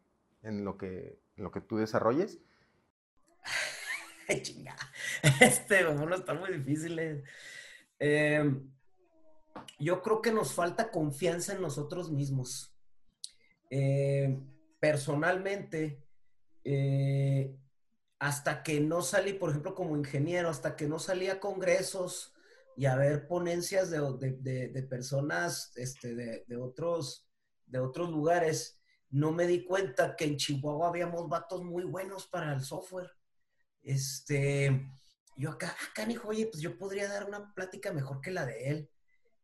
en 0.43 0.65
lo 0.65 0.77
que, 0.77 1.21
en 1.37 1.43
lo 1.45 1.51
que 1.51 1.61
tú 1.61 1.77
desarrolles? 1.77 2.39
Chinga. 4.41 4.75
Este, 5.39 5.85
bueno, 5.85 6.15
están 6.15 6.41
muy 6.41 6.51
difíciles. 6.51 7.23
Eh, 7.97 8.43
yo 9.79 10.01
creo 10.01 10.21
que 10.21 10.33
nos 10.33 10.51
falta 10.53 10.91
confianza 10.91 11.53
en 11.53 11.61
nosotros 11.61 12.11
mismos. 12.11 12.75
Eh, 13.69 14.37
personalmente, 14.81 16.08
eh, 16.71 17.57
hasta 18.19 18.61
que 18.61 18.79
no 18.79 19.01
salí, 19.01 19.33
por 19.33 19.49
ejemplo, 19.49 19.73
como 19.73 19.97
ingeniero, 19.97 20.49
hasta 20.49 20.75
que 20.75 20.87
no 20.87 20.99
salí 20.99 21.27
a 21.27 21.39
congresos 21.39 22.35
y 22.77 22.85
a 22.85 22.95
ver 22.95 23.27
ponencias 23.27 23.89
de, 23.89 24.87
personas 24.87 25.71
este, 25.77 26.13
de, 26.13 26.57
otros, 26.57 27.27
de 27.65 27.79
otros 27.79 28.11
lugares, 28.11 28.79
no 29.09 29.31
me 29.31 29.47
di 29.47 29.65
cuenta 29.65 30.15
que 30.15 30.25
en 30.25 30.37
Chihuahua 30.37 30.89
habíamos 30.89 31.27
vatos 31.27 31.63
muy 31.63 31.85
buenos 31.85 32.27
para 32.27 32.53
el 32.53 32.61
software. 32.61 33.09
Este, 33.81 34.87
yo 35.37 35.49
acá, 35.49 35.75
acá, 35.89 36.03
ah, 36.05 36.11
hijo, 36.11 36.27
oye, 36.27 36.45
pues 36.45 36.61
yo 36.61 36.77
podría 36.77 37.07
dar 37.07 37.25
una 37.25 37.51
plática 37.55 37.91
mejor 37.91 38.21
que 38.21 38.29
la 38.29 38.45
de 38.45 38.69
él. 38.69 38.89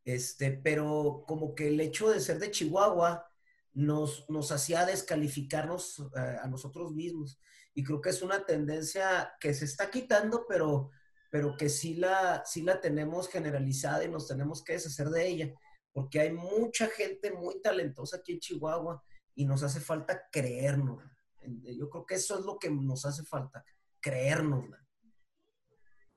Este, 0.04 0.52
pero 0.52 1.24
como 1.28 1.56
que 1.56 1.70
el 1.70 1.80
hecho 1.80 2.12
de 2.12 2.20
ser 2.20 2.38
de 2.38 2.52
Chihuahua 2.52 3.28
nos, 3.76 4.28
nos 4.30 4.52
hacía 4.52 4.86
descalificarnos 4.86 6.00
eh, 6.16 6.38
a 6.42 6.48
nosotros 6.48 6.94
mismos. 6.94 7.40
Y 7.74 7.84
creo 7.84 8.02
que 8.02 8.10
es 8.10 8.22
una 8.22 8.46
tendencia 8.46 9.34
que 9.40 9.54
se 9.54 9.66
está 9.66 9.92
quitando, 9.92 10.46
pero, 10.48 10.90
pero 11.30 11.56
que 11.58 11.68
sí 11.68 11.96
la, 11.96 12.44
sí 12.46 12.64
la 12.64 12.80
tenemos 12.80 13.28
generalizada 13.28 14.04
y 14.06 14.10
nos 14.10 14.28
tenemos 14.28 14.64
que 14.64 14.74
deshacer 14.74 15.10
de 15.10 15.28
ella, 15.28 15.54
porque 15.92 16.22
hay 16.22 16.32
mucha 16.32 16.88
gente 16.88 17.32
muy 17.32 17.62
talentosa 17.62 18.18
aquí 18.18 18.34
en 18.34 18.40
Chihuahua 18.40 19.04
y 19.36 19.46
nos 19.46 19.62
hace 19.62 19.82
falta 19.82 20.24
creernos. 20.32 21.04
Yo 21.78 21.90
creo 21.90 22.06
que 22.06 22.16
eso 22.16 22.40
es 22.40 22.46
lo 22.46 22.58
que 22.58 22.72
nos 22.72 23.06
hace 23.06 23.24
falta, 23.24 23.64
creernos. 24.00 24.66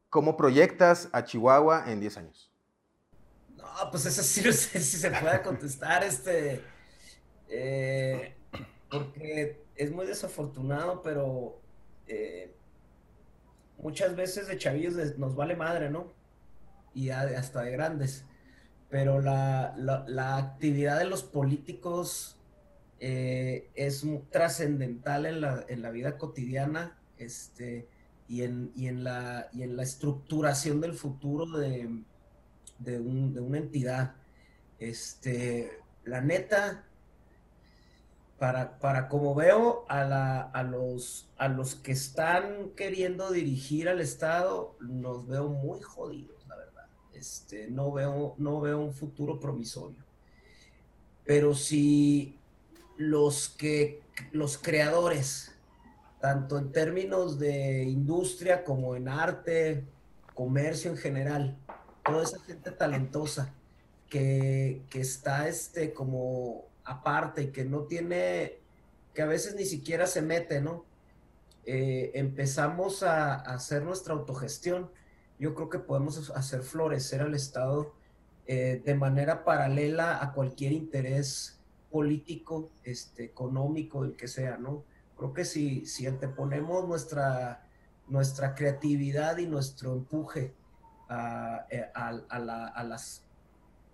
¿Cómo 0.08 0.36
proyectas 0.36 1.08
a 1.12 1.24
Chihuahua 1.24 1.90
en 1.90 2.00
10 2.00 2.16
años? 2.18 2.52
No, 3.56 3.90
pues 3.90 4.06
eso 4.06 4.22
sí 4.22 4.42
no 4.44 4.52
sé 4.52 4.80
si 4.80 4.96
se 4.96 5.10
puede 5.10 5.42
contestar, 5.42 6.04
este, 6.04 6.64
eh, 7.48 8.34
porque 8.90 9.60
es 9.76 9.90
muy 9.90 10.06
desafortunado, 10.06 11.02
pero 11.02 11.60
eh, 12.06 12.52
muchas 13.78 14.16
veces 14.16 14.48
de 14.48 14.58
chavillos 14.58 14.94
nos 15.18 15.34
vale 15.34 15.56
madre, 15.56 15.90
¿no? 15.90 16.12
Y 16.94 17.10
hasta 17.10 17.62
de 17.62 17.70
grandes. 17.70 18.24
Pero 18.90 19.20
la, 19.20 20.36
actividad 20.36 20.98
de 20.98 21.04
los 21.04 21.22
políticos 21.22 22.38
eh, 23.00 23.68
es 23.74 24.04
trascendental 24.30 25.26
en 25.26 25.40
la, 25.42 25.64
en 25.68 25.82
la, 25.82 25.90
vida 25.90 26.16
cotidiana 26.16 26.98
este, 27.18 27.86
y, 28.26 28.42
en, 28.42 28.72
y, 28.74 28.88
en 28.88 29.04
la, 29.04 29.48
y 29.52 29.62
en 29.62 29.76
la 29.76 29.82
estructuración 29.82 30.80
del 30.80 30.94
futuro 30.94 31.46
de, 31.58 32.02
de, 32.78 32.98
una 32.98 33.58
entidad. 33.58 34.14
Este, 34.78 35.70
la 36.04 36.20
neta, 36.20 36.87
para, 38.38 38.78
para 38.78 39.08
como 39.08 39.34
veo 39.34 39.84
a, 39.88 40.04
la, 40.04 40.42
a, 40.42 40.62
los, 40.62 41.28
a 41.36 41.48
los 41.48 41.74
que 41.74 41.92
están 41.92 42.70
queriendo 42.76 43.30
dirigir 43.30 43.88
al 43.88 44.00
Estado, 44.00 44.76
los 44.78 45.26
veo 45.26 45.48
muy 45.48 45.80
jodidos, 45.80 46.46
la 46.46 46.56
verdad. 46.56 46.86
Este, 47.12 47.68
no, 47.68 47.92
veo, 47.92 48.34
no 48.38 48.60
veo 48.60 48.78
un 48.78 48.94
futuro 48.94 49.40
promisorio. 49.40 50.04
Pero 51.24 51.54
si 51.54 52.38
los 52.96 53.48
que 53.48 54.02
los 54.32 54.56
creadores, 54.56 55.54
tanto 56.20 56.58
en 56.58 56.72
términos 56.72 57.38
de 57.38 57.84
industria 57.84 58.64
como 58.64 58.96
en 58.96 59.08
arte, 59.08 59.84
comercio 60.34 60.90
en 60.90 60.96
general, 60.96 61.56
toda 62.04 62.22
esa 62.22 62.40
gente 62.40 62.70
talentosa 62.70 63.52
que, 64.08 64.82
está 64.92 65.48
este, 65.48 65.92
como 65.92 66.67
aparte 66.88 67.42
y 67.42 67.46
que 67.48 67.64
no 67.64 67.82
tiene, 67.82 68.58
que 69.14 69.22
a 69.22 69.26
veces 69.26 69.54
ni 69.54 69.64
siquiera 69.64 70.06
se 70.06 70.22
mete, 70.22 70.60
¿no? 70.60 70.84
Eh, 71.64 72.12
empezamos 72.14 73.02
a, 73.02 73.34
hacer 73.34 73.82
nuestra 73.82 74.14
autogestión, 74.14 74.90
yo 75.38 75.54
creo 75.54 75.68
que 75.68 75.78
podemos 75.78 76.30
hacer 76.30 76.62
florecer 76.62 77.20
al 77.20 77.34
Estado 77.34 77.92
eh, 78.46 78.82
de 78.84 78.94
manera 78.94 79.44
paralela 79.44 80.22
a 80.22 80.32
cualquier 80.32 80.72
interés 80.72 81.58
político, 81.90 82.70
este, 82.84 83.24
económico, 83.24 84.04
el 84.04 84.16
que 84.16 84.28
sea, 84.28 84.56
¿no? 84.56 84.84
Creo 85.16 85.34
que 85.34 85.44
si, 85.44 85.84
si 85.86 86.06
anteponemos 86.06 86.88
nuestra, 86.88 87.66
nuestra 88.08 88.54
creatividad 88.54 89.38
y 89.38 89.46
nuestro 89.46 89.92
empuje 89.92 90.54
eh, 91.70 91.90
a, 91.94 92.84
las 92.84 93.24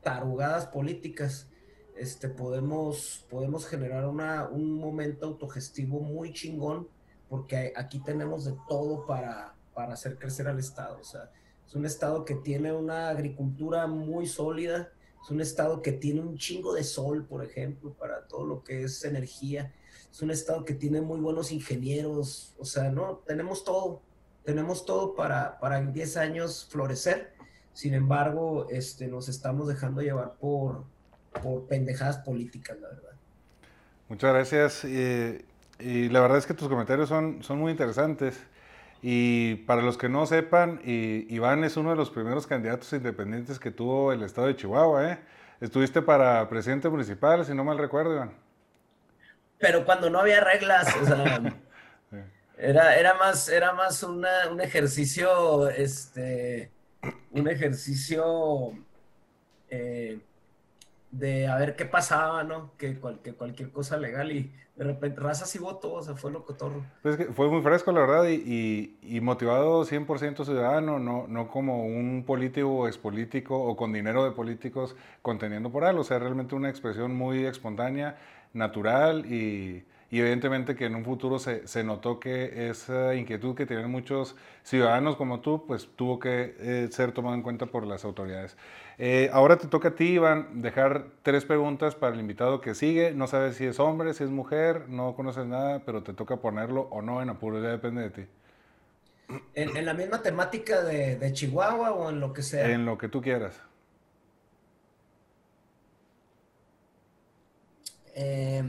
tarugadas 0.02 0.66
políticas, 0.66 1.48
este, 1.96 2.28
podemos, 2.28 3.26
podemos 3.30 3.66
generar 3.66 4.06
una, 4.06 4.48
un 4.48 4.72
momento 4.72 5.26
autogestivo 5.26 6.00
muy 6.00 6.32
chingón, 6.32 6.88
porque 7.28 7.72
aquí 7.76 8.00
tenemos 8.00 8.44
de 8.44 8.54
todo 8.68 9.06
para, 9.06 9.54
para 9.74 9.94
hacer 9.94 10.18
crecer 10.18 10.48
al 10.48 10.58
Estado. 10.58 10.98
O 11.00 11.04
sea, 11.04 11.30
es 11.66 11.74
un 11.74 11.86
Estado 11.86 12.24
que 12.24 12.34
tiene 12.34 12.72
una 12.72 13.08
agricultura 13.08 13.86
muy 13.86 14.26
sólida, 14.26 14.92
es 15.22 15.30
un 15.30 15.40
Estado 15.40 15.82
que 15.82 15.92
tiene 15.92 16.20
un 16.20 16.36
chingo 16.36 16.74
de 16.74 16.84
sol, 16.84 17.24
por 17.24 17.44
ejemplo, 17.44 17.92
para 17.94 18.26
todo 18.26 18.44
lo 18.44 18.62
que 18.62 18.84
es 18.84 19.04
energía. 19.04 19.72
Es 20.10 20.22
un 20.22 20.30
Estado 20.30 20.64
que 20.64 20.74
tiene 20.74 21.00
muy 21.00 21.20
buenos 21.20 21.50
ingenieros, 21.50 22.54
o 22.58 22.64
sea, 22.64 22.90
no, 22.90 23.22
tenemos 23.26 23.64
todo 23.64 24.02
tenemos 24.44 24.84
todo 24.84 25.14
para, 25.14 25.58
para 25.58 25.78
en 25.78 25.92
10 25.92 26.16
años 26.18 26.66
florecer. 26.70 27.32
Sin 27.72 27.94
embargo, 27.94 28.68
este, 28.70 29.08
nos 29.08 29.28
estamos 29.28 29.66
dejando 29.66 30.02
llevar 30.02 30.34
por, 30.34 30.84
por 31.42 31.66
pendejadas 31.66 32.18
políticas, 32.18 32.78
la 32.80 32.88
verdad. 32.88 33.12
Muchas 34.08 34.32
gracias. 34.32 34.84
y 34.84 36.08
la 36.08 36.20
verdad 36.20 36.38
es 36.38 36.46
que 36.46 36.54
tus 36.54 36.68
comentarios 36.68 37.08
son, 37.08 37.42
son 37.42 37.58
muy 37.58 37.72
interesantes. 37.72 38.38
Y 39.06 39.56
para 39.66 39.82
los 39.82 39.98
que 39.98 40.08
no 40.08 40.24
sepan, 40.24 40.80
Iván 40.84 41.62
es 41.64 41.76
uno 41.76 41.90
de 41.90 41.96
los 41.96 42.10
primeros 42.10 42.46
candidatos 42.46 42.90
independientes 42.94 43.58
que 43.58 43.70
tuvo 43.70 44.12
el 44.12 44.22
estado 44.22 44.46
de 44.46 44.56
Chihuahua. 44.56 45.12
¿eh? 45.12 45.18
Estuviste 45.60 46.00
para 46.00 46.48
presidente 46.48 46.88
municipal, 46.88 47.44
si 47.44 47.52
no 47.54 47.64
mal 47.64 47.76
recuerdo, 47.76 48.14
Iván. 48.14 48.32
Pero 49.58 49.84
cuando 49.84 50.08
no 50.08 50.20
había 50.20 50.40
reglas, 50.40 50.88
o 50.96 51.04
sea, 51.04 51.42
Era, 52.56 52.96
era 52.96 53.14
más, 53.14 53.48
era 53.48 53.72
más 53.72 54.02
un 54.04 54.24
ejercicio, 54.60 55.68
este, 55.68 56.70
un 57.32 57.48
ejercicio 57.48 58.72
eh, 59.68 60.20
de 61.18 61.46
a 61.46 61.56
ver 61.56 61.76
qué 61.76 61.84
pasaba, 61.84 62.42
¿no? 62.42 62.72
Que, 62.76 62.98
cualquier 62.98 63.70
cosa 63.70 63.96
legal 63.96 64.32
y 64.32 64.52
de 64.76 64.84
repente 64.84 65.20
razas 65.20 65.54
y 65.54 65.58
voto, 65.58 65.92
o 65.92 66.02
sea, 66.02 66.16
fue 66.16 66.32
lo 66.32 66.44
cotorro. 66.44 66.84
Pues 67.02 67.16
fue 67.34 67.48
muy 67.48 67.62
fresco, 67.62 67.92
la 67.92 68.00
verdad, 68.00 68.26
y, 68.28 68.96
y, 69.02 69.20
motivado 69.20 69.84
100% 69.84 70.44
ciudadano, 70.44 70.98
no, 70.98 71.26
no 71.28 71.48
como 71.48 71.84
un 71.84 72.24
político 72.26 72.68
o 72.68 72.88
expolítico 72.88 73.56
o 73.56 73.76
con 73.76 73.92
dinero 73.92 74.24
de 74.24 74.32
políticos 74.32 74.96
conteniendo 75.22 75.70
por 75.70 75.84
algo, 75.84 76.00
o 76.00 76.04
sea, 76.04 76.18
realmente 76.18 76.56
una 76.56 76.70
expresión 76.70 77.14
muy 77.14 77.44
espontánea, 77.44 78.16
natural 78.52 79.26
y 79.26 79.84
y 80.14 80.20
evidentemente 80.20 80.76
que 80.76 80.84
en 80.84 80.94
un 80.94 81.04
futuro 81.04 81.40
se, 81.40 81.66
se, 81.66 81.82
notó 81.82 82.20
que 82.20 82.68
esa 82.68 83.16
inquietud 83.16 83.56
que 83.56 83.66
tienen 83.66 83.90
muchos 83.90 84.36
ciudadanos 84.62 85.16
como 85.16 85.40
tú, 85.40 85.66
pues 85.66 85.88
tuvo 85.96 86.20
que 86.20 86.54
eh, 86.60 86.88
ser 86.92 87.10
tomado 87.10 87.34
en 87.34 87.42
cuenta 87.42 87.66
por 87.66 87.84
las 87.84 88.04
autoridades. 88.04 88.56
Eh, 88.96 89.28
ahora 89.32 89.56
te 89.56 89.66
toca 89.66 89.88
a 89.88 89.94
ti, 89.96 90.10
Iván, 90.10 90.62
dejar 90.62 91.06
tres 91.24 91.44
preguntas 91.44 91.96
para 91.96 92.14
el 92.14 92.20
invitado 92.20 92.60
que 92.60 92.76
sigue. 92.76 93.10
No 93.10 93.26
sabes 93.26 93.56
si 93.56 93.64
es 93.64 93.80
hombre, 93.80 94.14
si 94.14 94.22
es 94.22 94.30
mujer, 94.30 94.88
no 94.88 95.16
conoces 95.16 95.46
nada, 95.46 95.82
pero 95.84 96.04
te 96.04 96.12
toca 96.12 96.36
ponerlo 96.36 96.82
o 96.92 97.02
no 97.02 97.20
en 97.20 97.30
apuro, 97.30 97.60
ya 97.60 97.70
depende 97.70 98.02
de 98.02 98.10
ti. 98.10 98.22
¿En, 99.56 99.84
la 99.84 99.94
misma 99.94 100.22
temática 100.22 100.84
de, 100.84 101.32
Chihuahua 101.32 101.90
o 101.90 102.10
en 102.10 102.20
lo 102.20 102.32
que 102.32 102.42
sea? 102.42 102.70
En 102.70 102.84
lo 102.84 102.98
que 102.98 103.08
tú 103.08 103.20
quieras. 103.20 103.60
Eh, 108.14 108.62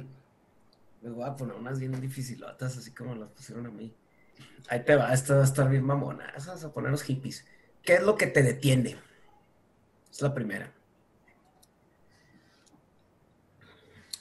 me 1.06 1.12
voy 1.12 1.26
a 1.26 1.36
poner 1.36 1.56
unas 1.56 1.80
bien 1.80 2.00
dificilotas, 2.02 2.78
así 2.78 2.92
como 2.92 3.14
las 3.14 3.30
pusieron 3.30 3.68
a 3.68 3.70
mí. 3.70 3.96
Ahí 4.70 4.84
te 4.84 4.96
va, 4.96 5.14
esto 5.14 5.36
va 5.36 5.42
a 5.42 5.44
estar 5.44 5.70
bien 5.70 5.84
mamona. 5.84 6.34
Vamos 6.36 6.64
a 6.64 6.74
poner 6.74 6.90
los 6.90 7.04
hippies. 7.04 7.46
¿Qué 7.84 7.96
es 7.96 8.02
lo 8.04 8.18
que 8.18 8.26
te 8.26 8.42
detiene? 8.42 8.98
Es 10.12 10.22
la 10.24 10.34
primera. 10.34 10.74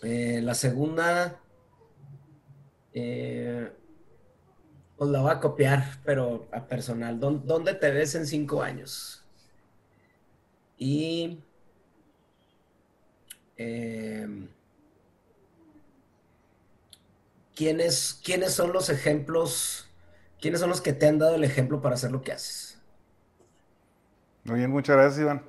Eh, 0.03 0.43
la 0.43 0.55
segunda, 0.55 1.41
eh, 2.93 3.72
pues 4.99 5.11
la 5.11 5.22
voy 5.22 5.30
a 5.30 5.41
copiar, 5.41 6.03
pero 6.05 6.49
a 6.53 6.66
personal. 6.66 7.18
¿Dónde 7.18 7.72
te 7.72 7.91
ves 7.91 8.14
en 8.14 8.26
cinco 8.26 8.62
años? 8.62 9.24
Y 10.76 11.39
eh, 13.57 14.49
¿quiénes, 17.55 18.20
¿quiénes 18.24 18.52
son 18.52 18.72
los 18.72 18.90
ejemplos? 18.90 19.88
¿Quiénes 20.40 20.61
son 20.61 20.70
los 20.70 20.80
que 20.80 20.92
te 20.92 21.07
han 21.07 21.18
dado 21.18 21.34
el 21.34 21.44
ejemplo 21.44 21.80
para 21.80 21.94
hacer 21.94 22.12
lo 22.12 22.22
que 22.22 22.32
haces? 22.32 22.78
Muy 24.44 24.59
bien, 24.59 24.70
muchas 24.70 24.96
gracias, 24.96 25.20
Iván. 25.20 25.42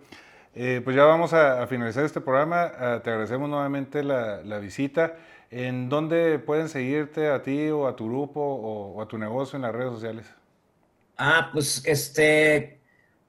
Eh, 0.54 0.80
pues 0.82 0.96
ya 0.96 1.04
vamos 1.04 1.34
a, 1.34 1.68
finalizar 1.68 2.06
este 2.06 2.22
programa. 2.22 2.72
Ah, 2.78 3.02
te 3.04 3.10
agradecemos 3.10 3.50
nuevamente 3.50 4.04
la, 4.04 4.60
visita. 4.60 5.18
¿En 5.52 5.90
dónde 5.90 6.40
pueden 6.40 6.70
seguirte 6.70 7.30
a 7.30 7.42
ti 7.42 7.70
o 7.70 7.88
a 7.88 7.96
tu 7.96 8.08
grupo 8.08 8.40
o, 8.42 9.02
a 9.02 9.08
tu 9.08 9.18
negocio 9.18 9.58
en 9.58 9.64
las 9.64 9.74
redes 9.74 9.92
sociales? 9.92 10.34
Ah, 11.18 11.50
pues 11.52 11.84
este, 11.86 12.75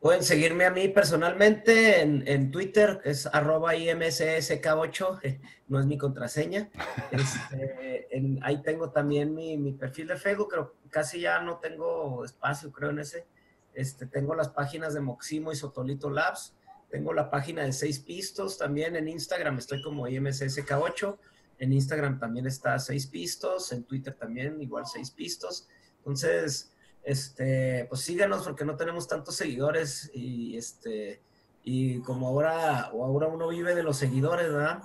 pueden 0.07 0.23
seguirme 0.23 0.65
a 0.65 0.71
mí 0.71 0.87
personalmente 0.87 2.01
en, 2.01 2.53
Twitter, 2.53 3.01
que 3.03 3.11
es 3.11 3.27
arroba 3.27 3.75
imssk8, 3.75 5.41
no 5.69 5.81
es 5.81 5.87
mi 5.87 5.99
contraseña. 5.99 6.71
Este, 7.11 8.07
ahí 8.43 8.63
tengo 8.63 8.93
también 8.93 9.35
mi, 9.35 9.59
mi, 9.59 9.73
perfil 9.73 10.07
de 10.07 10.17
Facebook, 10.17 10.47
pero 10.49 10.77
casi 10.91 11.23
ya 11.23 11.41
no 11.41 11.59
tengo 11.59 12.25
espacio, 12.25 12.71
creo, 12.71 12.91
en 12.91 13.01
ese. 13.01 13.27
Este, 13.75 14.07
tengo 14.07 14.37
las 14.37 14.51
páginas 14.51 14.95
de 14.95 15.01
Moximo 15.01 15.51
y 15.51 15.57
Sotolito 15.57 16.09
Labs. 16.09 16.55
Tengo 16.89 17.13
la 17.13 17.29
página 17.29 17.65
de 17.65 17.73
Seis 17.73 17.99
Pistos 17.99 18.59
también 18.59 18.95
en 18.95 19.09
Instagram, 19.09 19.59
estoy 19.59 19.83
como 19.83 20.07
IMSSK8. 20.07 21.19
En 21.59 21.73
Instagram 21.73 22.21
también 22.21 22.47
está 22.47 22.79
Seis 22.79 23.09
Pistos, 23.09 23.73
en 23.73 23.83
Twitter 23.83 24.15
también 24.15 24.63
igual 24.63 24.87
Seis 24.87 25.11
Pistos. 25.11 25.67
Entonces, 25.99 26.76
este, 27.07 27.87
pues 27.89 28.01
síganos 28.01 28.43
porque 28.45 28.65
no 28.65 28.77
tenemos 28.77 29.07
tantos 29.07 29.37
seguidores 29.37 30.11
y 30.13 30.57
este, 30.57 31.23
y 31.63 32.01
como 32.01 32.27
ahora, 32.27 32.91
o 32.93 33.05
ahora 33.05 33.29
uno 33.29 33.49
vive 33.49 33.77
de 33.77 33.85
los 33.85 33.97
seguidores, 33.97 34.53
¿verdad? 34.53 34.83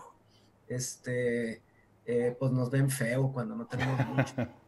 Este, 0.68 1.64
eh, 2.06 2.36
pues 2.40 2.52
nos 2.52 2.70
ven 2.70 2.92
feo 2.92 3.32
cuando 3.34 3.56
no 3.56 3.66
tenemos 3.66 4.06
mucho. 4.08 4.34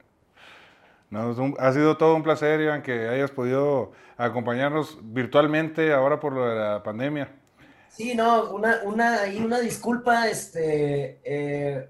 ha 1.59 1.73
sido 1.73 1.95
todo 1.95 2.15
un 2.15 2.23
placer, 2.23 2.59
Iván, 2.59 2.81
que 2.81 3.07
hayas 3.07 3.29
podido 3.29 3.91
acompañarnos 4.17 4.97
virtualmente 5.03 5.93
ahora 5.93 6.19
por 6.19 6.33
lo 6.33 6.47
de 6.47 6.55
la 6.55 6.81
pandemia. 6.81 7.31
Sí, 7.89 8.15
no, 8.15 8.49
una, 8.49 8.81
una, 8.83 9.19
una 9.39 9.59
disculpa, 9.59 10.27
este, 10.27 11.19
eh, 11.23 11.87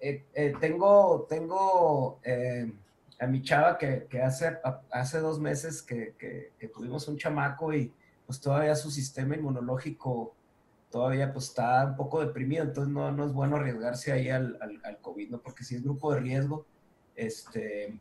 eh, 0.00 0.24
eh, 0.34 0.52
tengo, 0.58 1.26
tengo 1.28 2.18
a 3.20 3.26
mi 3.26 3.42
chava 3.42 3.76
que, 3.78 4.06
hace, 4.22 4.58
hace 4.90 5.18
dos 5.18 5.38
meses 5.38 5.82
que, 5.82 6.52
tuvimos 6.72 7.06
un 7.08 7.18
chamaco 7.18 7.72
y 7.74 7.92
pues 8.26 8.40
todavía 8.40 8.74
su 8.74 8.90
sistema 8.90 9.36
inmunológico 9.36 10.34
todavía 10.90 11.32
pues 11.32 11.46
está 11.46 11.84
un 11.84 11.96
poco 11.96 12.24
deprimido, 12.24 12.64
entonces 12.64 12.92
no, 12.92 13.12
no 13.12 13.24
es 13.24 13.32
bueno 13.32 13.56
arriesgarse 13.56 14.10
ahí 14.10 14.28
al, 14.28 14.58
al, 14.60 14.80
al 14.82 14.98
COVID, 14.98 15.30
¿no? 15.30 15.38
Porque 15.38 15.62
si 15.62 15.76
es 15.76 15.84
grupo 15.84 16.12
de 16.12 16.20
riesgo, 16.20 16.66
este, 17.14 18.00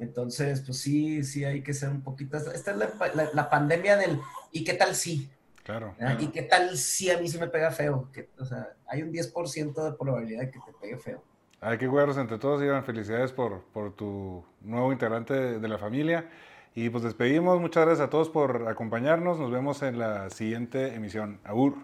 entonces, 0.00 0.62
pues 0.62 0.78
sí, 0.78 1.22
sí 1.22 1.44
hay 1.44 1.62
que 1.62 1.74
ser 1.74 1.90
un 1.90 2.02
poquito. 2.02 2.36
Esta 2.36 2.72
es 2.72 3.34
la, 3.34 3.50
pandemia 3.50 3.98
del 3.98 4.18
¿y 4.50 4.64
qué 4.64 4.72
tal 4.72 4.94
si? 4.94 5.28
Claro, 5.62 5.94
¿Y 6.18 6.28
qué 6.28 6.42
tal 6.42 6.76
si 6.78 7.10
a 7.10 7.18
mí 7.18 7.28
sí 7.28 7.38
me 7.38 7.46
pega 7.46 7.70
feo? 7.70 8.10
Que, 8.10 8.30
o 8.38 8.44
sea, 8.46 8.74
hay 8.88 9.02
un 9.02 9.12
10% 9.12 9.84
de 9.84 9.92
probabilidad 9.92 10.40
de 10.40 10.50
que 10.50 10.58
te 10.58 10.72
pegue 10.80 10.96
feo. 10.96 11.22
Hay 11.60 11.78
que 11.78 11.88
cuidarnos 11.88 12.16
entre 12.16 12.38
todos, 12.38 12.62
Iván. 12.62 12.84
Felicidades 12.84 13.32
por, 13.32 13.62
por 13.72 13.92
tu 13.92 14.44
nuevo 14.62 14.92
integrante 14.92 15.34
de, 15.58 15.68
la 15.68 15.78
familia. 15.78 16.30
Y 16.74 16.88
pues 16.88 17.04
despedimos. 17.04 17.60
Muchas 17.60 17.84
gracias 17.84 18.06
a 18.06 18.10
todos 18.10 18.30
por 18.30 18.68
acompañarnos. 18.68 19.38
Nos 19.38 19.50
vemos 19.50 19.82
en 19.82 19.98
la 19.98 20.30
siguiente 20.30 20.94
emisión. 20.94 21.38
Agur. 21.44 21.74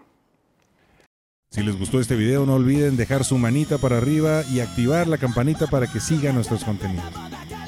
Si 1.51 1.63
les 1.63 1.77
gustó 1.77 1.99
este 1.99 2.15
video, 2.15 2.45
no 2.45 2.55
olviden 2.55 2.97
dejar 2.97 3.23
su 3.23 3.37
manita 3.37 3.77
para 3.77 3.97
arriba 3.97 4.43
y 4.51 4.59
activar 4.59 5.07
la 5.07 5.17
campanita 5.17 5.67
para 5.67 5.87
que 5.87 5.99
sigan 5.99 6.35
nuestros 6.35 6.63
contenidos 6.63 7.05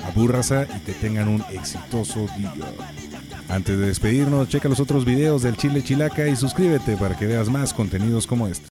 abúrrasa 0.10 0.68
y 0.76 0.80
que 0.82 0.94
tengan 0.94 1.28
un 1.28 1.44
exitoso 1.52 2.28
día. 2.38 2.54
Antes 3.48 3.80
de 3.80 3.88
despedirnos, 3.88 4.50
checa 4.50 4.70
los 4.70 4.80
otros 4.80 5.06
videos 5.06 5.42
del 5.44 5.58
Chile 5.58 5.84
Chilaca 5.84 6.28
y 6.28 6.36
suscríbete 6.36 6.98
para 6.98 7.18
que 7.18 7.26
veas 7.26 7.50
más 7.50 7.74
contenidos 7.74 8.28
como 8.28 8.48
este. 8.48 8.68